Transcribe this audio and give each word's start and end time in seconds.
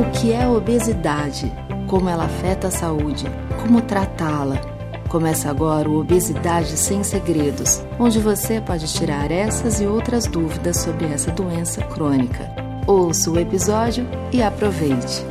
O 0.00 0.10
que 0.12 0.32
é 0.32 0.48
obesidade? 0.48 1.52
Como 1.86 2.08
ela 2.08 2.24
afeta 2.24 2.68
a 2.68 2.70
saúde? 2.70 3.26
Como 3.60 3.82
tratá-la? 3.82 4.56
Começa 5.10 5.50
agora 5.50 5.90
o 5.90 6.00
Obesidade 6.00 6.74
Sem 6.78 7.04
Segredos, 7.04 7.82
onde 7.98 8.18
você 8.18 8.62
pode 8.62 8.90
tirar 8.90 9.30
essas 9.30 9.78
e 9.78 9.84
outras 9.84 10.26
dúvidas 10.26 10.78
sobre 10.78 11.04
essa 11.04 11.30
doença 11.30 11.82
crônica. 11.82 12.50
Ouça 12.86 13.30
o 13.30 13.38
episódio 13.38 14.08
e 14.32 14.42
aproveite! 14.42 15.29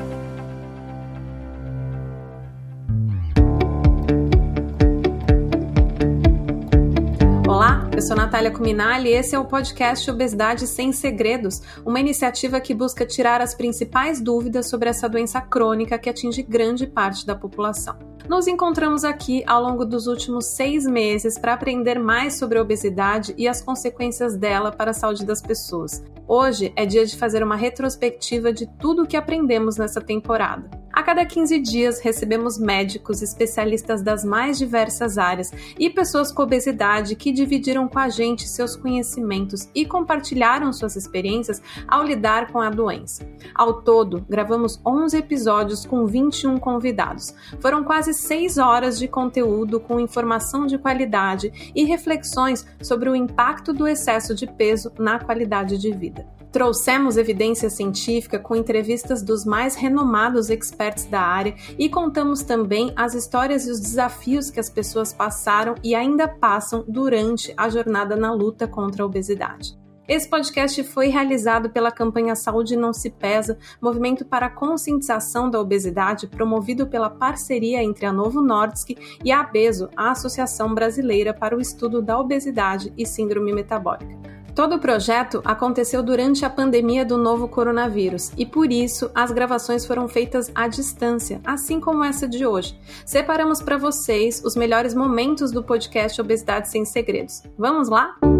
Eu 7.99 8.03
sou 8.03 8.15
Natália 8.15 8.49
Cuminali 8.49 9.09
e 9.09 9.13
esse 9.13 9.35
é 9.35 9.39
o 9.39 9.43
podcast 9.43 10.09
Obesidade 10.09 10.65
Sem 10.67 10.93
Segredos, 10.93 11.61
uma 11.85 11.99
iniciativa 11.99 12.61
que 12.61 12.73
busca 12.73 13.05
tirar 13.05 13.41
as 13.41 13.53
principais 13.53 14.21
dúvidas 14.21 14.69
sobre 14.69 14.87
essa 14.87 15.09
doença 15.09 15.41
crônica 15.41 15.99
que 15.99 16.09
atinge 16.09 16.41
grande 16.41 16.87
parte 16.87 17.25
da 17.25 17.35
população. 17.35 17.99
Nos 18.29 18.47
encontramos 18.47 19.03
aqui 19.03 19.43
ao 19.45 19.61
longo 19.61 19.83
dos 19.83 20.07
últimos 20.07 20.45
seis 20.45 20.85
meses 20.85 21.37
para 21.37 21.53
aprender 21.53 21.99
mais 21.99 22.35
sobre 22.35 22.57
a 22.57 22.61
obesidade 22.61 23.35
e 23.37 23.49
as 23.49 23.61
consequências 23.61 24.37
dela 24.37 24.71
para 24.71 24.91
a 24.91 24.93
saúde 24.93 25.25
das 25.25 25.41
pessoas. 25.41 26.01
Hoje 26.25 26.71
é 26.77 26.85
dia 26.85 27.05
de 27.05 27.17
fazer 27.17 27.43
uma 27.43 27.57
retrospectiva 27.57 28.53
de 28.53 28.65
tudo 28.79 29.03
o 29.03 29.07
que 29.07 29.17
aprendemos 29.17 29.75
nessa 29.75 29.99
temporada. 29.99 30.69
A 30.91 31.03
cada 31.03 31.25
15 31.25 31.59
dias 31.59 31.99
recebemos 31.99 32.57
médicos, 32.57 33.21
especialistas 33.21 34.01
das 34.01 34.23
mais 34.23 34.57
diversas 34.57 35.17
áreas 35.17 35.51
e 35.77 35.89
pessoas 35.89 36.31
com 36.31 36.43
obesidade 36.43 37.15
que 37.15 37.31
dividiram 37.31 37.87
com 37.87 37.99
a 37.99 38.09
gente 38.09 38.47
seus 38.47 38.75
conhecimentos 38.75 39.69
e 39.73 39.85
compartilharam 39.85 40.73
suas 40.73 40.95
experiências 40.95 41.61
ao 41.87 42.03
lidar 42.03 42.51
com 42.51 42.59
a 42.59 42.69
doença. 42.69 43.27
Ao 43.53 43.81
todo, 43.81 44.25
gravamos 44.27 44.81
11 44.85 45.17
episódios 45.17 45.85
com 45.85 46.05
21 46.05 46.57
convidados. 46.57 47.33
Foram 47.59 47.83
quase 47.83 48.13
6 48.13 48.57
horas 48.57 48.97
de 48.97 49.07
conteúdo 49.07 49.79
com 49.79 49.99
informação 49.99 50.65
de 50.65 50.77
qualidade 50.77 51.71
e 51.75 51.83
reflexões 51.83 52.65
sobre 52.81 53.09
o 53.09 53.15
impacto 53.15 53.71
do 53.71 53.87
excesso 53.87 54.33
de 54.33 54.47
peso 54.47 54.91
na 54.97 55.19
qualidade 55.19 55.77
de 55.77 55.91
vida. 55.91 56.38
Trouxemos 56.51 57.15
evidência 57.15 57.69
científica 57.69 58.39
com 58.39 58.55
entrevistas 58.55 59.21
dos 59.21 59.45
mais 59.45 59.75
renomados 59.75 60.49
experts 60.49 61.05
da 61.05 61.21
área 61.21 61.55
e 61.77 61.87
contamos 61.87 62.41
também 62.41 62.91
as 62.95 63.13
histórias 63.13 63.67
e 63.67 63.71
os 63.71 63.79
desafios 63.79 64.49
que 64.49 64.59
as 64.59 64.69
pessoas 64.69 65.13
passaram 65.13 65.75
e 65.83 65.93
ainda 65.93 66.27
passam 66.27 66.83
durante 66.87 67.53
a 67.55 67.69
jornada 67.69 68.15
na 68.15 68.33
luta 68.33 68.67
contra 68.67 69.03
a 69.03 69.05
obesidade. 69.05 69.77
Esse 70.07 70.27
podcast 70.27 70.83
foi 70.85 71.09
realizado 71.09 71.69
pela 71.69 71.91
campanha 71.91 72.35
Saúde 72.35 72.75
Não 72.75 72.91
Se 72.91 73.11
Pesa, 73.11 73.59
movimento 73.79 74.25
para 74.25 74.47
a 74.47 74.49
conscientização 74.49 75.51
da 75.51 75.61
obesidade 75.61 76.25
promovido 76.25 76.87
pela 76.87 77.11
parceria 77.11 77.83
entre 77.83 78.07
a 78.07 78.11
Novo 78.11 78.41
Nordisk 78.41 78.97
e 79.23 79.31
a 79.31 79.41
ABESO, 79.41 79.87
a 79.95 80.09
Associação 80.09 80.73
Brasileira 80.73 81.31
para 81.31 81.55
o 81.55 81.61
Estudo 81.61 82.01
da 82.01 82.19
Obesidade 82.19 82.91
e 82.97 83.05
Síndrome 83.05 83.53
Metabólica. 83.53 84.28
Todo 84.55 84.75
o 84.75 84.79
projeto 84.79 85.41
aconteceu 85.45 86.01
durante 86.03 86.45
a 86.45 86.49
pandemia 86.49 87.05
do 87.05 87.17
novo 87.17 87.47
coronavírus 87.47 88.31
e 88.37 88.45
por 88.45 88.71
isso 88.71 89.09
as 89.13 89.31
gravações 89.31 89.85
foram 89.85 90.07
feitas 90.07 90.51
à 90.53 90.67
distância, 90.67 91.41
assim 91.45 91.79
como 91.79 92.03
essa 92.03 92.27
de 92.27 92.45
hoje. 92.45 92.79
Separamos 93.05 93.61
para 93.61 93.77
vocês 93.77 94.41
os 94.43 94.55
melhores 94.55 94.93
momentos 94.93 95.51
do 95.51 95.63
podcast 95.63 96.19
Obesidade 96.19 96.69
Sem 96.69 96.85
Segredos. 96.85 97.43
Vamos 97.57 97.89
lá? 97.89 98.15
primeiro 98.21 98.38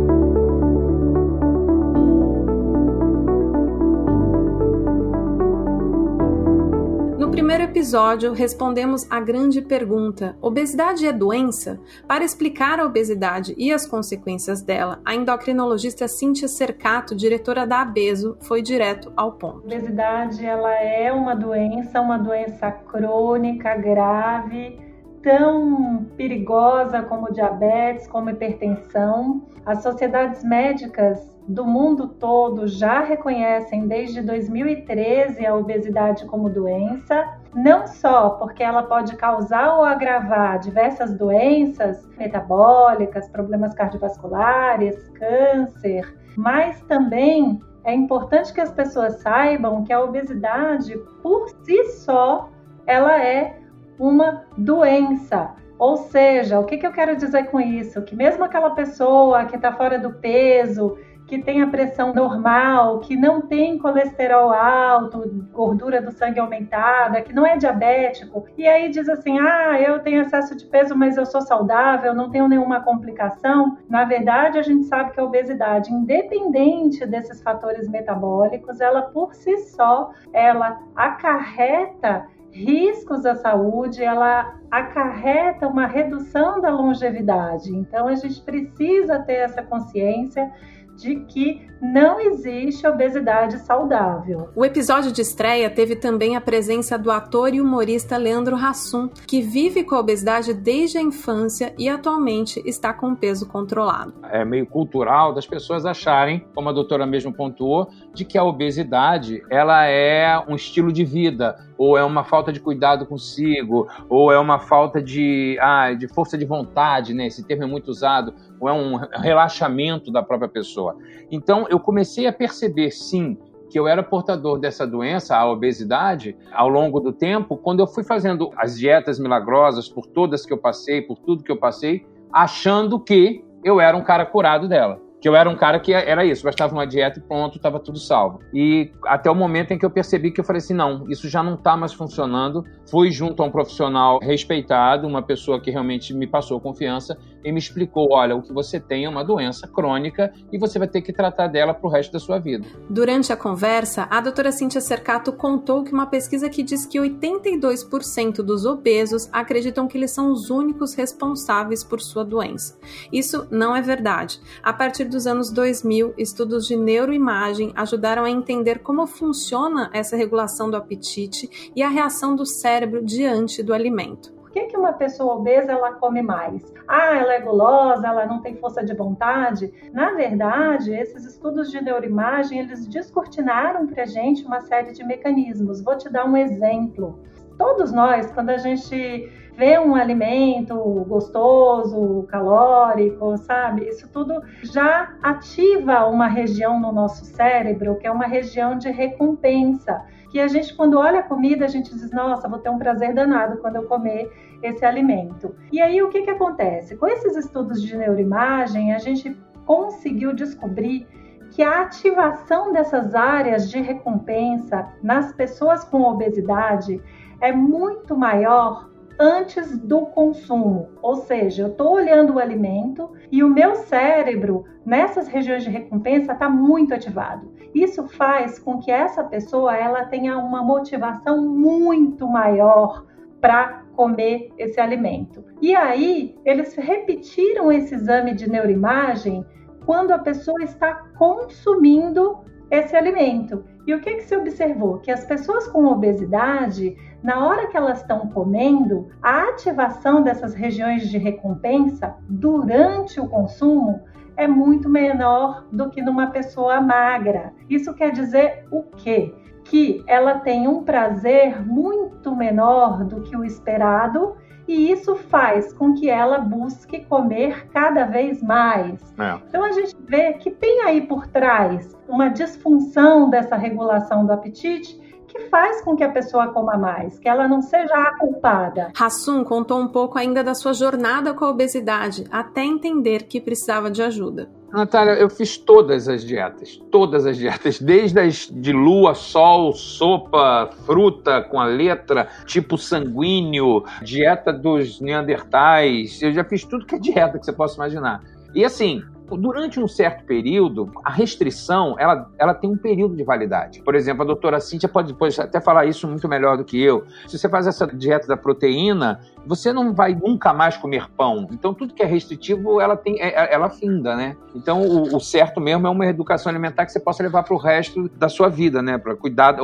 episódio, 7.80 8.34
respondemos 8.34 9.10
a 9.10 9.22
grande 9.22 9.62
pergunta: 9.62 10.36
obesidade 10.42 11.08
é 11.08 11.14
doença? 11.14 11.80
Para 12.06 12.26
explicar 12.26 12.78
a 12.78 12.86
obesidade 12.86 13.56
e 13.58 13.72
as 13.72 13.88
consequências 13.88 14.62
dela, 14.62 15.00
a 15.06 15.16
endocrinologista 15.16 16.06
Cíntia 16.06 16.50
Cercato, 16.50 17.16
diretora 17.16 17.66
da 17.66 17.82
ABESO, 17.82 18.36
foi 18.42 18.62
direto 18.62 19.14
ao 19.16 19.32
ponto. 19.32 19.66
Obesidade 19.66 20.46
ela 20.46 20.74
é 20.74 21.10
uma 21.14 21.34
doença, 21.34 22.02
uma 22.02 22.18
doença 22.18 22.70
crônica, 22.70 23.74
grave, 23.78 24.78
tão 25.24 26.06
perigosa 26.18 27.02
como 27.04 27.32
diabetes, 27.32 28.08
como 28.08 28.30
hipertensão. 28.30 29.42
As 29.66 29.82
sociedades 29.82 30.44
médicas 30.44 31.18
do 31.48 31.66
mundo 31.66 32.10
todo 32.10 32.68
já 32.68 33.00
reconhecem 33.00 33.88
desde 33.88 34.22
2013 34.22 35.46
a 35.46 35.56
obesidade 35.56 36.26
como 36.26 36.50
doença, 36.50 37.39
não 37.54 37.88
só 37.88 38.32
porque 38.32 38.64
ela 38.64 38.84
pode 38.84 39.16
causar 39.16 39.76
ou 39.76 39.84
agravar 39.84 40.60
diversas 40.60 41.14
doenças 41.16 42.08
metabólicas, 42.18 43.28
problemas 43.30 43.74
cardiovasculares, 43.74 45.10
câncer, 45.10 46.16
mas 46.38 46.82
também 46.84 47.60
é 47.84 47.94
importante 47.94 48.54
que 48.54 48.62
as 48.62 48.72
pessoas 48.72 49.22
saibam 49.22 49.84
que 49.84 49.92
a 49.92 50.02
obesidade 50.02 50.96
por 51.22 51.50
si 51.64 51.84
só 51.86 52.50
ela 52.86 53.22
é 53.22 53.58
uma 53.98 54.46
doença. 54.58 55.54
Ou 55.78 55.96
seja, 55.96 56.60
o 56.60 56.66
que, 56.66 56.78
que 56.78 56.86
eu 56.86 56.92
quero 56.92 57.16
dizer 57.16 57.46
com 57.46 57.60
isso? 57.60 58.02
Que 58.02 58.16
mesmo 58.16 58.44
aquela 58.44 58.72
pessoa 58.72 59.46
que 59.46 59.56
está 59.56 59.72
fora 59.72 59.98
do 59.98 60.12
peso, 60.12 60.98
que 61.30 61.38
tem 61.44 61.62
a 61.62 61.68
pressão 61.68 62.12
normal, 62.12 63.00
que 63.02 63.16
não 63.16 63.40
tem 63.40 63.78
colesterol 63.78 64.52
alto, 64.52 65.46
gordura 65.54 66.02
do 66.02 66.12
sangue 66.12 66.40
aumentada, 66.40 67.22
que 67.22 67.32
não 67.32 67.46
é 67.46 67.56
diabético, 67.56 68.46
e 68.58 68.68
aí 68.68 68.90
diz 68.90 69.08
assim: 69.08 69.38
ah, 69.40 69.80
eu 69.80 70.00
tenho 70.00 70.22
excesso 70.22 70.58
de 70.58 70.66
peso, 70.66 70.96
mas 70.96 71.18
eu 71.18 71.28
sou 71.28 71.42
saudável, 71.42 72.16
não 72.16 72.32
tenho 72.32 72.48
nenhuma 72.48 72.82
complicação. 72.82 73.78
Na 73.88 74.06
verdade, 74.06 74.58
a 74.58 74.64
gente 74.64 74.86
sabe 74.86 75.12
que 75.12 75.20
a 75.20 75.24
obesidade, 75.24 75.94
independente 75.94 77.06
desses 77.06 77.44
fatores 77.44 77.88
metabólicos, 77.88 78.82
ela 78.82 79.04
por 79.04 79.36
si 79.36 79.56
só, 79.60 80.10
ela 80.34 80.80
acarreta 80.96 82.26
riscos 82.52 83.24
à 83.24 83.36
saúde, 83.36 84.04
ela 84.04 84.56
acarreta 84.72 85.68
uma 85.68 85.86
redução 85.86 86.60
da 86.60 86.72
longevidade. 86.72 87.70
Então 87.70 88.08
a 88.08 88.16
gente 88.16 88.42
precisa 88.42 89.20
ter 89.20 89.34
essa 89.34 89.62
consciência 89.62 90.52
de 91.00 91.16
que 91.22 91.70
não 91.82 92.20
existe 92.20 92.86
obesidade 92.86 93.58
saudável. 93.60 94.50
O 94.54 94.66
episódio 94.66 95.14
de 95.14 95.22
estreia 95.22 95.70
teve 95.70 95.96
também 95.96 96.36
a 96.36 96.42
presença 96.42 96.98
do 96.98 97.10
ator 97.10 97.54
e 97.54 97.62
humorista 97.62 98.18
Leandro 98.18 98.56
Hassum, 98.56 99.08
que 99.08 99.42
vive 99.42 99.86
com 99.86 99.96
a 99.96 100.00
obesidade 100.00 100.54
desde 100.54 100.98
a 100.98 101.02
infância 101.02 101.74
e 101.78 101.88
atualmente 101.88 102.62
está 102.66 102.94
com 102.94 103.16
peso 103.16 103.48
controlado. 103.48 104.14
É 104.30 104.44
meio 104.44 104.68
cultural 104.68 105.34
das 105.34 105.48
pessoas 105.48 105.86
acharem, 105.86 106.46
como 106.54 106.68
a 106.68 106.74
doutora 106.74 107.06
mesmo 107.06 107.32
pontuou, 107.32 107.90
de 108.14 108.26
que 108.26 108.38
a 108.38 108.44
obesidade 108.44 109.42
ela 109.50 109.86
é 109.86 110.38
um 110.50 110.56
estilo 110.56 110.92
de 110.92 111.06
vida, 111.06 111.58
ou 111.78 111.98
é 111.98 112.04
uma 112.04 112.26
falta 112.26 112.52
de 112.52 112.60
cuidado 112.60 113.06
consigo, 113.06 113.88
ou 114.10 114.34
é 114.34 114.38
uma 114.38 114.60
falta 114.60 115.02
de, 115.02 115.58
ah, 115.62 115.94
de 115.94 116.10
força 116.10 116.38
de 116.38 116.46
vontade, 116.46 117.14
né? 117.14 117.28
Esse 117.28 117.42
termo 117.42 117.64
é 117.64 117.68
muito 117.68 117.88
usado, 117.88 118.34
ou 118.60 118.70
é 118.70 118.74
um 118.74 118.96
relaxamento 118.96 120.12
da 120.12 120.22
própria 120.22 120.50
pessoa. 120.50 120.98
Então, 121.32 121.68
eu 121.70 121.80
comecei 121.80 122.28
a 122.28 122.34
perceber, 122.34 122.92
sim, 122.92 123.38
que 123.70 123.80
eu 123.80 123.88
era 123.88 124.02
portador 124.02 124.60
dessa 124.60 124.86
doença, 124.86 125.36
a 125.36 125.50
obesidade, 125.50 126.36
ao 126.52 126.68
longo 126.68 127.00
do 127.00 127.14
tempo, 127.14 127.56
quando 127.56 127.80
eu 127.80 127.88
fui 127.88 128.04
fazendo 128.04 128.52
as 128.58 128.78
dietas 128.78 129.20
milagrosas, 129.20 129.88
por 129.88 130.06
todas 130.08 130.46
que 130.46 130.52
eu 130.52 130.58
passei, 130.58 131.02
por 131.02 131.18
tudo 131.20 131.44
que 131.44 131.52
eu 131.52 131.58
passei, 131.58 132.06
achando 132.32 133.00
que 133.00 133.46
eu 133.64 133.80
era 133.80 133.96
um 133.96 134.04
cara 134.04 134.26
curado 134.26 134.68
dela 134.68 135.00
que 135.22 135.28
eu 135.28 135.36
era 135.36 135.50
um 135.50 135.56
cara 135.56 135.80
que 135.80 135.92
era 135.94 136.24
isso, 136.24 136.44
bastava 136.44 136.74
uma 136.74 136.88
dieta 136.88 137.20
e 137.20 137.22
pronto, 137.22 137.58
estava 137.58 137.80
tudo 137.80 138.00
salvo. 138.00 138.40
E 138.54 138.92
até 139.06 139.30
o 139.30 139.36
momento 139.36 139.72
em 139.72 139.78
que 139.78 139.86
eu 139.86 139.90
percebi 139.90 140.32
que 140.32 140.40
eu 140.40 140.46
falei 140.46 140.60
assim, 140.60 140.74
não, 140.74 141.10
isso 141.10 141.28
já 141.28 141.44
não 141.44 141.56
está 141.56 141.76
mais 141.76 141.92
funcionando. 141.94 142.64
Fui 142.90 143.12
junto 143.12 143.44
a 143.44 143.46
um 143.46 143.52
profissional 143.52 144.20
respeitado, 144.20 145.06
uma 145.06 145.22
pessoa 145.22 145.60
que 145.60 145.70
realmente 145.70 146.14
me 146.14 146.26
passou 146.26 146.60
confiança 146.60 147.18
e 147.44 147.52
me 147.52 147.60
explicou, 147.60 148.12
olha, 148.12 148.36
o 148.36 148.42
que 148.42 148.54
você 148.54 148.80
tem 148.80 149.06
é 149.06 149.10
uma 149.10 149.24
doença 149.24 149.68
crônica 149.68 150.34
e 150.52 150.58
você 150.58 150.78
vai 150.80 150.88
ter 150.88 151.02
que 151.02 151.14
tratar 151.14 151.48
dela 151.48 151.74
para 151.74 151.88
o 151.88 151.90
resto 151.90 152.14
da 152.14 152.20
sua 152.20 152.40
vida. 152.40 152.66
Durante 152.90 153.32
a 153.32 153.38
conversa, 153.38 154.08
a 154.10 154.20
doutora 154.22 154.52
Cíntia 154.52 154.82
Cercato 154.82 155.32
contou 155.32 155.84
que 155.84 155.94
uma 155.94 156.06
pesquisa 156.06 156.50
que 156.50 156.64
diz 156.64 156.86
que 156.86 157.00
82% 157.00 158.42
dos 158.42 158.66
obesos 158.66 159.30
acreditam 159.32 159.88
que 159.88 159.98
eles 159.98 160.12
são 160.12 160.32
os 160.32 160.50
únicos 160.50 160.94
responsáveis 160.94 161.84
por 161.84 162.02
sua 162.02 162.24
doença. 162.24 162.78
Isso 163.12 163.48
não 163.50 163.76
é 163.76 163.82
verdade. 163.82 164.40
A 164.64 164.74
partir 164.74 165.06
dos 165.06 165.28
anos 165.28 165.52
2000, 165.52 166.14
estudos 166.18 166.68
de 166.68 166.76
neuroimagem 166.76 167.72
ajudaram 167.76 168.24
a 168.24 168.30
entender 168.30 168.80
como 168.80 169.06
funciona 169.08 169.90
essa 169.94 170.16
regulação 170.16 170.70
do 170.70 170.78
apetite 170.78 171.72
e 171.76 171.82
a 171.82 171.90
reação 171.90 172.36
do 172.36 172.46
cérebro 172.46 173.04
diante 173.04 173.64
do 173.64 173.74
alimento. 173.74 174.39
Por 174.50 174.54
que, 174.54 174.66
que 174.66 174.78
uma 174.78 174.94
pessoa 174.94 175.36
obesa 175.36 175.74
ela 175.74 175.94
come 175.94 176.24
mais? 176.24 176.74
Ah, 176.88 177.16
ela 177.16 177.34
é 177.36 177.40
gulosa, 177.40 178.08
ela 178.08 178.26
não 178.26 178.42
tem 178.42 178.56
força 178.56 178.84
de 178.84 178.96
vontade? 178.96 179.72
Na 179.94 180.14
verdade, 180.14 180.92
esses 180.92 181.24
estudos 181.24 181.70
de 181.70 181.80
neuroimagem, 181.80 182.58
eles 182.58 182.88
descortinaram 182.88 183.86
para 183.86 184.08
gente 184.08 184.44
uma 184.44 184.60
série 184.62 184.92
de 184.92 185.04
mecanismos. 185.04 185.84
Vou 185.84 185.96
te 185.96 186.10
dar 186.10 186.26
um 186.26 186.36
exemplo. 186.36 187.20
Todos 187.60 187.92
nós, 187.92 188.32
quando 188.32 188.50
a 188.50 188.58
gente 188.58 189.32
vê 189.56 189.78
um 189.78 189.94
alimento 189.94 190.76
gostoso, 191.08 192.26
calórico, 192.28 193.38
sabe? 193.38 193.88
Isso 193.88 194.10
tudo 194.10 194.42
já 194.64 195.14
ativa 195.22 196.08
uma 196.08 196.28
região 196.28 196.80
no 196.80 196.92
nosso 196.92 197.24
cérebro, 197.24 197.98
que 197.98 198.08
é 198.08 198.12
uma 198.12 198.26
região 198.26 198.80
de 198.80 198.90
recompensa. 198.90 200.02
Que 200.30 200.40
a 200.40 200.48
gente, 200.48 200.76
quando 200.76 200.98
olha 200.98 201.20
a 201.20 201.24
comida, 201.24 201.66
a 201.66 201.68
gente 201.68 201.94
diz: 201.94 202.12
Nossa, 202.12 202.48
vou 202.48 202.60
ter 202.60 202.70
um 202.70 202.78
prazer 202.78 203.14
danado 203.14 203.58
quando 203.58 203.78
eu 203.78 203.84
comer 203.84 204.32
esse 204.62 204.86
alimento. 204.86 205.56
E 205.72 205.82
aí, 205.82 206.02
o 206.02 206.10
que, 206.10 206.22
que 206.22 206.30
acontece? 206.30 206.96
Com 206.96 207.08
esses 207.08 207.36
estudos 207.36 207.82
de 207.82 207.98
neuroimagem, 207.98 208.94
a 208.94 209.00
gente 209.00 209.36
conseguiu 209.66 210.34
descobrir 210.34 211.08
que 211.52 211.64
a 211.64 211.82
ativação 211.82 212.72
dessas 212.72 213.16
áreas 213.16 213.70
de 213.70 213.82
recompensa 213.82 214.88
nas 215.02 215.34
pessoas 215.34 215.84
com 215.84 216.04
obesidade 216.04 217.02
é 217.42 217.52
muito 217.52 218.16
maior 218.16 218.90
antes 219.20 219.78
do 219.78 220.06
consumo. 220.08 220.90
Ou 221.02 221.16
seja, 221.16 221.64
eu 221.64 221.68
estou 221.68 221.94
olhando 221.94 222.34
o 222.34 222.40
alimento 222.40 223.12
e 223.32 223.44
o 223.44 223.50
meu 223.50 223.76
cérebro, 223.76 224.66
nessas 224.86 225.28
regiões 225.28 225.64
de 225.64 225.70
recompensa, 225.70 226.34
está 226.34 226.50
muito 226.50 226.94
ativado. 226.94 227.52
Isso 227.74 228.08
faz 228.08 228.60
com 228.60 228.80
que 228.80 228.92
essa 228.92 229.24
pessoa 229.24 229.76
ela 229.76 230.06
tenha 230.06 230.38
uma 230.38 230.64
motivação 230.64 231.46
muito 231.46 232.28
maior 232.28 233.06
para 233.40 233.84
comer 233.96 234.52
esse 234.58 234.80
alimento. 234.80 235.44
E 235.62 235.76
aí, 235.76 236.38
eles 236.46 236.76
repetiram 236.76 237.72
esse 237.72 237.96
exame 237.96 238.34
de 238.34 238.50
neuroimagem 238.50 239.46
quando 239.86 240.12
a 240.12 240.20
pessoa 240.20 240.64
está 240.64 240.94
consumindo 241.18 242.40
esse 242.70 242.96
alimento. 242.96 243.64
E 243.88 243.94
o 243.94 244.00
que, 244.00 244.16
que 244.16 244.24
se 244.24 244.36
observou? 244.36 245.00
Que 245.00 245.12
as 245.12 245.26
pessoas 245.26 245.68
com 245.68 245.86
obesidade, 245.86 246.96
na 247.24 247.46
hora 247.48 247.68
que 247.68 247.76
elas 247.76 248.02
estão 248.02 248.28
comendo, 248.28 249.10
a 249.22 249.50
ativação 249.50 250.22
dessas 250.22 250.54
regiões 250.54 251.10
de 251.10 251.18
recompensa 251.18 252.16
durante 252.30 253.20
o 253.20 253.28
consumo 253.28 254.02
é 254.40 254.48
muito 254.48 254.88
menor 254.88 255.66
do 255.70 255.90
que 255.90 256.02
numa 256.02 256.28
pessoa 256.28 256.80
magra. 256.80 257.54
Isso 257.70 257.94
quer 257.94 258.12
dizer 258.12 258.66
o 258.72 258.84
quê? 258.84 259.36
Que 259.66 260.02
ela 260.08 260.40
tem 260.40 260.66
um 260.66 260.82
prazer 260.82 261.62
muito 261.62 262.34
menor 262.34 263.04
do 263.04 263.22
que 263.22 263.36
o 263.36 263.44
esperado 263.44 264.38
e 264.66 264.92
isso 264.92 265.16
faz 265.16 265.74
com 265.74 265.94
que 265.94 266.10
ela 266.10 266.38
busque 266.38 267.04
comer 267.06 267.68
cada 267.70 268.06
vez 268.06 268.42
mais. 268.42 269.14
É. 269.20 269.40
Então 269.48 269.64
a 269.64 269.72
gente 269.74 269.98
vê 270.08 270.34
que 270.34 270.52
tem 270.52 270.84
aí 270.84 271.02
por 271.02 271.28
trás 271.28 271.98
uma 272.08 272.30
disfunção 272.30 273.30
dessa 273.30 273.58
regulação 273.58 274.26
do 274.26 274.32
apetite 274.32 275.09
que 275.30 275.48
faz 275.48 275.82
com 275.82 275.96
que 275.96 276.04
a 276.04 276.10
pessoa 276.10 276.48
coma 276.48 276.78
mais, 276.78 277.18
que 277.20 277.30
ela 277.30 277.48
não 277.48 277.62
seja 277.62 277.94
a 277.94 278.18
culpada. 278.18 278.92
Hassum 279.00 279.44
contou 279.44 279.80
um 279.80 279.88
pouco 279.88 280.18
ainda 280.18 280.44
da 280.44 280.54
sua 280.54 280.74
jornada 280.74 281.34
com 281.34 281.46
a 281.46 281.50
obesidade, 281.50 282.26
até 282.32 282.64
entender 282.64 283.24
que 283.24 283.40
precisava 283.40 283.90
de 283.90 284.02
ajuda. 284.02 284.50
Natália, 284.72 285.14
eu 285.14 285.30
fiz 285.30 285.58
todas 285.58 286.08
as 286.08 286.24
dietas, 286.24 286.80
todas 286.92 287.26
as 287.26 287.38
dietas, 287.38 287.80
desde 287.80 288.20
as 288.20 288.48
de 288.52 288.72
lua, 288.72 289.16
sol, 289.16 289.74
sopa, 289.74 290.70
fruta 290.86 291.42
com 291.42 291.60
a 291.60 291.66
letra, 291.66 292.28
tipo 292.46 292.78
sanguíneo, 292.78 293.84
dieta 294.02 294.54
dos 294.54 295.00
neandertais, 295.00 296.22
eu 296.22 296.32
já 296.32 296.44
fiz 296.44 296.64
tudo 296.64 296.86
que 296.86 296.96
é 296.96 297.00
dieta 297.00 297.40
que 297.40 297.46
você 297.46 297.54
possa 297.54 297.76
imaginar. 297.76 298.22
E 298.54 298.64
assim, 298.64 299.04
durante 299.38 299.80
um 299.80 299.88
certo 299.88 300.26
período, 300.26 300.92
a 301.04 301.12
restrição, 301.12 301.96
ela, 301.98 302.30
ela 302.38 302.54
tem 302.54 302.70
um 302.70 302.78
período 302.78 303.16
de 303.16 303.24
validade. 303.24 303.82
Por 303.82 303.96
exemplo, 303.96 304.24
a 304.24 304.26
doutora 304.26 304.60
Cíntia 304.60 304.90
pode 304.90 305.12
depois 305.14 305.38
até 305.40 305.60
falar 305.60 305.86
isso 305.86 306.08
muito 306.08 306.28
melhor 306.28 306.58
do 306.58 306.64
que 306.64 306.82
eu. 306.82 307.04
Se 307.28 307.38
você 307.38 307.50
faz 307.50 307.68
essa 307.68 307.88
dieta 307.88 308.28
da 308.28 308.38
proteína, 308.38 309.20
você 309.46 309.74
não 309.74 309.94
vai 309.94 310.14
nunca 310.14 310.54
mais 310.54 310.78
comer 310.78 311.10
pão. 311.18 311.48
Então, 311.52 311.74
tudo 311.74 311.94
que 311.94 312.04
é 312.04 312.06
restritivo, 312.06 312.80
ela 312.80 312.96
tem, 312.96 313.20
é, 313.20 313.30
é, 313.30 313.54
ela 313.54 313.70
finda, 313.70 314.16
né? 314.16 314.36
Então, 314.54 314.82
o, 314.82 315.16
o 315.16 315.20
certo 315.20 315.60
mesmo 315.60 315.88
é 315.88 315.90
uma 315.90 316.06
educação 316.06 316.50
alimentar 316.50 316.86
que 316.86 316.92
você 316.92 317.00
possa 317.00 317.24
levar 317.24 317.44
para 317.44 317.54
o 317.54 317.58
resto 317.58 318.10
da 318.10 318.30
sua 318.30 318.50
vida, 318.50 318.82
né? 318.82 318.98
Para 318.98 319.16
cuidar 319.16 319.58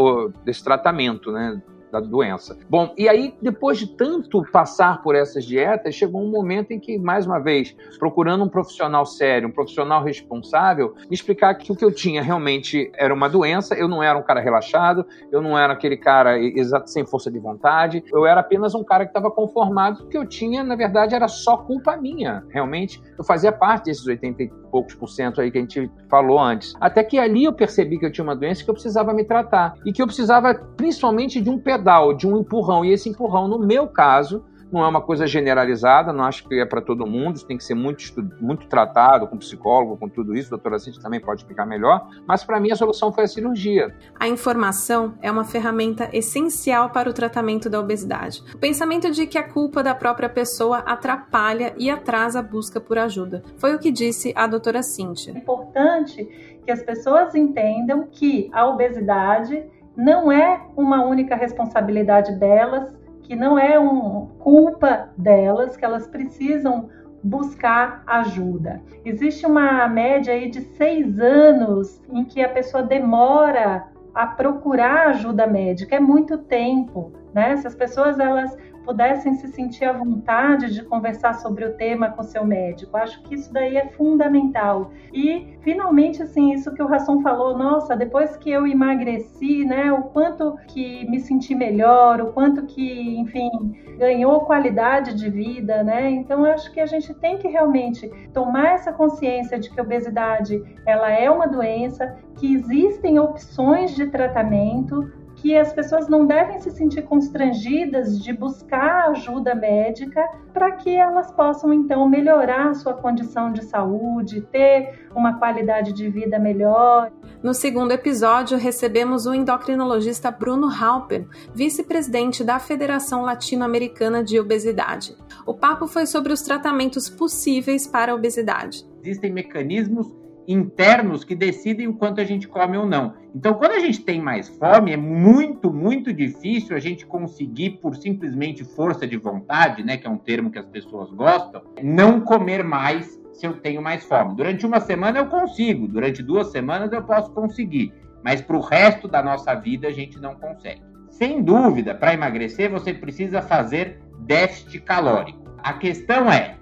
desse 0.43 0.63
tratamento, 0.63 1.31
né? 1.31 1.61
Da 2.01 2.07
doença. 2.07 2.57
Bom, 2.69 2.93
e 2.97 3.07
aí, 3.07 3.33
depois 3.41 3.77
de 3.77 3.87
tanto 3.87 4.43
passar 4.51 5.01
por 5.01 5.15
essas 5.15 5.45
dietas, 5.45 5.95
chegou 5.95 6.21
um 6.21 6.29
momento 6.29 6.71
em 6.71 6.79
que, 6.79 6.97
mais 6.97 7.25
uma 7.25 7.39
vez, 7.39 7.75
procurando 7.97 8.43
um 8.43 8.49
profissional 8.49 9.05
sério, 9.05 9.47
um 9.47 9.51
profissional 9.51 10.03
responsável, 10.03 10.95
me 11.09 11.15
explicar 11.15 11.55
que 11.55 11.71
o 11.71 11.75
que 11.75 11.85
eu 11.85 11.91
tinha 11.91 12.21
realmente 12.21 12.91
era 12.95 13.13
uma 13.13 13.29
doença, 13.29 13.75
eu 13.75 13.87
não 13.87 14.03
era 14.03 14.17
um 14.17 14.23
cara 14.23 14.41
relaxado, 14.41 15.05
eu 15.31 15.41
não 15.41 15.57
era 15.57 15.73
aquele 15.73 15.97
cara 15.97 16.39
exato 16.39 16.89
sem 16.89 17.05
força 17.05 17.31
de 17.31 17.39
vontade, 17.39 18.03
eu 18.11 18.25
era 18.25 18.41
apenas 18.41 18.75
um 18.75 18.83
cara 18.83 19.05
que 19.05 19.11
estava 19.11 19.31
conformado, 19.31 20.07
que 20.07 20.17
eu 20.17 20.25
tinha, 20.25 20.63
na 20.63 20.75
verdade, 20.75 21.15
era 21.15 21.27
só 21.27 21.57
culpa 21.57 21.95
minha, 21.95 22.43
realmente. 22.49 23.01
Eu 23.17 23.23
fazia 23.23 23.51
parte 23.51 23.85
desses 23.85 24.05
80 24.05 24.43
e 24.43 24.47
poucos 24.71 24.93
por 24.95 25.07
cento 25.07 25.39
aí 25.39 25.49
que 25.49 25.57
a 25.57 25.61
gente 25.61 25.89
falou 26.09 26.37
antes. 26.37 26.73
Até 26.81 27.03
que 27.03 27.17
ali 27.17 27.45
eu 27.45 27.53
percebi 27.53 27.97
que 27.97 28.05
eu 28.05 28.11
tinha 28.11 28.23
uma 28.23 28.35
doença 28.35 28.63
que 28.63 28.69
eu 28.69 28.73
precisava 28.73 29.13
me 29.13 29.23
tratar 29.23 29.73
e 29.85 29.93
que 29.93 30.01
eu 30.01 30.05
precisava 30.05 30.53
principalmente 30.75 31.39
de 31.39 31.49
um 31.49 31.57
pedaço 31.57 31.84
pedal, 31.85 32.13
de 32.13 32.27
um 32.27 32.37
empurrão. 32.39 32.83
E 32.83 32.91
esse 32.91 33.07
empurrão, 33.07 33.47
no 33.47 33.59
meu 33.59 33.87
caso, 33.87 34.43
não 34.71 34.83
é 34.83 34.87
uma 34.87 34.99
coisa 34.99 35.27
generalizada, 35.27 36.11
não 36.11 36.23
acho 36.23 36.47
que 36.47 36.59
é 36.59 36.65
para 36.65 36.81
todo 36.81 37.05
mundo, 37.05 37.35
isso 37.35 37.45
tem 37.45 37.55
que 37.55 37.63
ser 37.63 37.75
muito, 37.75 38.03
muito 38.41 38.67
tratado 38.67 39.27
com 39.27 39.37
psicólogo, 39.37 39.95
com 39.95 40.09
tudo 40.09 40.35
isso, 40.35 40.47
a 40.47 40.57
doutora 40.57 40.79
Cintia 40.79 41.01
também 41.01 41.19
pode 41.19 41.41
explicar 41.41 41.65
melhor, 41.65 42.09
mas 42.27 42.43
para 42.43 42.59
mim 42.59 42.71
a 42.71 42.75
solução 42.75 43.13
foi 43.13 43.25
a 43.25 43.27
cirurgia. 43.27 43.95
A 44.19 44.27
informação 44.27 45.13
é 45.21 45.31
uma 45.31 45.45
ferramenta 45.45 46.09
essencial 46.11 46.89
para 46.89 47.07
o 47.07 47.13
tratamento 47.13 47.69
da 47.69 47.79
obesidade. 47.79 48.43
O 48.53 48.57
pensamento 48.57 49.11
de 49.11 49.27
que 49.27 49.37
a 49.37 49.47
culpa 49.47 49.83
da 49.83 49.93
própria 49.93 50.27
pessoa 50.27 50.79
atrapalha 50.79 51.73
e 51.77 51.89
atrasa 51.89 52.39
a 52.39 52.43
busca 52.43 52.81
por 52.81 52.97
ajuda. 52.97 53.43
Foi 53.57 53.75
o 53.75 53.79
que 53.79 53.91
disse 53.91 54.33
a 54.35 54.47
doutora 54.47 54.81
Cíntia. 54.81 55.31
É 55.31 55.37
importante 55.37 56.25
que 56.65 56.71
as 56.71 56.81
pessoas 56.81 57.35
entendam 57.35 58.07
que 58.11 58.49
a 58.51 58.67
obesidade 58.67 59.63
não 59.95 60.31
é 60.31 60.61
uma 60.75 61.03
única 61.03 61.35
responsabilidade 61.35 62.33
delas, 62.37 62.93
que 63.21 63.35
não 63.35 63.57
é 63.57 63.79
um 63.79 64.27
culpa 64.39 65.09
delas, 65.17 65.75
que 65.75 65.85
elas 65.85 66.07
precisam 66.07 66.89
buscar 67.23 68.03
ajuda. 68.05 68.81
Existe 69.03 69.45
uma 69.47 69.87
média 69.87 70.33
aí 70.33 70.49
de 70.49 70.61
seis 70.61 71.19
anos 71.19 71.99
em 72.11 72.23
que 72.23 72.43
a 72.43 72.49
pessoa 72.49 72.83
demora 72.83 73.87
a 74.13 74.27
procurar 74.27 75.07
ajuda 75.07 75.47
médica. 75.47 75.95
É 75.95 75.99
muito 75.99 76.37
tempo, 76.37 77.13
né? 77.35 77.57
Se 77.57 77.67
as 77.67 77.75
pessoas 77.75 78.17
elas 78.17 78.57
pudessem 78.85 79.33
se 79.33 79.47
sentir 79.47 79.85
à 79.85 79.91
vontade 79.91 80.73
de 80.73 80.83
conversar 80.83 81.33
sobre 81.33 81.65
o 81.65 81.73
tema 81.73 82.11
com 82.11 82.21
seu 82.21 82.45
médico. 82.45 82.95
Acho 82.95 83.21
que 83.23 83.33
isso 83.33 83.51
daí 83.51 83.75
é 83.75 83.87
fundamental. 83.89 84.91
E 85.11 85.57
finalmente, 85.61 86.21
assim, 86.21 86.53
isso 86.53 86.71
que 86.73 86.83
o 86.83 86.87
Rasson 86.87 87.21
falou, 87.21 87.57
nossa, 87.57 87.95
depois 87.95 88.37
que 88.37 88.51
eu 88.51 88.67
emagreci, 88.67 89.65
né, 89.65 89.91
o 89.91 90.03
quanto 90.03 90.55
que 90.67 91.09
me 91.09 91.19
senti 91.19 91.55
melhor, 91.55 92.21
o 92.21 92.31
quanto 92.31 92.65
que, 92.67 93.17
enfim, 93.17 93.49
ganhou 93.97 94.41
qualidade 94.41 95.15
de 95.15 95.29
vida, 95.29 95.83
né? 95.83 96.09
Então, 96.11 96.45
acho 96.45 96.71
que 96.71 96.79
a 96.79 96.85
gente 96.85 97.13
tem 97.15 97.37
que 97.37 97.47
realmente 97.47 98.07
tomar 98.33 98.73
essa 98.73 98.93
consciência 98.93 99.57
de 99.57 99.71
que 99.71 99.79
a 99.79 99.83
obesidade, 99.83 100.61
ela 100.85 101.09
é 101.09 101.29
uma 101.29 101.47
doença, 101.47 102.17
que 102.35 102.53
existem 102.53 103.17
opções 103.17 103.95
de 103.95 104.07
tratamento, 104.07 105.11
que 105.45 105.55
as 105.55 105.71
pessoas 105.71 106.09
não 106.09 106.25
devem 106.25 106.59
se 106.59 106.71
sentir 106.71 107.03
constrangidas 107.03 108.19
de 108.19 108.33
buscar 108.33 109.11
ajuda 109.11 109.53
médica 109.53 110.27
para 110.51 110.71
que 110.71 110.89
elas 110.89 111.31
possam 111.31 111.71
então 111.71 112.09
melhorar 112.09 112.69
a 112.69 112.73
sua 112.73 112.95
condição 112.95 113.53
de 113.53 113.63
saúde, 113.63 114.41
ter 114.41 115.05
uma 115.15 115.37
qualidade 115.37 115.93
de 115.93 116.09
vida 116.09 116.39
melhor. 116.39 117.11
No 117.43 117.53
segundo 117.53 117.91
episódio, 117.91 118.57
recebemos 118.57 119.27
o 119.27 119.35
endocrinologista 119.35 120.31
Bruno 120.31 120.67
Halper, 120.67 121.27
vice-presidente 121.53 122.43
da 122.43 122.57
Federação 122.57 123.21
Latino-Americana 123.21 124.23
de 124.23 124.39
Obesidade. 124.39 125.15
O 125.45 125.53
papo 125.53 125.85
foi 125.85 126.07
sobre 126.07 126.33
os 126.33 126.41
tratamentos 126.41 127.07
possíveis 127.07 127.85
para 127.85 128.13
a 128.13 128.15
obesidade. 128.15 128.83
Existem 129.03 129.31
mecanismos 129.31 130.24
internos 130.47 131.23
que 131.23 131.35
decidem 131.35 131.87
o 131.87 131.93
quanto 131.93 132.21
a 132.21 132.23
gente 132.23 132.47
come 132.47 132.77
ou 132.77 132.85
não. 132.85 133.13
Então, 133.33 133.53
quando 133.53 133.71
a 133.71 133.79
gente 133.79 134.01
tem 134.01 134.21
mais 134.21 134.47
fome, 134.47 134.93
é 134.93 134.97
muito, 134.97 135.71
muito 135.71 136.13
difícil 136.13 136.75
a 136.75 136.79
gente 136.79 137.05
conseguir, 137.05 137.71
por 137.81 137.95
simplesmente 137.95 138.63
força 138.63 139.05
de 139.05 139.17
vontade, 139.17 139.83
né, 139.83 139.97
que 139.97 140.07
é 140.07 140.09
um 140.09 140.17
termo 140.17 140.51
que 140.51 140.59
as 140.59 140.65
pessoas 140.65 141.11
gostam, 141.11 141.61
não 141.83 142.21
comer 142.21 142.63
mais 142.63 143.19
se 143.33 143.45
eu 143.45 143.53
tenho 143.53 143.81
mais 143.81 144.05
fome. 144.05 144.35
Durante 144.35 144.65
uma 144.65 144.79
semana 144.79 145.19
eu 145.19 145.25
consigo, 145.25 145.87
durante 145.87 146.23
duas 146.23 146.51
semanas 146.51 146.91
eu 146.91 147.03
posso 147.03 147.31
conseguir, 147.31 147.93
mas 148.23 148.41
para 148.41 148.55
o 148.55 148.61
resto 148.61 149.07
da 149.07 149.21
nossa 149.21 149.53
vida 149.55 149.87
a 149.87 149.91
gente 149.91 150.19
não 150.19 150.35
consegue. 150.35 150.81
Sem 151.09 151.43
dúvida, 151.43 151.93
para 151.93 152.13
emagrecer 152.13 152.69
você 152.69 152.93
precisa 152.93 153.41
fazer 153.41 153.99
déficit 154.19 154.79
calórico. 154.81 155.43
A 155.57 155.73
questão 155.73 156.31
é 156.31 156.55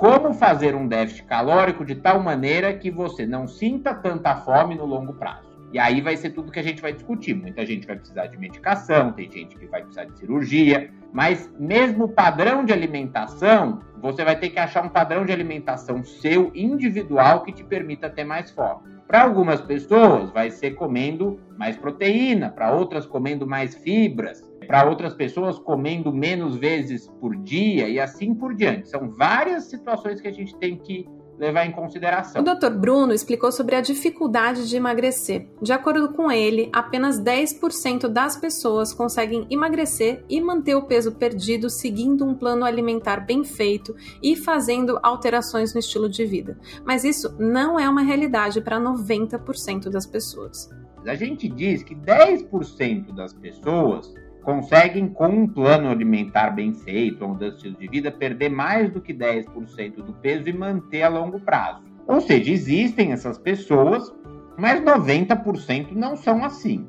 como 0.00 0.32
fazer 0.32 0.74
um 0.74 0.88
déficit 0.88 1.26
calórico 1.26 1.84
de 1.84 1.94
tal 1.94 2.22
maneira 2.22 2.72
que 2.72 2.90
você 2.90 3.26
não 3.26 3.46
sinta 3.46 3.92
tanta 3.92 4.34
fome 4.34 4.74
no 4.74 4.86
longo 4.86 5.12
prazo. 5.12 5.50
E 5.74 5.78
aí 5.78 6.00
vai 6.00 6.16
ser 6.16 6.30
tudo 6.30 6.50
que 6.50 6.58
a 6.58 6.62
gente 6.62 6.80
vai 6.80 6.94
discutir. 6.94 7.34
Muita 7.34 7.66
gente 7.66 7.86
vai 7.86 7.96
precisar 7.96 8.26
de 8.28 8.38
medicação, 8.38 9.12
tem 9.12 9.30
gente 9.30 9.58
que 9.58 9.66
vai 9.66 9.82
precisar 9.82 10.04
de 10.06 10.18
cirurgia, 10.18 10.90
mas 11.12 11.52
mesmo 11.58 12.08
padrão 12.08 12.64
de 12.64 12.72
alimentação, 12.72 13.82
você 14.00 14.24
vai 14.24 14.36
ter 14.36 14.48
que 14.48 14.58
achar 14.58 14.82
um 14.82 14.88
padrão 14.88 15.26
de 15.26 15.32
alimentação 15.32 16.02
seu 16.02 16.50
individual 16.54 17.42
que 17.42 17.52
te 17.52 17.62
permita 17.62 18.08
ter 18.08 18.24
mais 18.24 18.50
fome. 18.50 18.80
Para 19.06 19.24
algumas 19.24 19.60
pessoas, 19.60 20.30
vai 20.30 20.50
ser 20.50 20.76
comendo 20.76 21.38
mais 21.58 21.76
proteína, 21.76 22.48
para 22.48 22.72
outras, 22.72 23.04
comendo 23.04 23.46
mais 23.46 23.74
fibras, 23.74 24.42
para 24.70 24.88
outras 24.88 25.14
pessoas, 25.14 25.58
comendo 25.58 26.12
menos 26.12 26.54
vezes 26.54 27.08
por 27.20 27.34
dia 27.34 27.88
e 27.88 27.98
assim 27.98 28.32
por 28.32 28.54
diante. 28.54 28.88
São 28.88 29.10
várias 29.10 29.64
situações 29.64 30.20
que 30.20 30.28
a 30.28 30.32
gente 30.32 30.56
tem 30.58 30.76
que 30.76 31.08
levar 31.36 31.66
em 31.66 31.72
consideração. 31.72 32.40
O 32.40 32.44
Dr. 32.44 32.70
Bruno 32.70 33.12
explicou 33.12 33.50
sobre 33.50 33.74
a 33.74 33.80
dificuldade 33.80 34.68
de 34.68 34.76
emagrecer. 34.76 35.48
De 35.60 35.72
acordo 35.72 36.12
com 36.12 36.30
ele, 36.30 36.70
apenas 36.72 37.20
10% 37.20 38.06
das 38.06 38.36
pessoas 38.36 38.92
conseguem 38.92 39.44
emagrecer 39.50 40.24
e 40.28 40.40
manter 40.40 40.76
o 40.76 40.82
peso 40.82 41.16
perdido 41.16 41.68
seguindo 41.68 42.24
um 42.24 42.36
plano 42.36 42.64
alimentar 42.64 43.26
bem 43.26 43.42
feito 43.42 43.96
e 44.22 44.36
fazendo 44.36 45.00
alterações 45.02 45.74
no 45.74 45.80
estilo 45.80 46.08
de 46.08 46.24
vida. 46.24 46.56
Mas 46.84 47.02
isso 47.02 47.34
não 47.40 47.76
é 47.76 47.88
uma 47.88 48.02
realidade 48.02 48.60
para 48.60 48.78
90% 48.78 49.88
das 49.90 50.06
pessoas. 50.06 50.70
A 51.04 51.16
gente 51.16 51.48
diz 51.48 51.82
que 51.82 51.96
10% 51.96 53.12
das 53.12 53.32
pessoas 53.32 54.14
conseguem, 54.40 55.08
com 55.08 55.28
um 55.28 55.46
plano 55.46 55.88
alimentar 55.88 56.50
bem 56.50 56.72
feito, 56.72 57.24
um 57.24 57.38
estilo 57.40 57.76
de 57.76 57.88
vida, 57.88 58.10
perder 58.10 58.50
mais 58.50 58.90
do 58.90 59.00
que 59.00 59.14
10% 59.14 59.96
do 59.96 60.12
peso 60.14 60.48
e 60.48 60.52
manter 60.52 61.02
a 61.02 61.08
longo 61.08 61.40
prazo. 61.40 61.82
Ou 62.06 62.20
seja, 62.20 62.50
existem 62.50 63.12
essas 63.12 63.38
pessoas, 63.38 64.12
mas 64.56 64.80
90% 64.80 65.92
não 65.92 66.16
são 66.16 66.44
assim. 66.44 66.86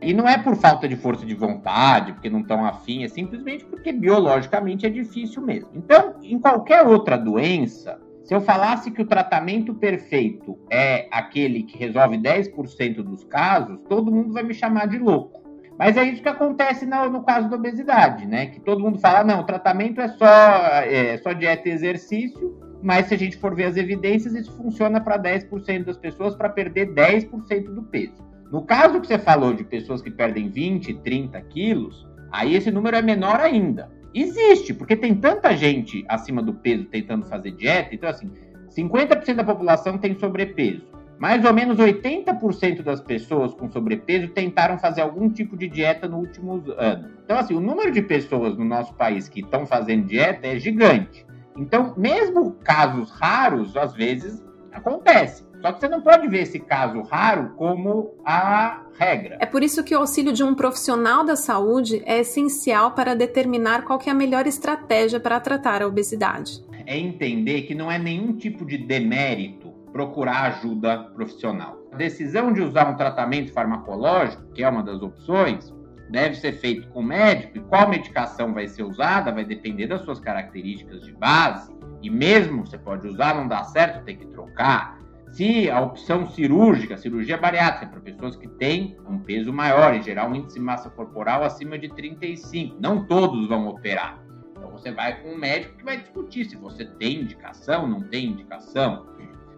E 0.00 0.12
não 0.12 0.28
é 0.28 0.36
por 0.36 0.56
falta 0.56 0.88
de 0.88 0.96
força 0.96 1.24
de 1.24 1.34
vontade, 1.34 2.12
porque 2.12 2.28
não 2.28 2.40
estão 2.40 2.64
afim, 2.64 3.04
é 3.04 3.08
simplesmente 3.08 3.64
porque 3.64 3.92
biologicamente 3.92 4.84
é 4.84 4.90
difícil 4.90 5.42
mesmo. 5.42 5.68
Então, 5.74 6.14
em 6.22 6.40
qualquer 6.40 6.84
outra 6.84 7.16
doença, 7.16 8.00
se 8.24 8.34
eu 8.34 8.40
falasse 8.40 8.90
que 8.90 9.02
o 9.02 9.06
tratamento 9.06 9.74
perfeito 9.74 10.58
é 10.70 11.08
aquele 11.10 11.64
que 11.64 11.78
resolve 11.78 12.16
10% 12.16 13.02
dos 13.02 13.24
casos, 13.24 13.78
todo 13.88 14.10
mundo 14.10 14.32
vai 14.32 14.42
me 14.42 14.54
chamar 14.54 14.86
de 14.86 14.98
louco. 14.98 15.41
Mas 15.78 15.96
é 15.96 16.04
isso 16.04 16.22
que 16.22 16.28
acontece 16.28 16.86
no, 16.86 17.08
no, 17.08 17.22
caso 17.22 17.48
da 17.48 17.56
obesidade, 17.56 18.26
né? 18.26 18.46
Que 18.46 18.60
todo 18.60 18.80
mundo 18.80 18.98
fala, 18.98 19.24
não, 19.24 19.40
o 19.40 19.44
tratamento 19.44 20.00
é 20.00 20.08
só, 20.08 20.26
é, 20.26 21.16
só 21.18 21.32
dieta 21.32 21.68
e 21.68 21.72
exercício, 21.72 22.60
mas 22.82 23.06
se 23.06 23.14
a 23.14 23.18
gente 23.18 23.36
for 23.36 23.54
ver 23.54 23.64
as 23.64 23.76
evidências, 23.76 24.34
isso 24.34 24.52
funciona 24.52 25.00
para 25.00 25.18
10% 25.18 25.84
das 25.84 25.96
pessoas 25.96 26.34
para 26.34 26.48
perder 26.48 26.92
10% 26.92 27.74
do 27.74 27.82
peso. 27.84 28.22
No 28.50 28.62
caso 28.62 29.00
que 29.00 29.06
você 29.06 29.18
falou 29.18 29.54
de 29.54 29.64
pessoas 29.64 30.02
que 30.02 30.10
perdem 30.10 30.50
20, 30.50 30.94
30 30.94 31.40
quilos, 31.42 32.06
aí 32.30 32.54
esse 32.54 32.70
número 32.70 32.96
é 32.96 33.02
menor 33.02 33.40
ainda. 33.40 33.90
Existe, 34.14 34.74
porque 34.74 34.94
tem 34.94 35.14
tanta 35.14 35.56
gente 35.56 36.04
acima 36.06 36.42
do 36.42 36.52
peso 36.52 36.84
tentando 36.84 37.24
fazer 37.24 37.52
dieta, 37.52 37.94
então 37.94 38.10
assim, 38.10 38.30
50% 38.76 39.34
da 39.34 39.44
população 39.44 39.96
tem 39.96 40.18
sobrepeso. 40.18 40.86
Mais 41.18 41.44
ou 41.44 41.52
menos 41.52 41.78
80% 41.78 42.82
das 42.82 43.00
pessoas 43.00 43.54
com 43.54 43.70
sobrepeso 43.70 44.28
tentaram 44.28 44.78
fazer 44.78 45.02
algum 45.02 45.28
tipo 45.28 45.56
de 45.56 45.68
dieta 45.68 46.08
no 46.08 46.18
último 46.18 46.62
ano. 46.76 47.10
Então, 47.24 47.38
assim, 47.38 47.54
o 47.54 47.60
número 47.60 47.92
de 47.92 48.02
pessoas 48.02 48.56
no 48.56 48.64
nosso 48.64 48.94
país 48.94 49.28
que 49.28 49.40
estão 49.40 49.64
fazendo 49.64 50.06
dieta 50.06 50.46
é 50.46 50.58
gigante. 50.58 51.24
Então, 51.56 51.94
mesmo 51.96 52.52
casos 52.64 53.10
raros, 53.10 53.76
às 53.76 53.94
vezes 53.94 54.42
acontece. 54.72 55.44
Só 55.62 55.70
que 55.70 55.78
você 55.78 55.88
não 55.88 56.00
pode 56.00 56.26
ver 56.26 56.42
esse 56.42 56.58
caso 56.58 57.02
raro 57.02 57.52
como 57.56 58.14
a 58.24 58.82
regra. 58.98 59.38
É 59.40 59.46
por 59.46 59.62
isso 59.62 59.84
que 59.84 59.94
o 59.94 60.00
auxílio 60.00 60.32
de 60.32 60.42
um 60.42 60.56
profissional 60.56 61.24
da 61.24 61.36
saúde 61.36 62.02
é 62.04 62.18
essencial 62.18 62.92
para 62.92 63.14
determinar 63.14 63.84
qual 63.84 64.00
é 64.04 64.10
a 64.10 64.14
melhor 64.14 64.44
estratégia 64.48 65.20
para 65.20 65.38
tratar 65.38 65.80
a 65.80 65.86
obesidade. 65.86 66.64
É 66.84 66.98
entender 66.98 67.62
que 67.62 67.76
não 67.76 67.88
é 67.88 67.96
nenhum 67.96 68.32
tipo 68.32 68.66
de 68.66 68.76
demérito 68.76 69.61
procurar 69.92 70.44
ajuda 70.44 71.10
profissional. 71.14 71.78
A 71.92 71.96
decisão 71.96 72.52
de 72.52 72.60
usar 72.62 72.88
um 72.88 72.96
tratamento 72.96 73.52
farmacológico, 73.52 74.50
que 74.52 74.64
é 74.64 74.68
uma 74.68 74.82
das 74.82 75.02
opções, 75.02 75.72
deve 76.10 76.36
ser 76.36 76.52
feito 76.52 76.88
com 76.88 77.00
o 77.00 77.02
médico 77.02 77.58
e 77.58 77.60
qual 77.60 77.88
medicação 77.88 78.52
vai 78.52 78.68
ser 78.68 78.82
usada 78.82 79.32
vai 79.32 79.44
depender 79.44 79.86
das 79.86 80.02
suas 80.02 80.20
características 80.20 81.02
de 81.02 81.12
base. 81.12 81.72
E 82.02 82.10
mesmo 82.10 82.66
você 82.66 82.78
pode 82.78 83.06
usar, 83.06 83.34
não 83.34 83.46
dá 83.46 83.62
certo, 83.64 84.04
tem 84.04 84.16
que 84.16 84.26
trocar. 84.26 85.00
Se 85.30 85.70
a 85.70 85.80
opção 85.80 86.26
cirúrgica, 86.26 86.98
cirurgia 86.98 87.38
bariátrica, 87.38 87.86
para 87.86 88.00
pessoas 88.00 88.36
que 88.36 88.46
têm 88.46 88.98
um 89.08 89.18
peso 89.18 89.50
maior, 89.50 89.94
em 89.94 90.02
geral 90.02 90.28
um 90.28 90.34
índice 90.34 90.58
de 90.58 90.64
massa 90.64 90.90
corporal 90.90 91.42
acima 91.42 91.78
de 91.78 91.88
35, 91.88 92.76
não 92.78 93.06
todos 93.06 93.48
vão 93.48 93.66
operar. 93.66 94.22
Então 94.50 94.70
você 94.70 94.92
vai 94.92 95.22
com 95.22 95.30
um 95.30 95.38
médico 95.38 95.78
que 95.78 95.84
vai 95.84 95.96
discutir 95.96 96.44
se 96.44 96.56
você 96.56 96.84
tem 96.84 97.22
indicação, 97.22 97.86
não 97.86 98.02
tem 98.02 98.26
indicação. 98.26 99.06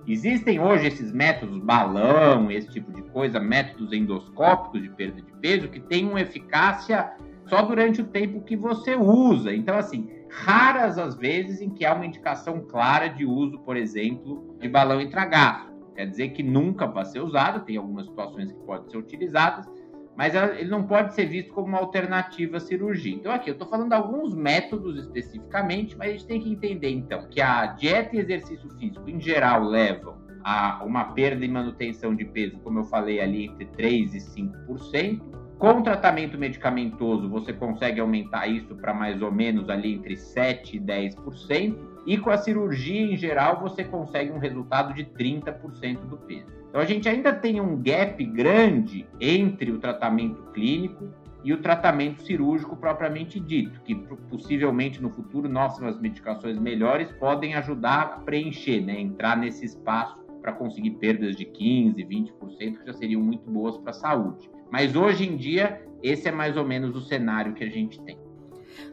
Existem 0.06 0.60
hoje 0.60 0.86
esses 0.86 1.12
métodos 1.12 1.58
balão, 1.58 2.50
esse 2.50 2.68
tipo 2.68 2.92
de 2.92 3.00
coisa, 3.02 3.40
métodos 3.40 3.92
endoscópicos 3.92 4.82
de 4.82 4.90
perda 4.90 5.22
de 5.22 5.32
peso, 5.40 5.68
que 5.68 5.80
têm 5.80 6.06
uma 6.06 6.20
eficácia 6.20 7.12
só 7.46 7.62
durante 7.62 8.02
o 8.02 8.04
tempo 8.04 8.42
que 8.42 8.56
você 8.56 8.96
usa. 8.96 9.54
Então, 9.54 9.78
assim, 9.78 10.10
raras 10.30 10.98
as 10.98 11.16
vezes 11.16 11.60
em 11.60 11.70
que 11.70 11.86
há 11.86 11.94
uma 11.94 12.06
indicação 12.06 12.60
clara 12.60 13.08
de 13.08 13.24
uso, 13.24 13.58
por 13.60 13.76
exemplo, 13.76 14.56
de 14.60 14.68
balão 14.68 15.00
intragástrico. 15.00 15.72
Quer 15.94 16.06
dizer 16.06 16.28
que 16.30 16.42
nunca 16.42 16.86
vai 16.86 17.04
ser 17.04 17.20
usado, 17.20 17.64
tem 17.64 17.76
algumas 17.76 18.06
situações 18.06 18.50
que 18.50 18.58
podem 18.60 18.90
ser 18.90 18.98
utilizadas, 18.98 19.66
mas 20.16 20.34
ele 20.34 20.70
não 20.70 20.84
pode 20.84 21.14
ser 21.14 21.26
visto 21.26 21.52
como 21.52 21.68
uma 21.68 21.78
alternativa 21.78 22.58
à 22.58 22.60
cirurgia. 22.60 23.14
Então, 23.14 23.32
aqui 23.32 23.50
eu 23.50 23.54
estou 23.54 23.68
falando 23.68 23.88
de 23.88 23.94
alguns 23.94 24.34
métodos 24.34 24.98
especificamente, 24.98 25.96
mas 25.96 26.08
a 26.08 26.12
gente 26.12 26.26
tem 26.26 26.40
que 26.40 26.50
entender, 26.50 26.90
então, 26.90 27.26
que 27.28 27.40
a 27.40 27.66
dieta 27.66 28.14
e 28.14 28.20
exercício 28.20 28.68
físico, 28.78 29.08
em 29.08 29.20
geral, 29.20 29.64
levam 29.64 30.22
a 30.44 30.84
uma 30.84 31.04
perda 31.04 31.44
e 31.44 31.48
manutenção 31.48 32.14
de 32.14 32.24
peso, 32.24 32.58
como 32.58 32.80
eu 32.80 32.84
falei 32.84 33.20
ali, 33.20 33.46
entre 33.46 33.64
3% 33.66 34.14
e 34.14 34.18
5%. 34.18 35.20
Com 35.58 35.82
tratamento 35.82 36.36
medicamentoso, 36.36 37.28
você 37.28 37.52
consegue 37.52 38.00
aumentar 38.00 38.46
isso 38.46 38.74
para 38.74 38.92
mais 38.92 39.22
ou 39.22 39.32
menos 39.32 39.70
ali 39.70 39.94
entre 39.94 40.14
7% 40.14 40.74
e 40.74 40.80
10%. 40.80 41.76
E 42.06 42.18
com 42.18 42.30
a 42.30 42.36
cirurgia, 42.36 43.00
em 43.00 43.16
geral, 43.16 43.60
você 43.60 43.82
consegue 43.82 44.30
um 44.30 44.38
resultado 44.38 44.92
de 44.92 45.04
30% 45.04 46.00
do 46.06 46.18
peso. 46.18 46.63
Então 46.74 46.82
a 46.82 46.86
gente 46.86 47.08
ainda 47.08 47.32
tem 47.32 47.60
um 47.60 47.80
gap 47.80 48.24
grande 48.24 49.06
entre 49.20 49.70
o 49.70 49.78
tratamento 49.78 50.42
clínico 50.50 51.08
e 51.44 51.52
o 51.52 51.62
tratamento 51.62 52.20
cirúrgico 52.24 52.74
propriamente 52.74 53.38
dito, 53.38 53.80
que 53.82 53.94
possivelmente 54.28 55.00
no 55.00 55.08
futuro 55.08 55.48
nossas 55.48 56.00
medicações 56.00 56.58
melhores 56.58 57.12
podem 57.12 57.54
ajudar 57.54 58.00
a 58.00 58.06
preencher, 58.18 58.80
né, 58.80 59.00
entrar 59.00 59.36
nesse 59.36 59.64
espaço 59.64 60.20
para 60.42 60.50
conseguir 60.50 60.90
perdas 60.98 61.36
de 61.36 61.44
15, 61.44 62.04
20%, 62.04 62.78
que 62.80 62.86
já 62.86 62.92
seriam 62.92 63.22
muito 63.22 63.48
boas 63.48 63.76
para 63.78 63.90
a 63.90 63.94
saúde. 63.94 64.50
Mas 64.68 64.96
hoje 64.96 65.28
em 65.28 65.36
dia, 65.36 65.80
esse 66.02 66.26
é 66.28 66.32
mais 66.32 66.56
ou 66.56 66.66
menos 66.66 66.96
o 66.96 67.00
cenário 67.00 67.54
que 67.54 67.62
a 67.62 67.70
gente 67.70 68.02
tem. 68.02 68.18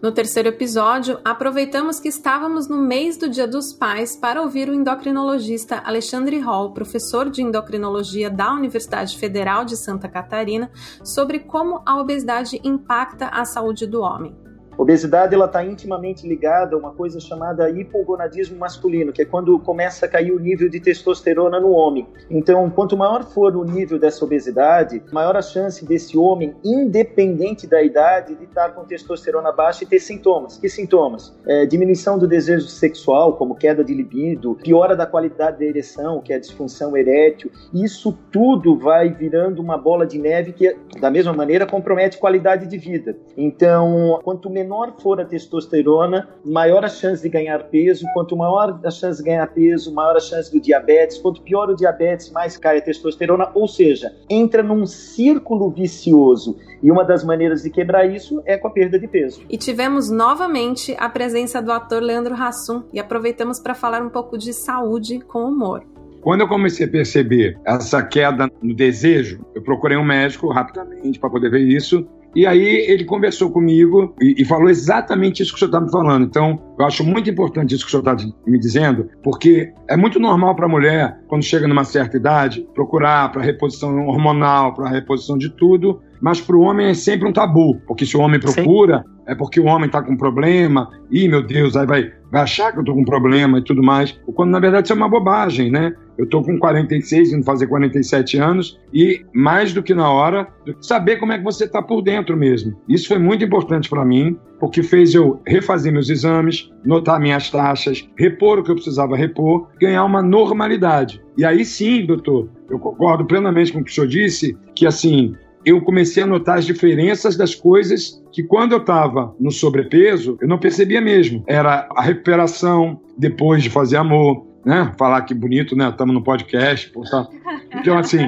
No 0.01 0.11
terceiro 0.11 0.50
episódio, 0.50 1.19
aproveitamos 1.23 2.00
que 2.00 2.07
estávamos 2.07 2.67
no 2.67 2.77
mês 2.77 3.17
do 3.17 3.29
Dia 3.29 3.47
dos 3.47 3.71
Pais 3.71 4.15
para 4.15 4.41
ouvir 4.41 4.67
o 4.67 4.73
endocrinologista 4.73 5.81
Alexandre 5.85 6.39
Hall, 6.39 6.73
professor 6.73 7.29
de 7.29 7.41
endocrinologia 7.41 8.29
da 8.29 8.51
Universidade 8.53 9.17
Federal 9.17 9.63
de 9.63 9.77
Santa 9.77 10.09
Catarina, 10.09 10.71
sobre 11.03 11.39
como 11.39 11.81
a 11.85 12.00
obesidade 12.00 12.59
impacta 12.63 13.27
a 13.27 13.45
saúde 13.45 13.85
do 13.85 14.01
homem. 14.01 14.40
Obesidade 14.77 15.35
ela 15.35 15.45
está 15.45 15.63
intimamente 15.63 16.27
ligada 16.27 16.75
a 16.75 16.79
uma 16.79 16.91
coisa 16.91 17.19
chamada 17.19 17.69
hipogonadismo 17.69 18.57
masculino, 18.57 19.11
que 19.11 19.21
é 19.21 19.25
quando 19.25 19.57
começa 19.59 20.05
a 20.05 20.09
cair 20.09 20.31
o 20.31 20.39
nível 20.39 20.69
de 20.69 20.79
testosterona 20.79 21.59
no 21.59 21.71
homem. 21.71 22.07
Então, 22.29 22.69
quanto 22.69 22.97
maior 22.97 23.23
for 23.23 23.55
o 23.55 23.63
nível 23.63 23.99
dessa 23.99 24.23
obesidade, 24.23 25.01
maior 25.11 25.35
a 25.35 25.41
chance 25.41 25.85
desse 25.85 26.17
homem, 26.17 26.55
independente 26.63 27.67
da 27.67 27.81
idade, 27.81 28.35
de 28.35 28.45
estar 28.45 28.73
com 28.73 28.83
testosterona 28.83 29.51
baixa 29.51 29.83
e 29.83 29.87
ter 29.87 29.99
sintomas. 29.99 30.57
Que 30.57 30.69
sintomas? 30.69 31.37
É, 31.45 31.65
diminuição 31.65 32.17
do 32.17 32.27
desejo 32.27 32.67
sexual, 32.67 33.33
como 33.33 33.55
queda 33.55 33.83
de 33.83 33.93
libido, 33.93 34.55
piora 34.55 34.95
da 34.95 35.05
qualidade 35.05 35.59
da 35.59 35.65
ereção, 35.65 36.21
que 36.21 36.33
é 36.33 36.37
a 36.37 36.39
disfunção 36.39 36.95
erétil. 36.95 37.51
Isso 37.73 38.17
tudo 38.31 38.77
vai 38.77 39.09
virando 39.09 39.61
uma 39.61 39.77
bola 39.77 40.05
de 40.05 40.17
neve 40.17 40.53
que, 40.53 40.75
da 40.99 41.09
mesma 41.09 41.33
maneira, 41.33 41.65
compromete 41.65 42.17
qualidade 42.17 42.67
de 42.67 42.77
vida. 42.77 43.15
Então, 43.37 44.19
quanto 44.23 44.49
menor 44.62 44.94
for 45.01 45.20
a 45.20 45.25
testosterona, 45.25 46.27
maior 46.46 46.86
a 46.86 46.89
chance 46.89 47.22
de 47.22 47.30
ganhar 47.30 47.63
peso. 47.65 48.06
Quanto 48.13 48.38
maior 48.38 48.80
a 48.84 48.91
chance 48.91 49.18
de 49.18 49.30
ganhar 49.30 49.48
peso, 49.48 49.94
maior 49.94 50.15
a 50.15 50.20
chance 50.20 50.51
do 50.51 50.62
diabetes. 50.62 51.18
Quanto 51.18 51.41
pior 51.41 51.70
o 51.70 51.75
diabetes, 51.75 52.32
mais 52.32 52.58
cai 52.58 52.77
a 52.77 52.82
testosterona. 52.82 53.50
Ou 53.53 53.68
seja, 53.68 54.13
entra 54.30 54.62
num 54.62 54.86
círculo 54.86 55.70
vicioso. 55.70 56.58
E 56.82 56.91
uma 56.91 57.03
das 57.03 57.24
maneiras 57.24 57.63
de 57.63 57.70
quebrar 57.70 58.06
isso 58.06 58.41
é 58.46 58.58
com 58.58 58.68
a 58.68 58.72
perda 58.72 58.98
de 59.00 59.08
peso. 59.08 59.41
E 59.50 59.58
tivemos 59.58 60.10
novamente 60.10 60.96
a 61.00 61.10
presença 61.10 61.62
do 61.62 61.72
ator 61.72 62.01
Leandro 62.01 62.36
Hassum 62.36 62.84
e 62.94 63.00
aproveitamos 63.00 63.60
para 63.60 63.74
falar 63.74 64.01
um 64.01 64.10
pouco 64.10 64.38
de 64.38 64.53
saúde 64.53 65.20
com 65.20 65.44
humor. 65.46 65.84
Quando 66.22 66.41
eu 66.41 66.48
comecei 66.48 66.86
a 66.86 66.89
perceber 66.89 67.58
essa 67.65 68.03
queda 68.03 68.48
no 68.62 68.75
desejo, 68.75 69.44
eu 69.56 69.62
procurei 69.63 69.98
um 69.98 70.03
médico 70.03 70.50
rapidamente 70.50 71.20
para 71.20 71.30
poder 71.32 71.50
ver 71.50 71.68
isso. 71.68 72.08
E 72.35 72.45
aí 72.45 72.65
ele 72.88 73.03
conversou 73.03 73.51
comigo 73.51 74.15
e, 74.21 74.35
e 74.38 74.45
falou 74.45 74.69
exatamente 74.69 75.43
isso 75.43 75.51
que 75.51 75.57
o 75.57 75.59
senhor 75.59 75.69
está 75.69 75.81
me 75.81 75.91
falando. 75.91 76.25
Então, 76.25 76.59
eu 76.79 76.85
acho 76.85 77.03
muito 77.03 77.29
importante 77.29 77.75
isso 77.75 77.83
que 77.83 77.95
o 77.95 78.01
senhor 78.01 78.13
está 78.13 78.29
me 78.47 78.57
dizendo, 78.57 79.09
porque 79.23 79.73
é 79.89 79.97
muito 79.97 80.19
normal 80.19 80.55
para 80.55 80.65
a 80.65 80.69
mulher, 80.69 81.19
quando 81.27 81.43
chega 81.43 81.67
numa 81.67 81.83
certa 81.83 82.17
idade, 82.17 82.65
procurar 82.73 83.31
para 83.31 83.41
reposição 83.41 84.07
hormonal, 84.07 84.73
para 84.73 84.89
reposição 84.89 85.38
de 85.38 85.50
tudo, 85.50 86.01
mas 86.21 86.39
para 86.39 86.55
o 86.55 86.61
homem 86.61 86.88
é 86.88 86.93
sempre 86.93 87.27
um 87.27 87.33
tabu, 87.33 87.81
porque 87.88 88.05
se 88.05 88.15
o 88.15 88.21
homem 88.21 88.39
procura, 88.39 89.00
Sim. 89.00 89.21
é 89.27 89.35
porque 89.35 89.59
o 89.59 89.65
homem 89.65 89.88
está 89.88 90.01
com 90.01 90.15
problema, 90.15 90.89
e 91.09 91.27
meu 91.27 91.41
Deus, 91.41 91.75
aí 91.75 91.85
vai, 91.85 92.11
vai 92.31 92.41
achar 92.41 92.71
que 92.71 92.77
eu 92.77 92.81
estou 92.81 92.95
com 92.95 93.03
problema 93.03 93.59
e 93.59 93.63
tudo 93.63 93.83
mais, 93.83 94.17
quando 94.33 94.51
na 94.51 94.59
verdade 94.59 94.85
isso 94.88 94.93
é 94.93 94.95
uma 94.95 95.09
bobagem, 95.09 95.69
né? 95.69 95.93
Eu 96.17 96.25
estou 96.25 96.43
com 96.43 96.57
46, 96.57 97.33
indo 97.33 97.43
fazer 97.43 97.67
47 97.67 98.38
anos, 98.38 98.79
e 98.93 99.25
mais 99.33 99.73
do 99.73 99.81
que 99.81 99.93
na 99.93 100.09
hora, 100.09 100.47
saber 100.79 101.17
como 101.17 101.33
é 101.33 101.38
que 101.38 101.43
você 101.43 101.65
está 101.65 101.81
por 101.81 102.01
dentro 102.01 102.38
mesmo. 102.38 102.75
Isso 102.88 103.07
foi 103.07 103.17
muito 103.17 103.43
importante 103.43 103.89
para 103.89 104.05
mim, 104.05 104.38
porque 104.59 104.83
fez 104.83 105.15
eu 105.15 105.41
refazer 105.47 105.91
meus 105.91 106.09
exames, 106.09 106.71
notar 106.85 107.19
minhas 107.19 107.50
taxas, 107.50 108.07
repor 108.15 108.59
o 108.59 108.63
que 108.63 108.69
eu 108.69 108.75
precisava 108.75 109.17
repor, 109.17 109.67
ganhar 109.79 110.05
uma 110.05 110.21
normalidade. 110.21 111.21
E 111.38 111.43
aí 111.43 111.65
sim, 111.65 112.05
doutor, 112.05 112.50
eu 112.69 112.77
concordo 112.77 113.25
plenamente 113.25 113.73
com 113.73 113.79
o 113.79 113.83
que 113.83 113.91
o 113.91 113.93
senhor 113.93 114.07
disse, 114.07 114.55
que 114.75 114.85
assim, 114.85 115.35
eu 115.65 115.82
comecei 115.82 116.24
a 116.24 116.27
notar 116.27 116.58
as 116.58 116.65
diferenças 116.65 117.36
das 117.36 117.53
coisas 117.53 118.22
que 118.32 118.44
quando 118.44 118.74
eu 118.74 118.80
estava 118.80 119.36
no 119.39 119.51
sobrepeso, 119.51 120.38
eu 120.41 120.48
não 120.48 120.58
percebia 120.58 121.01
mesmo. 121.01 121.44
Era 121.48 121.88
a 121.96 122.01
recuperação 122.01 123.00
depois 123.18 123.62
de 123.63 123.70
fazer 123.70 123.98
amor, 123.98 124.46
né? 124.65 124.91
Falar 124.98 125.22
que 125.22 125.34
bonito, 125.34 125.75
né? 125.75 125.89
Estamos 125.89 126.13
no 126.13 126.24
podcast, 126.24 126.89
pô, 126.91 127.01
tá? 127.01 127.27
Então, 127.75 127.98
assim, 127.98 128.20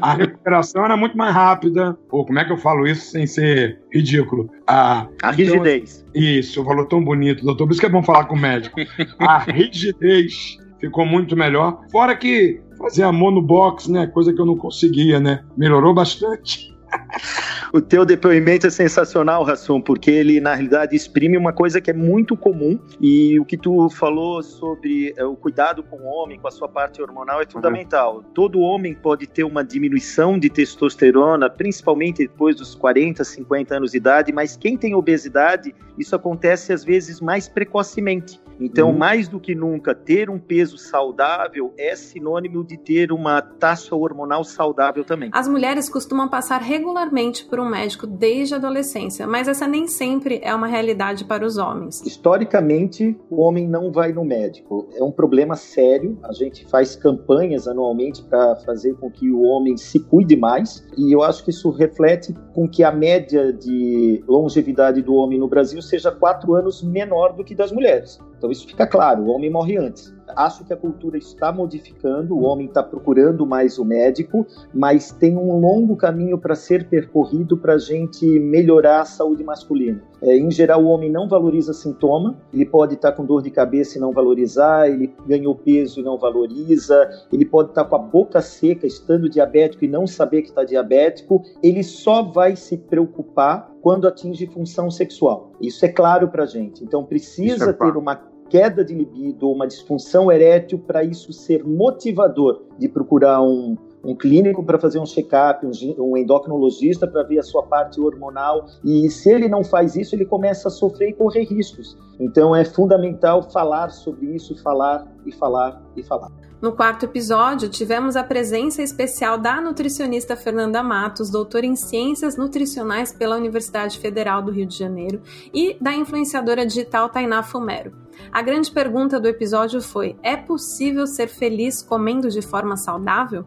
a 0.00 0.14
recuperação 0.14 0.84
era 0.84 0.96
muito 0.96 1.16
mais 1.16 1.34
rápida. 1.34 1.96
Pô, 2.08 2.24
como 2.24 2.38
é 2.38 2.44
que 2.44 2.52
eu 2.52 2.56
falo 2.56 2.86
isso 2.86 3.10
sem 3.10 3.26
ser 3.26 3.80
ridículo? 3.92 4.50
A, 4.66 5.06
a 5.22 5.30
rigidez. 5.30 6.04
Então, 6.10 6.22
isso, 6.22 6.64
falou 6.64 6.86
tão 6.86 7.02
bonito, 7.02 7.44
doutor. 7.44 7.66
Por 7.66 7.72
isso 7.72 7.80
que 7.80 7.86
é 7.86 7.90
bom 7.90 8.02
falar 8.02 8.24
com 8.24 8.34
o 8.34 8.38
médico. 8.38 8.80
A 9.18 9.38
rigidez 9.38 10.58
ficou 10.78 11.04
muito 11.04 11.36
melhor. 11.36 11.80
Fora 11.90 12.16
que 12.16 12.60
fazer 12.80 13.02
amor 13.02 13.30
no 13.30 13.42
box, 13.42 13.90
né? 13.90 14.06
Coisa 14.06 14.32
que 14.32 14.40
eu 14.40 14.46
não 14.46 14.56
conseguia, 14.56 15.20
né? 15.20 15.44
Melhorou 15.56 15.94
bastante. 15.94 16.74
O 17.72 17.80
teu 17.80 18.04
depoimento 18.04 18.66
é 18.66 18.70
sensacional, 18.70 19.44
Rassum, 19.44 19.80
porque 19.80 20.10
ele, 20.10 20.40
na 20.40 20.54
realidade, 20.54 20.96
exprime 20.96 21.38
uma 21.38 21.52
coisa 21.52 21.80
que 21.80 21.88
é 21.88 21.94
muito 21.94 22.36
comum 22.36 22.76
e 23.00 23.38
o 23.38 23.44
que 23.44 23.56
tu 23.56 23.88
falou 23.90 24.42
sobre 24.42 25.14
é, 25.16 25.24
o 25.24 25.36
cuidado 25.36 25.80
com 25.84 25.98
o 25.98 26.04
homem, 26.04 26.36
com 26.36 26.48
a 26.48 26.50
sua 26.50 26.68
parte 26.68 27.00
hormonal, 27.00 27.40
é 27.40 27.46
fundamental. 27.46 28.16
Uhum. 28.16 28.22
Todo 28.34 28.58
homem 28.58 28.92
pode 28.92 29.28
ter 29.28 29.44
uma 29.44 29.62
diminuição 29.62 30.36
de 30.36 30.50
testosterona, 30.50 31.48
principalmente 31.48 32.26
depois 32.26 32.56
dos 32.56 32.74
40, 32.74 33.22
50 33.22 33.76
anos 33.76 33.92
de 33.92 33.98
idade, 33.98 34.32
mas 34.32 34.56
quem 34.56 34.76
tem 34.76 34.92
obesidade, 34.92 35.72
isso 35.96 36.16
acontece 36.16 36.72
às 36.72 36.82
vezes 36.82 37.20
mais 37.20 37.48
precocemente. 37.48 38.40
Então, 38.60 38.90
uhum. 38.90 38.98
mais 38.98 39.26
do 39.26 39.40
que 39.40 39.54
nunca, 39.54 39.94
ter 39.94 40.28
um 40.28 40.38
peso 40.38 40.76
saudável 40.76 41.72
é 41.78 41.96
sinônimo 41.96 42.62
de 42.62 42.76
ter 42.76 43.10
uma 43.10 43.40
taxa 43.40 43.96
hormonal 43.96 44.44
saudável 44.44 45.02
também. 45.04 45.30
As 45.32 45.48
mulheres 45.48 45.88
costumam 45.88 46.28
passar 46.28 46.60
regularmente 46.60 47.44
por 47.46 47.58
um 47.58 47.68
médico 47.68 48.06
desde 48.06 48.54
a 48.54 48.58
adolescência, 48.58 49.26
mas 49.26 49.48
essa 49.48 49.66
nem 49.66 49.86
sempre 49.86 50.40
é 50.42 50.54
uma 50.54 50.66
realidade 50.66 51.24
para 51.24 51.44
os 51.44 51.56
homens. 51.56 52.02
Historicamente, 52.04 53.18
o 53.30 53.40
homem 53.40 53.66
não 53.66 53.90
vai 53.90 54.12
no 54.12 54.24
médico. 54.24 54.88
É 54.94 55.02
um 55.02 55.10
problema 55.10 55.56
sério. 55.56 56.18
A 56.22 56.32
gente 56.32 56.66
faz 56.66 56.94
campanhas 56.94 57.66
anualmente 57.66 58.22
para 58.22 58.56
fazer 58.56 58.94
com 58.94 59.10
que 59.10 59.30
o 59.30 59.42
homem 59.42 59.76
se 59.76 60.00
cuide 60.00 60.36
mais, 60.36 60.86
e 60.98 61.14
eu 61.14 61.22
acho 61.22 61.44
que 61.44 61.50
isso 61.50 61.70
reflete 61.70 62.34
com 62.52 62.68
que 62.68 62.84
a 62.84 62.92
média 62.92 63.52
de 63.52 64.22
longevidade 64.26 65.00
do 65.02 65.14
homem 65.14 65.38
no 65.38 65.48
Brasil 65.48 65.80
seja 65.80 66.10
quatro 66.10 66.54
anos 66.54 66.82
menor 66.82 67.32
do 67.32 67.44
que 67.44 67.54
das 67.54 67.72
mulheres. 67.72 68.18
Então 68.40 68.50
isso 68.50 68.66
fica 68.66 68.86
claro, 68.86 69.24
o 69.24 69.28
homem 69.28 69.50
morre 69.50 69.76
antes. 69.76 70.14
Acho 70.34 70.64
que 70.64 70.72
a 70.72 70.76
cultura 70.76 71.18
está 71.18 71.52
modificando, 71.52 72.34
o 72.34 72.42
homem 72.42 72.66
está 72.66 72.82
procurando 72.82 73.44
mais 73.44 73.78
o 73.78 73.84
médico, 73.84 74.46
mas 74.72 75.12
tem 75.12 75.36
um 75.36 75.60
longo 75.60 75.94
caminho 75.94 76.38
para 76.38 76.54
ser 76.54 76.88
percorrido 76.88 77.58
para 77.58 77.74
a 77.74 77.78
gente 77.78 78.24
melhorar 78.40 79.02
a 79.02 79.04
saúde 79.04 79.44
masculina. 79.44 80.02
É, 80.22 80.36
em 80.36 80.50
geral, 80.50 80.82
o 80.82 80.88
homem 80.88 81.10
não 81.10 81.28
valoriza 81.28 81.74
sintoma, 81.74 82.38
ele 82.52 82.64
pode 82.64 82.94
estar 82.94 83.10
tá 83.10 83.16
com 83.16 83.26
dor 83.26 83.42
de 83.42 83.50
cabeça 83.50 83.98
e 83.98 84.00
não 84.00 84.12
valorizar, 84.12 84.88
ele 84.88 85.12
ganhou 85.26 85.54
peso 85.54 86.00
e 86.00 86.02
não 86.02 86.16
valoriza, 86.16 87.10
ele 87.30 87.44
pode 87.44 87.70
estar 87.70 87.84
tá 87.84 87.90
com 87.90 87.96
a 87.96 87.98
boca 87.98 88.40
seca, 88.40 88.86
estando 88.86 89.28
diabético 89.28 89.84
e 89.84 89.88
não 89.88 90.06
saber 90.06 90.42
que 90.42 90.48
está 90.48 90.64
diabético, 90.64 91.42
ele 91.62 91.82
só 91.82 92.22
vai 92.22 92.56
se 92.56 92.78
preocupar 92.78 93.70
quando 93.80 94.06
atinge 94.06 94.46
função 94.46 94.90
sexual. 94.90 95.52
Isso 95.60 95.84
é 95.84 95.88
claro 95.88 96.28
para 96.28 96.44
a 96.44 96.46
gente. 96.46 96.84
Então, 96.84 97.04
precisa 97.04 97.70
é 97.70 97.72
ter 97.72 97.96
uma 97.96 98.29
queda 98.50 98.84
de 98.84 98.92
libido 98.92 99.46
ou 99.46 99.54
uma 99.54 99.66
disfunção 99.66 100.30
erétil 100.30 100.78
para 100.78 101.04
isso 101.04 101.32
ser 101.32 101.64
motivador 101.64 102.62
de 102.76 102.88
procurar 102.88 103.40
um, 103.40 103.76
um 104.04 104.14
clínico 104.14 104.62
para 104.64 104.78
fazer 104.78 104.98
um 104.98 105.06
check-up, 105.06 105.64
um, 105.64 105.70
um, 106.02 106.16
endocrinologista 106.16 107.06
para 107.06 107.22
ver 107.22 107.38
a 107.38 107.42
sua 107.42 107.62
parte 107.62 108.00
hormonal. 108.00 108.66
E 108.84 109.08
se 109.08 109.30
ele 109.30 109.48
não 109.48 109.62
faz 109.62 109.94
isso, 109.94 110.14
ele 110.14 110.24
começa 110.26 110.68
a 110.68 110.70
sofrer 110.70 111.10
e 111.10 111.12
correr 111.12 111.44
riscos. 111.44 111.96
Então 112.18 112.54
é 112.54 112.64
fundamental 112.64 113.48
falar 113.50 113.90
sobre 113.90 114.26
isso, 114.34 114.60
falar 114.62 115.06
e 115.24 115.32
falar 115.32 115.80
e 115.96 116.02
falar. 116.02 116.28
No 116.60 116.72
quarto 116.72 117.06
episódio, 117.06 117.70
tivemos 117.70 118.16
a 118.16 118.22
presença 118.22 118.82
especial 118.82 119.38
da 119.38 119.62
nutricionista 119.62 120.36
Fernanda 120.36 120.82
Matos, 120.82 121.30
doutora 121.30 121.64
em 121.64 121.74
Ciências 121.74 122.36
Nutricionais 122.36 123.10
pela 123.10 123.36
Universidade 123.36 123.98
Federal 123.98 124.42
do 124.42 124.50
Rio 124.50 124.66
de 124.66 124.76
Janeiro, 124.76 125.22
e 125.54 125.74
da 125.80 125.94
influenciadora 125.94 126.66
digital 126.66 127.08
Tainá 127.08 127.42
Fumero. 127.42 128.09
A 128.32 128.42
grande 128.42 128.70
pergunta 128.70 129.18
do 129.18 129.28
episódio 129.28 129.80
foi: 129.80 130.16
é 130.22 130.36
possível 130.36 131.06
ser 131.06 131.28
feliz 131.28 131.82
comendo 131.82 132.28
de 132.30 132.42
forma 132.42 132.76
saudável? 132.76 133.46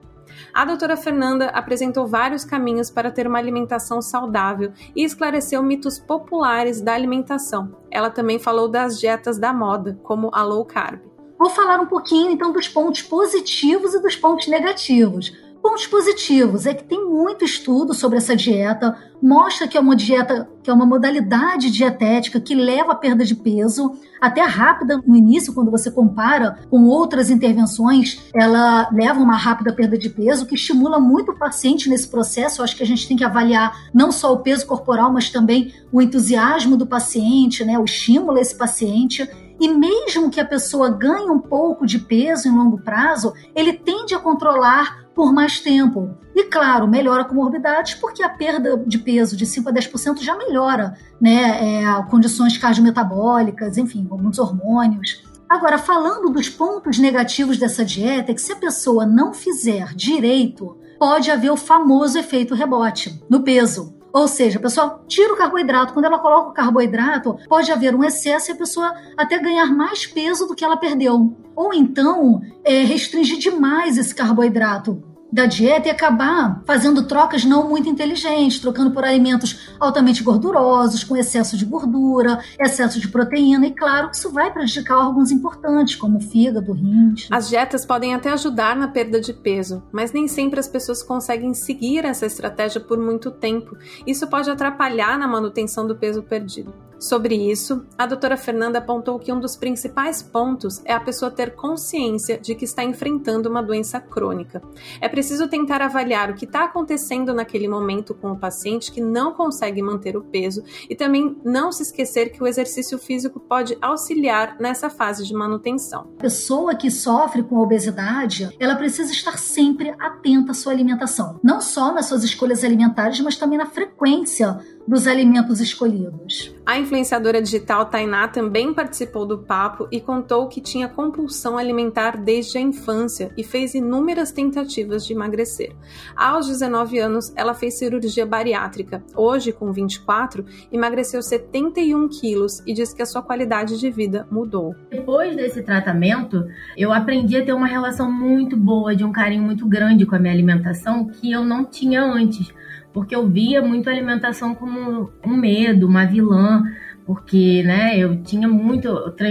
A 0.53 0.65
doutora 0.65 0.97
Fernanda 0.97 1.47
apresentou 1.47 2.07
vários 2.07 2.43
caminhos 2.43 2.89
para 2.89 3.11
ter 3.11 3.27
uma 3.27 3.37
alimentação 3.37 4.01
saudável 4.01 4.71
e 4.95 5.03
esclareceu 5.03 5.61
mitos 5.61 5.99
populares 5.99 6.81
da 6.81 6.93
alimentação. 6.93 7.75
Ela 7.91 8.09
também 8.09 8.39
falou 8.39 8.67
das 8.67 8.99
dietas 8.99 9.37
da 9.37 9.53
moda, 9.53 9.99
como 10.03 10.29
a 10.33 10.43
low 10.43 10.65
carb. 10.65 11.01
Vou 11.37 11.49
falar 11.49 11.79
um 11.79 11.87
pouquinho 11.87 12.31
então 12.31 12.51
dos 12.51 12.67
pontos 12.67 13.01
positivos 13.01 13.93
e 13.93 14.01
dos 14.01 14.15
pontos 14.15 14.47
negativos. 14.47 15.31
Pontos 15.63 15.87
positivos 15.87 16.65
é 16.65 16.73
que 16.73 16.83
tem 16.83 17.05
muito 17.05 17.45
estudo 17.45 17.93
sobre 17.93 18.17
essa 18.17 18.35
dieta, 18.35 18.97
mostra 19.21 19.65
que 19.65 19.77
é 19.77 19.79
uma 19.79 19.95
dieta, 19.95 20.45
que 20.61 20.69
é 20.69 20.73
uma 20.73 20.85
modalidade 20.85 21.71
dietética 21.71 22.37
que 22.37 22.53
leva 22.53 22.91
à 22.91 22.95
perda 22.95 23.23
de 23.23 23.33
peso, 23.33 23.93
até 24.19 24.41
rápida 24.41 25.01
no 25.07 25.15
início, 25.15 25.53
quando 25.53 25.71
você 25.71 25.89
compara 25.89 26.59
com 26.69 26.83
outras 26.83 27.29
intervenções, 27.29 28.21
ela 28.35 28.89
leva 28.91 29.21
uma 29.21 29.37
rápida 29.37 29.71
perda 29.71 29.97
de 29.97 30.09
peso, 30.09 30.45
que 30.45 30.55
estimula 30.55 30.99
muito 30.99 31.31
o 31.31 31.39
paciente 31.39 31.89
nesse 31.89 32.09
processo. 32.09 32.59
Eu 32.59 32.65
acho 32.65 32.75
que 32.75 32.83
a 32.83 32.85
gente 32.85 33.07
tem 33.07 33.15
que 33.15 33.23
avaliar 33.23 33.89
não 33.93 34.11
só 34.11 34.33
o 34.33 34.39
peso 34.39 34.67
corporal, 34.67 35.13
mas 35.13 35.29
também 35.29 35.73
o 35.93 36.01
entusiasmo 36.01 36.75
do 36.75 36.85
paciente, 36.85 37.63
né, 37.63 37.79
o 37.79 37.85
estímulo 37.85 38.37
a 38.37 38.41
esse 38.41 38.57
paciente. 38.57 39.25
E 39.61 39.69
mesmo 39.69 40.29
que 40.29 40.41
a 40.41 40.45
pessoa 40.45 40.89
ganhe 40.89 41.29
um 41.29 41.39
pouco 41.39 41.85
de 41.85 41.99
peso 41.99 42.49
em 42.49 42.51
longo 42.51 42.81
prazo, 42.81 43.33
ele 43.55 43.71
tende 43.71 44.13
a 44.13 44.19
controlar 44.19 45.02
por 45.13 45.31
mais 45.31 45.59
tempo. 45.59 46.15
E 46.35 46.45
claro, 46.45 46.87
melhora 46.87 47.23
comorbidades, 47.23 47.93
porque 47.95 48.23
a 48.23 48.29
perda 48.29 48.77
de 48.77 48.97
peso 48.97 49.37
de 49.37 49.45
5 49.45 49.69
a 49.69 49.73
10% 49.73 50.21
já 50.21 50.35
melhora 50.35 50.97
né, 51.21 51.83
é, 51.83 52.03
condições 52.09 52.57
cardiometabólicas, 52.57 53.77
enfim, 53.77 54.07
alguns 54.09 54.39
hormônios. 54.39 55.23
Agora, 55.47 55.77
falando 55.77 56.31
dos 56.31 56.49
pontos 56.49 56.97
negativos 56.97 57.57
dessa 57.57 57.85
dieta, 57.85 58.31
é 58.31 58.33
que 58.33 58.41
se 58.41 58.51
a 58.51 58.55
pessoa 58.55 59.05
não 59.05 59.33
fizer 59.33 59.93
direito, 59.93 60.77
pode 60.97 61.29
haver 61.29 61.51
o 61.51 61.57
famoso 61.57 62.17
efeito 62.17 62.55
rebote 62.55 63.23
no 63.29 63.43
peso. 63.43 63.93
Ou 64.13 64.27
seja, 64.27 64.59
a 64.59 64.61
pessoa 64.61 65.03
tira 65.07 65.33
o 65.33 65.37
carboidrato, 65.37 65.91
quando 65.91 66.05
ela 66.05 66.19
coloca 66.19 66.49
o 66.49 66.53
carboidrato, 66.53 67.35
pode 67.49 67.71
haver 67.71 67.95
um 67.95 68.03
excesso 68.03 68.51
e 68.51 68.53
a 68.53 68.55
pessoa 68.55 68.93
até 69.17 69.39
ganhar 69.39 69.65
mais 69.65 70.05
peso 70.05 70.47
do 70.47 70.53
que 70.53 70.63
ela 70.63 70.77
perdeu. 70.77 71.35
Ou 71.55 71.73
então 71.73 72.39
é, 72.63 72.83
restringir 72.83 73.39
demais 73.39 73.97
esse 73.97 74.13
carboidrato 74.13 75.03
da 75.33 75.47
dieta 75.47 75.87
e 75.87 75.91
acabar 75.91 76.61
fazendo 76.63 77.07
trocas 77.07 77.43
não 77.43 77.67
muito 77.67 77.89
inteligentes, 77.89 78.59
trocando 78.59 78.91
por 78.91 79.03
alimentos 79.03 79.71
altamente 79.79 80.21
gordurosos, 80.21 81.03
com 81.03 81.17
excesso 81.17 81.57
de 81.57 81.65
gordura, 81.65 82.39
excesso 82.59 82.99
de 82.99 83.07
proteína, 83.07 83.65
e 83.65 83.71
claro 83.71 84.11
que 84.11 84.15
isso 84.15 84.31
vai 84.31 84.53
prejudicar 84.53 84.99
órgãos 84.99 85.31
importantes, 85.31 85.95
como 85.95 86.19
o 86.19 86.21
fígado, 86.21 86.71
rins. 86.71 87.27
As 87.31 87.49
dietas 87.49 87.83
podem 87.83 88.13
até 88.13 88.31
ajudar 88.31 88.75
na 88.75 88.87
perda 88.87 89.19
de 89.19 89.33
peso, 89.33 89.81
mas 89.91 90.13
nem 90.13 90.27
sempre 90.27 90.59
as 90.59 90.67
pessoas 90.67 91.01
conseguem 91.01 91.55
seguir 91.55 92.05
essa 92.05 92.27
estratégia 92.27 92.79
por 92.79 92.99
muito 92.99 93.31
tempo. 93.31 93.75
Isso 94.05 94.27
pode 94.27 94.51
atrapalhar 94.51 95.17
na 95.17 95.27
manutenção 95.27 95.87
do 95.87 95.95
peso 95.95 96.21
perdido. 96.21 96.71
Sobre 97.03 97.35
isso, 97.35 97.85
a 97.97 98.05
doutora 98.05 98.37
Fernanda 98.37 98.79
apontou 98.79 99.19
que 99.19 99.29
um 99.29 99.37
dos 99.37 99.57
principais 99.57 100.23
pontos 100.23 100.81
é 100.85 100.93
a 100.93 101.01
pessoa 101.01 101.29
ter 101.29 101.53
consciência 101.53 102.37
de 102.37 102.55
que 102.55 102.63
está 102.63 102.81
enfrentando 102.81 103.49
uma 103.49 103.61
doença 103.61 103.99
crônica. 103.99 104.61
É 105.01 105.09
preciso 105.09 105.49
tentar 105.49 105.81
avaliar 105.81 106.31
o 106.31 106.33
que 106.33 106.45
está 106.45 106.63
acontecendo 106.63 107.33
naquele 107.33 107.67
momento 107.67 108.13
com 108.13 108.31
o 108.31 108.39
paciente 108.39 108.89
que 108.89 109.01
não 109.01 109.33
consegue 109.33 109.81
manter 109.81 110.15
o 110.15 110.23
peso 110.23 110.63
e 110.89 110.95
também 110.95 111.35
não 111.43 111.73
se 111.73 111.83
esquecer 111.83 112.31
que 112.31 112.41
o 112.41 112.47
exercício 112.47 112.97
físico 112.97 113.37
pode 113.37 113.77
auxiliar 113.81 114.55
nessa 114.57 114.89
fase 114.89 115.25
de 115.25 115.33
manutenção. 115.33 116.13
A 116.19 116.21
pessoa 116.21 116.73
que 116.73 116.89
sofre 116.89 117.43
com 117.43 117.57
obesidade, 117.57 118.49
ela 118.57 118.77
precisa 118.77 119.11
estar 119.11 119.37
sempre 119.37 119.93
atenta 119.99 120.51
à 120.51 120.55
sua 120.55 120.71
alimentação, 120.71 121.37
não 121.43 121.59
só 121.59 121.93
nas 121.93 122.05
suas 122.05 122.23
escolhas 122.23 122.63
alimentares, 122.63 123.19
mas 123.19 123.35
também 123.35 123.57
na 123.57 123.65
frequência 123.65 124.57
dos 124.87 125.07
alimentos 125.07 125.59
escolhidos. 125.61 126.53
A 126.65 126.77
influenciadora 126.93 127.41
digital 127.41 127.85
Tainá 127.85 128.27
também 128.27 128.71
participou 128.71 129.25
do 129.25 129.39
papo 129.39 129.87
e 129.91 129.99
contou 129.99 130.47
que 130.47 130.61
tinha 130.61 130.87
compulsão 130.87 131.57
alimentar 131.57 132.17
desde 132.17 132.59
a 132.59 132.61
infância 132.61 133.31
e 133.35 133.43
fez 133.43 133.73
inúmeras 133.73 134.31
tentativas 134.31 135.03
de 135.03 135.11
emagrecer. 135.11 135.75
Aos 136.15 136.47
19 136.47 136.99
anos, 136.99 137.33
ela 137.35 137.55
fez 137.55 137.79
cirurgia 137.79 138.27
bariátrica. 138.27 139.03
Hoje, 139.15 139.51
com 139.51 139.71
24, 139.71 140.45
emagreceu 140.71 141.23
71 141.23 142.07
quilos 142.09 142.61
e 142.65 142.73
diz 142.73 142.93
que 142.93 143.01
a 143.01 143.07
sua 143.07 143.23
qualidade 143.23 143.79
de 143.79 143.89
vida 143.89 144.27
mudou. 144.29 144.75
Depois 144.91 145.35
desse 145.35 145.63
tratamento, 145.63 146.45
eu 146.77 146.93
aprendi 146.93 147.37
a 147.37 147.43
ter 147.43 147.53
uma 147.53 147.67
relação 147.67 148.11
muito 148.11 148.55
boa, 148.55 148.95
de 148.95 149.03
um 149.03 149.11
carinho 149.11 149.41
muito 149.41 149.67
grande 149.67 150.05
com 150.05 150.15
a 150.15 150.19
minha 150.19 150.33
alimentação 150.33 151.07
que 151.07 151.31
eu 151.31 151.43
não 151.43 151.65
tinha 151.65 152.03
antes 152.03 152.53
porque 152.93 153.15
eu 153.15 153.27
via 153.27 153.61
muito 153.61 153.89
a 153.89 153.91
alimentação 153.91 154.53
como 154.53 155.11
um 155.25 155.35
medo, 155.35 155.87
uma 155.87 156.05
vilã, 156.05 156.63
porque 157.05 157.63
né, 157.63 157.97
eu 157.97 158.21
tinha 158.23 158.47
muito, 158.47 158.89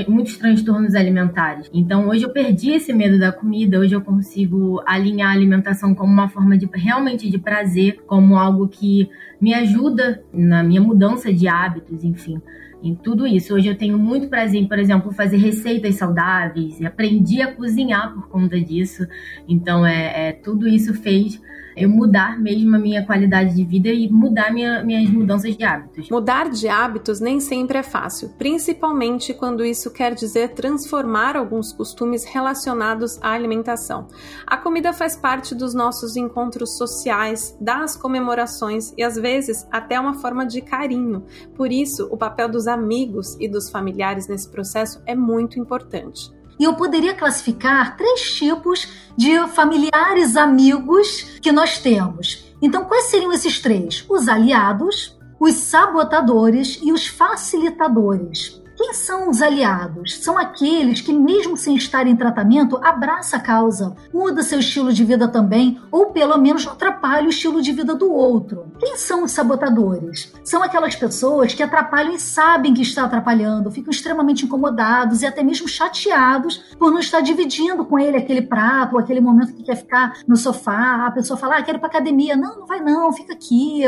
muitos 0.08 0.36
transtornos 0.36 0.94
alimentares. 0.94 1.70
Então 1.72 2.08
hoje 2.08 2.24
eu 2.24 2.30
perdi 2.30 2.72
esse 2.72 2.92
medo 2.92 3.18
da 3.18 3.32
comida, 3.32 3.78
hoje 3.78 3.94
eu 3.94 4.00
consigo 4.00 4.82
alinhar 4.86 5.30
a 5.30 5.32
alimentação 5.32 5.94
como 5.94 6.12
uma 6.12 6.28
forma 6.28 6.56
de 6.56 6.68
realmente 6.72 7.30
de 7.30 7.38
prazer, 7.38 8.02
como 8.06 8.36
algo 8.36 8.68
que 8.68 9.08
me 9.40 9.54
ajuda 9.54 10.22
na 10.32 10.62
minha 10.62 10.80
mudança 10.80 11.32
de 11.32 11.48
hábitos, 11.48 12.04
enfim. 12.04 12.40
Em 12.82 12.96
tudo 12.96 13.26
isso. 13.26 13.54
Hoje 13.54 13.68
eu 13.68 13.76
tenho 13.76 13.96
muito 13.96 14.28
prazer 14.28 14.60
em, 14.60 14.66
por 14.66 14.78
exemplo, 14.78 15.12
fazer 15.12 15.36
receitas 15.36 15.94
saudáveis. 15.94 16.80
e 16.80 16.86
Aprendi 16.86 17.40
a 17.40 17.54
cozinhar 17.54 18.12
por 18.12 18.28
conta 18.28 18.60
disso. 18.60 19.06
Então, 19.48 19.86
é, 19.86 20.28
é 20.28 20.32
tudo 20.32 20.66
isso 20.66 20.92
fez 20.92 21.40
eu 21.76 21.88
mudar 21.88 22.38
mesmo 22.38 22.74
a 22.76 22.78
minha 22.78 23.04
qualidade 23.04 23.54
de 23.54 23.64
vida 23.64 23.88
e 23.88 24.08
mudar 24.10 24.52
minha, 24.52 24.82
minhas 24.82 25.08
mudanças 25.10 25.56
de 25.56 25.64
hábitos. 25.64 26.08
Mudar 26.10 26.50
de 26.50 26.68
hábitos 26.68 27.20
nem 27.20 27.40
sempre 27.40 27.78
é 27.78 27.82
fácil, 27.82 28.30
principalmente 28.38 29.34
quando 29.34 29.64
isso 29.64 29.90
quer 29.90 30.14
dizer 30.14 30.50
transformar 30.50 31.36
alguns 31.36 31.72
costumes 31.72 32.24
relacionados 32.24 33.18
à 33.22 33.30
alimentação. 33.32 34.08
A 34.46 34.56
comida 34.56 34.92
faz 34.92 35.16
parte 35.16 35.54
dos 35.54 35.74
nossos 35.74 36.16
encontros 36.16 36.76
sociais, 36.76 37.56
das 37.60 37.96
comemorações 37.96 38.92
e 38.96 39.02
às 39.02 39.16
vezes 39.16 39.66
até 39.70 39.98
uma 39.98 40.14
forma 40.14 40.46
de 40.46 40.60
carinho. 40.60 41.24
Por 41.54 41.70
isso, 41.72 42.08
o 42.10 42.16
papel 42.16 42.48
dos 42.48 42.66
amigos 42.66 43.36
e 43.40 43.48
dos 43.48 43.70
familiares 43.70 44.28
nesse 44.28 44.50
processo 44.50 45.02
é 45.06 45.14
muito 45.14 45.58
importante. 45.58 46.30
E 46.62 46.64
eu 46.64 46.74
poderia 46.74 47.12
classificar 47.12 47.96
três 47.96 48.34
tipos 48.34 48.86
de 49.16 49.36
familiares 49.48 50.36
amigos 50.36 51.22
que 51.42 51.50
nós 51.50 51.78
temos. 51.78 52.44
Então, 52.62 52.84
quais 52.84 53.06
seriam 53.06 53.32
esses 53.32 53.58
três? 53.58 54.04
Os 54.08 54.28
aliados, 54.28 55.18
os 55.40 55.54
sabotadores 55.54 56.78
e 56.80 56.92
os 56.92 57.08
facilitadores. 57.08 58.61
Quem 58.82 58.94
são 58.94 59.30
os 59.30 59.40
aliados? 59.40 60.16
São 60.16 60.36
aqueles 60.36 61.00
que, 61.00 61.12
mesmo 61.12 61.56
sem 61.56 61.76
estar 61.76 62.04
em 62.04 62.16
tratamento, 62.16 62.80
abraça 62.82 63.36
a 63.36 63.40
causa, 63.40 63.94
muda 64.12 64.42
seu 64.42 64.58
estilo 64.58 64.92
de 64.92 65.04
vida 65.04 65.28
também, 65.28 65.80
ou 65.88 66.06
pelo 66.06 66.36
menos 66.36 66.66
atrapalha 66.66 67.28
o 67.28 67.30
estilo 67.30 67.62
de 67.62 67.70
vida 67.70 67.94
do 67.94 68.12
outro. 68.12 68.72
Quem 68.80 68.96
são 68.96 69.22
os 69.22 69.30
sabotadores? 69.30 70.32
São 70.42 70.64
aquelas 70.64 70.96
pessoas 70.96 71.54
que 71.54 71.62
atrapalham 71.62 72.12
e 72.12 72.18
sabem 72.18 72.74
que 72.74 72.82
está 72.82 73.04
atrapalhando, 73.04 73.70
ficam 73.70 73.92
extremamente 73.92 74.44
incomodados 74.44 75.22
e 75.22 75.26
até 75.26 75.44
mesmo 75.44 75.68
chateados 75.68 76.56
por 76.76 76.90
não 76.90 76.98
estar 76.98 77.20
dividindo 77.20 77.84
com 77.84 78.00
ele 78.00 78.16
aquele 78.16 78.42
prato 78.42 78.98
aquele 78.98 79.20
momento 79.20 79.54
que 79.54 79.62
quer 79.62 79.76
ficar 79.76 80.14
no 80.26 80.36
sofá. 80.36 81.06
A 81.06 81.10
pessoa 81.12 81.38
fala, 81.38 81.58
ah, 81.58 81.62
quero 81.62 81.78
ir 81.78 81.80
pra 81.80 81.88
academia. 81.88 82.36
Não, 82.36 82.58
não 82.58 82.66
vai 82.66 82.80
não, 82.80 83.12
fica 83.12 83.32
aqui. 83.32 83.84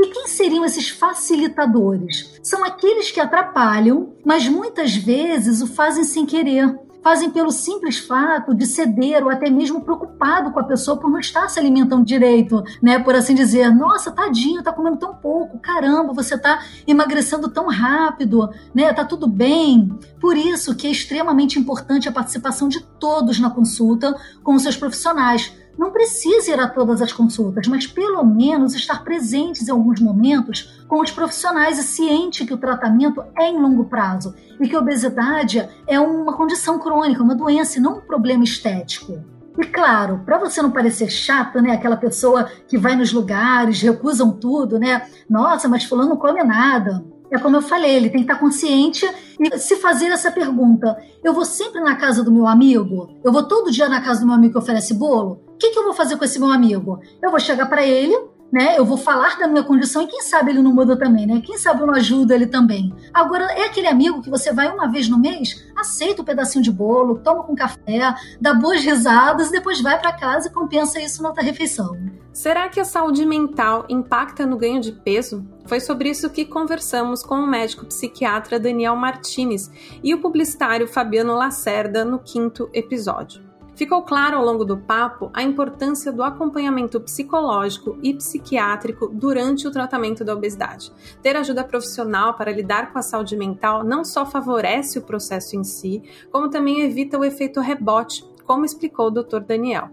E 0.00 0.06
quem 0.06 0.28
seriam 0.28 0.64
esses 0.64 0.88
facilitadores? 0.88 2.40
São 2.42 2.64
aqueles 2.64 3.10
que 3.10 3.20
atrapalham, 3.20 4.14
mas 4.24 4.48
muitas 4.48 4.96
vezes 4.96 5.60
o 5.60 5.66
fazem 5.66 6.04
sem 6.04 6.24
querer. 6.24 6.74
Fazem 7.02 7.30
pelo 7.30 7.50
simples 7.50 7.98
fato 7.98 8.54
de 8.54 8.66
ceder 8.66 9.22
ou 9.22 9.30
até 9.30 9.50
mesmo 9.50 9.82
preocupado 9.82 10.52
com 10.52 10.60
a 10.60 10.64
pessoa 10.64 10.96
por 10.96 11.10
não 11.10 11.18
estar 11.18 11.48
se 11.48 11.58
alimentando 11.58 12.04
direito, 12.04 12.62
né? 12.82 12.98
Por 12.98 13.14
assim 13.14 13.34
dizer, 13.34 13.74
nossa, 13.74 14.10
tadinho, 14.10 14.62
tá 14.62 14.72
comendo 14.72 14.98
tão 14.98 15.14
pouco, 15.14 15.58
caramba, 15.58 16.14
você 16.14 16.36
tá 16.36 16.62
emagrecendo 16.86 17.48
tão 17.48 17.68
rápido, 17.68 18.48
né? 18.74 18.92
Tá 18.94 19.04
tudo 19.04 19.26
bem. 19.26 19.98
Por 20.18 20.36
isso 20.36 20.74
que 20.74 20.86
é 20.86 20.90
extremamente 20.90 21.58
importante 21.58 22.08
a 22.08 22.12
participação 22.12 22.68
de 22.68 22.80
todos 22.98 23.38
na 23.38 23.50
consulta 23.50 24.14
com 24.42 24.54
os 24.54 24.62
seus 24.62 24.76
profissionais, 24.76 25.52
não 25.80 25.90
precisa 25.90 26.50
ir 26.50 26.60
a 26.60 26.68
todas 26.68 27.00
as 27.00 27.10
consultas, 27.10 27.66
mas 27.66 27.86
pelo 27.86 28.22
menos 28.22 28.74
estar 28.74 29.02
presentes 29.02 29.66
em 29.66 29.70
alguns 29.70 29.98
momentos 29.98 30.84
com 30.86 31.00
os 31.00 31.10
profissionais 31.10 31.78
e 31.78 31.82
ciente 31.82 32.44
que 32.44 32.52
o 32.52 32.58
tratamento 32.58 33.24
é 33.34 33.48
em 33.48 33.58
longo 33.58 33.86
prazo 33.86 34.34
e 34.60 34.68
que 34.68 34.76
a 34.76 34.78
obesidade 34.78 35.66
é 35.86 35.98
uma 35.98 36.34
condição 36.34 36.78
crônica, 36.78 37.22
uma 37.22 37.34
doença 37.34 37.78
e 37.78 37.80
não 37.80 37.96
um 37.96 38.00
problema 38.02 38.44
estético. 38.44 39.24
E 39.58 39.64
claro, 39.64 40.20
para 40.22 40.36
você 40.36 40.60
não 40.60 40.70
parecer 40.70 41.08
chata, 41.08 41.62
né, 41.62 41.72
aquela 41.72 41.96
pessoa 41.96 42.44
que 42.68 42.76
vai 42.76 42.94
nos 42.94 43.10
lugares, 43.10 43.80
recusam 43.80 44.32
tudo, 44.32 44.78
né? 44.78 45.08
Nossa, 45.30 45.66
mas 45.66 45.84
fulano 45.84 46.10
não 46.10 46.16
come 46.18 46.44
nada. 46.44 47.02
É 47.30 47.38
como 47.38 47.56
eu 47.56 47.62
falei, 47.62 47.94
ele 47.94 48.10
tem 48.10 48.24
que 48.24 48.30
estar 48.30 48.40
consciente 48.40 49.06
e 49.38 49.58
se 49.58 49.76
fazer 49.76 50.06
essa 50.06 50.30
pergunta: 50.32 50.96
eu 51.22 51.32
vou 51.32 51.44
sempre 51.44 51.80
na 51.80 51.96
casa 51.96 52.24
do 52.24 52.32
meu 52.32 52.46
amigo? 52.46 53.20
Eu 53.22 53.32
vou 53.32 53.46
todo 53.46 53.70
dia 53.70 53.88
na 53.88 54.00
casa 54.00 54.20
do 54.20 54.26
meu 54.26 54.34
amigo 54.34 54.54
que 54.54 54.58
oferece 54.58 54.94
bolo? 54.94 55.40
O 55.46 55.56
que, 55.56 55.70
que 55.70 55.78
eu 55.78 55.84
vou 55.84 55.92
fazer 55.92 56.16
com 56.16 56.24
esse 56.24 56.38
meu 56.38 56.50
amigo? 56.50 57.00
Eu 57.22 57.30
vou 57.30 57.38
chegar 57.38 57.66
para 57.66 57.86
ele, 57.86 58.16
né? 58.52 58.76
Eu 58.76 58.84
vou 58.84 58.96
falar 58.96 59.38
da 59.38 59.46
minha 59.46 59.62
condição 59.62 60.02
e 60.02 60.06
quem 60.06 60.22
sabe 60.22 60.50
ele 60.50 60.62
não 60.62 60.72
muda 60.72 60.96
também, 60.96 61.26
né? 61.26 61.42
Quem 61.44 61.56
sabe 61.58 61.82
eu 61.82 61.86
não 61.86 61.94
ajudo 61.94 62.32
ele 62.32 62.46
também. 62.46 62.92
Agora, 63.12 63.44
é 63.52 63.66
aquele 63.66 63.86
amigo 63.86 64.22
que 64.22 64.30
você 64.30 64.52
vai 64.52 64.68
uma 64.72 64.90
vez 64.90 65.08
no 65.08 65.18
mês, 65.18 65.64
aceita 65.76 66.22
um 66.22 66.24
pedacinho 66.24 66.64
de 66.64 66.70
bolo, 66.70 67.18
toma 67.18 67.42
com 67.44 67.54
café, 67.54 68.14
dá 68.40 68.54
boas 68.54 68.82
risadas, 68.82 69.50
depois 69.50 69.80
vai 69.80 69.98
para 69.98 70.12
casa 70.12 70.48
e 70.48 70.52
compensa 70.52 71.00
isso 71.00 71.22
na 71.22 71.28
outra 71.28 71.44
refeição. 71.44 71.96
Será 72.32 72.68
que 72.68 72.78
a 72.78 72.84
saúde 72.84 73.26
mental 73.26 73.84
impacta 73.88 74.46
no 74.46 74.56
ganho 74.56 74.80
de 74.80 74.92
peso? 74.92 75.44
Foi 75.66 75.80
sobre 75.80 76.10
isso 76.10 76.30
que 76.30 76.44
conversamos 76.44 77.22
com 77.22 77.34
o 77.34 77.46
médico 77.46 77.86
psiquiatra 77.86 78.58
Daniel 78.58 78.94
Martinez 78.96 79.70
e 80.02 80.14
o 80.14 80.20
publicitário 80.20 80.86
Fabiano 80.86 81.34
Lacerda 81.34 82.04
no 82.04 82.20
quinto 82.20 82.70
episódio. 82.72 83.49
Ficou 83.80 84.02
claro 84.02 84.36
ao 84.36 84.44
longo 84.44 84.62
do 84.62 84.76
papo 84.76 85.30
a 85.32 85.42
importância 85.42 86.12
do 86.12 86.22
acompanhamento 86.22 87.00
psicológico 87.00 87.98
e 88.02 88.12
psiquiátrico 88.12 89.08
durante 89.08 89.66
o 89.66 89.70
tratamento 89.70 90.22
da 90.22 90.34
obesidade. 90.34 90.92
Ter 91.22 91.34
ajuda 91.34 91.64
profissional 91.64 92.34
para 92.34 92.52
lidar 92.52 92.92
com 92.92 92.98
a 92.98 93.02
saúde 93.02 93.34
mental 93.38 93.82
não 93.82 94.04
só 94.04 94.26
favorece 94.26 94.98
o 94.98 95.02
processo 95.02 95.56
em 95.56 95.64
si, 95.64 96.02
como 96.30 96.50
também 96.50 96.82
evita 96.82 97.16
o 97.16 97.24
efeito 97.24 97.58
rebote, 97.58 98.22
como 98.44 98.66
explicou 98.66 99.06
o 99.06 99.10
Dr. 99.10 99.40
Daniel. 99.40 99.88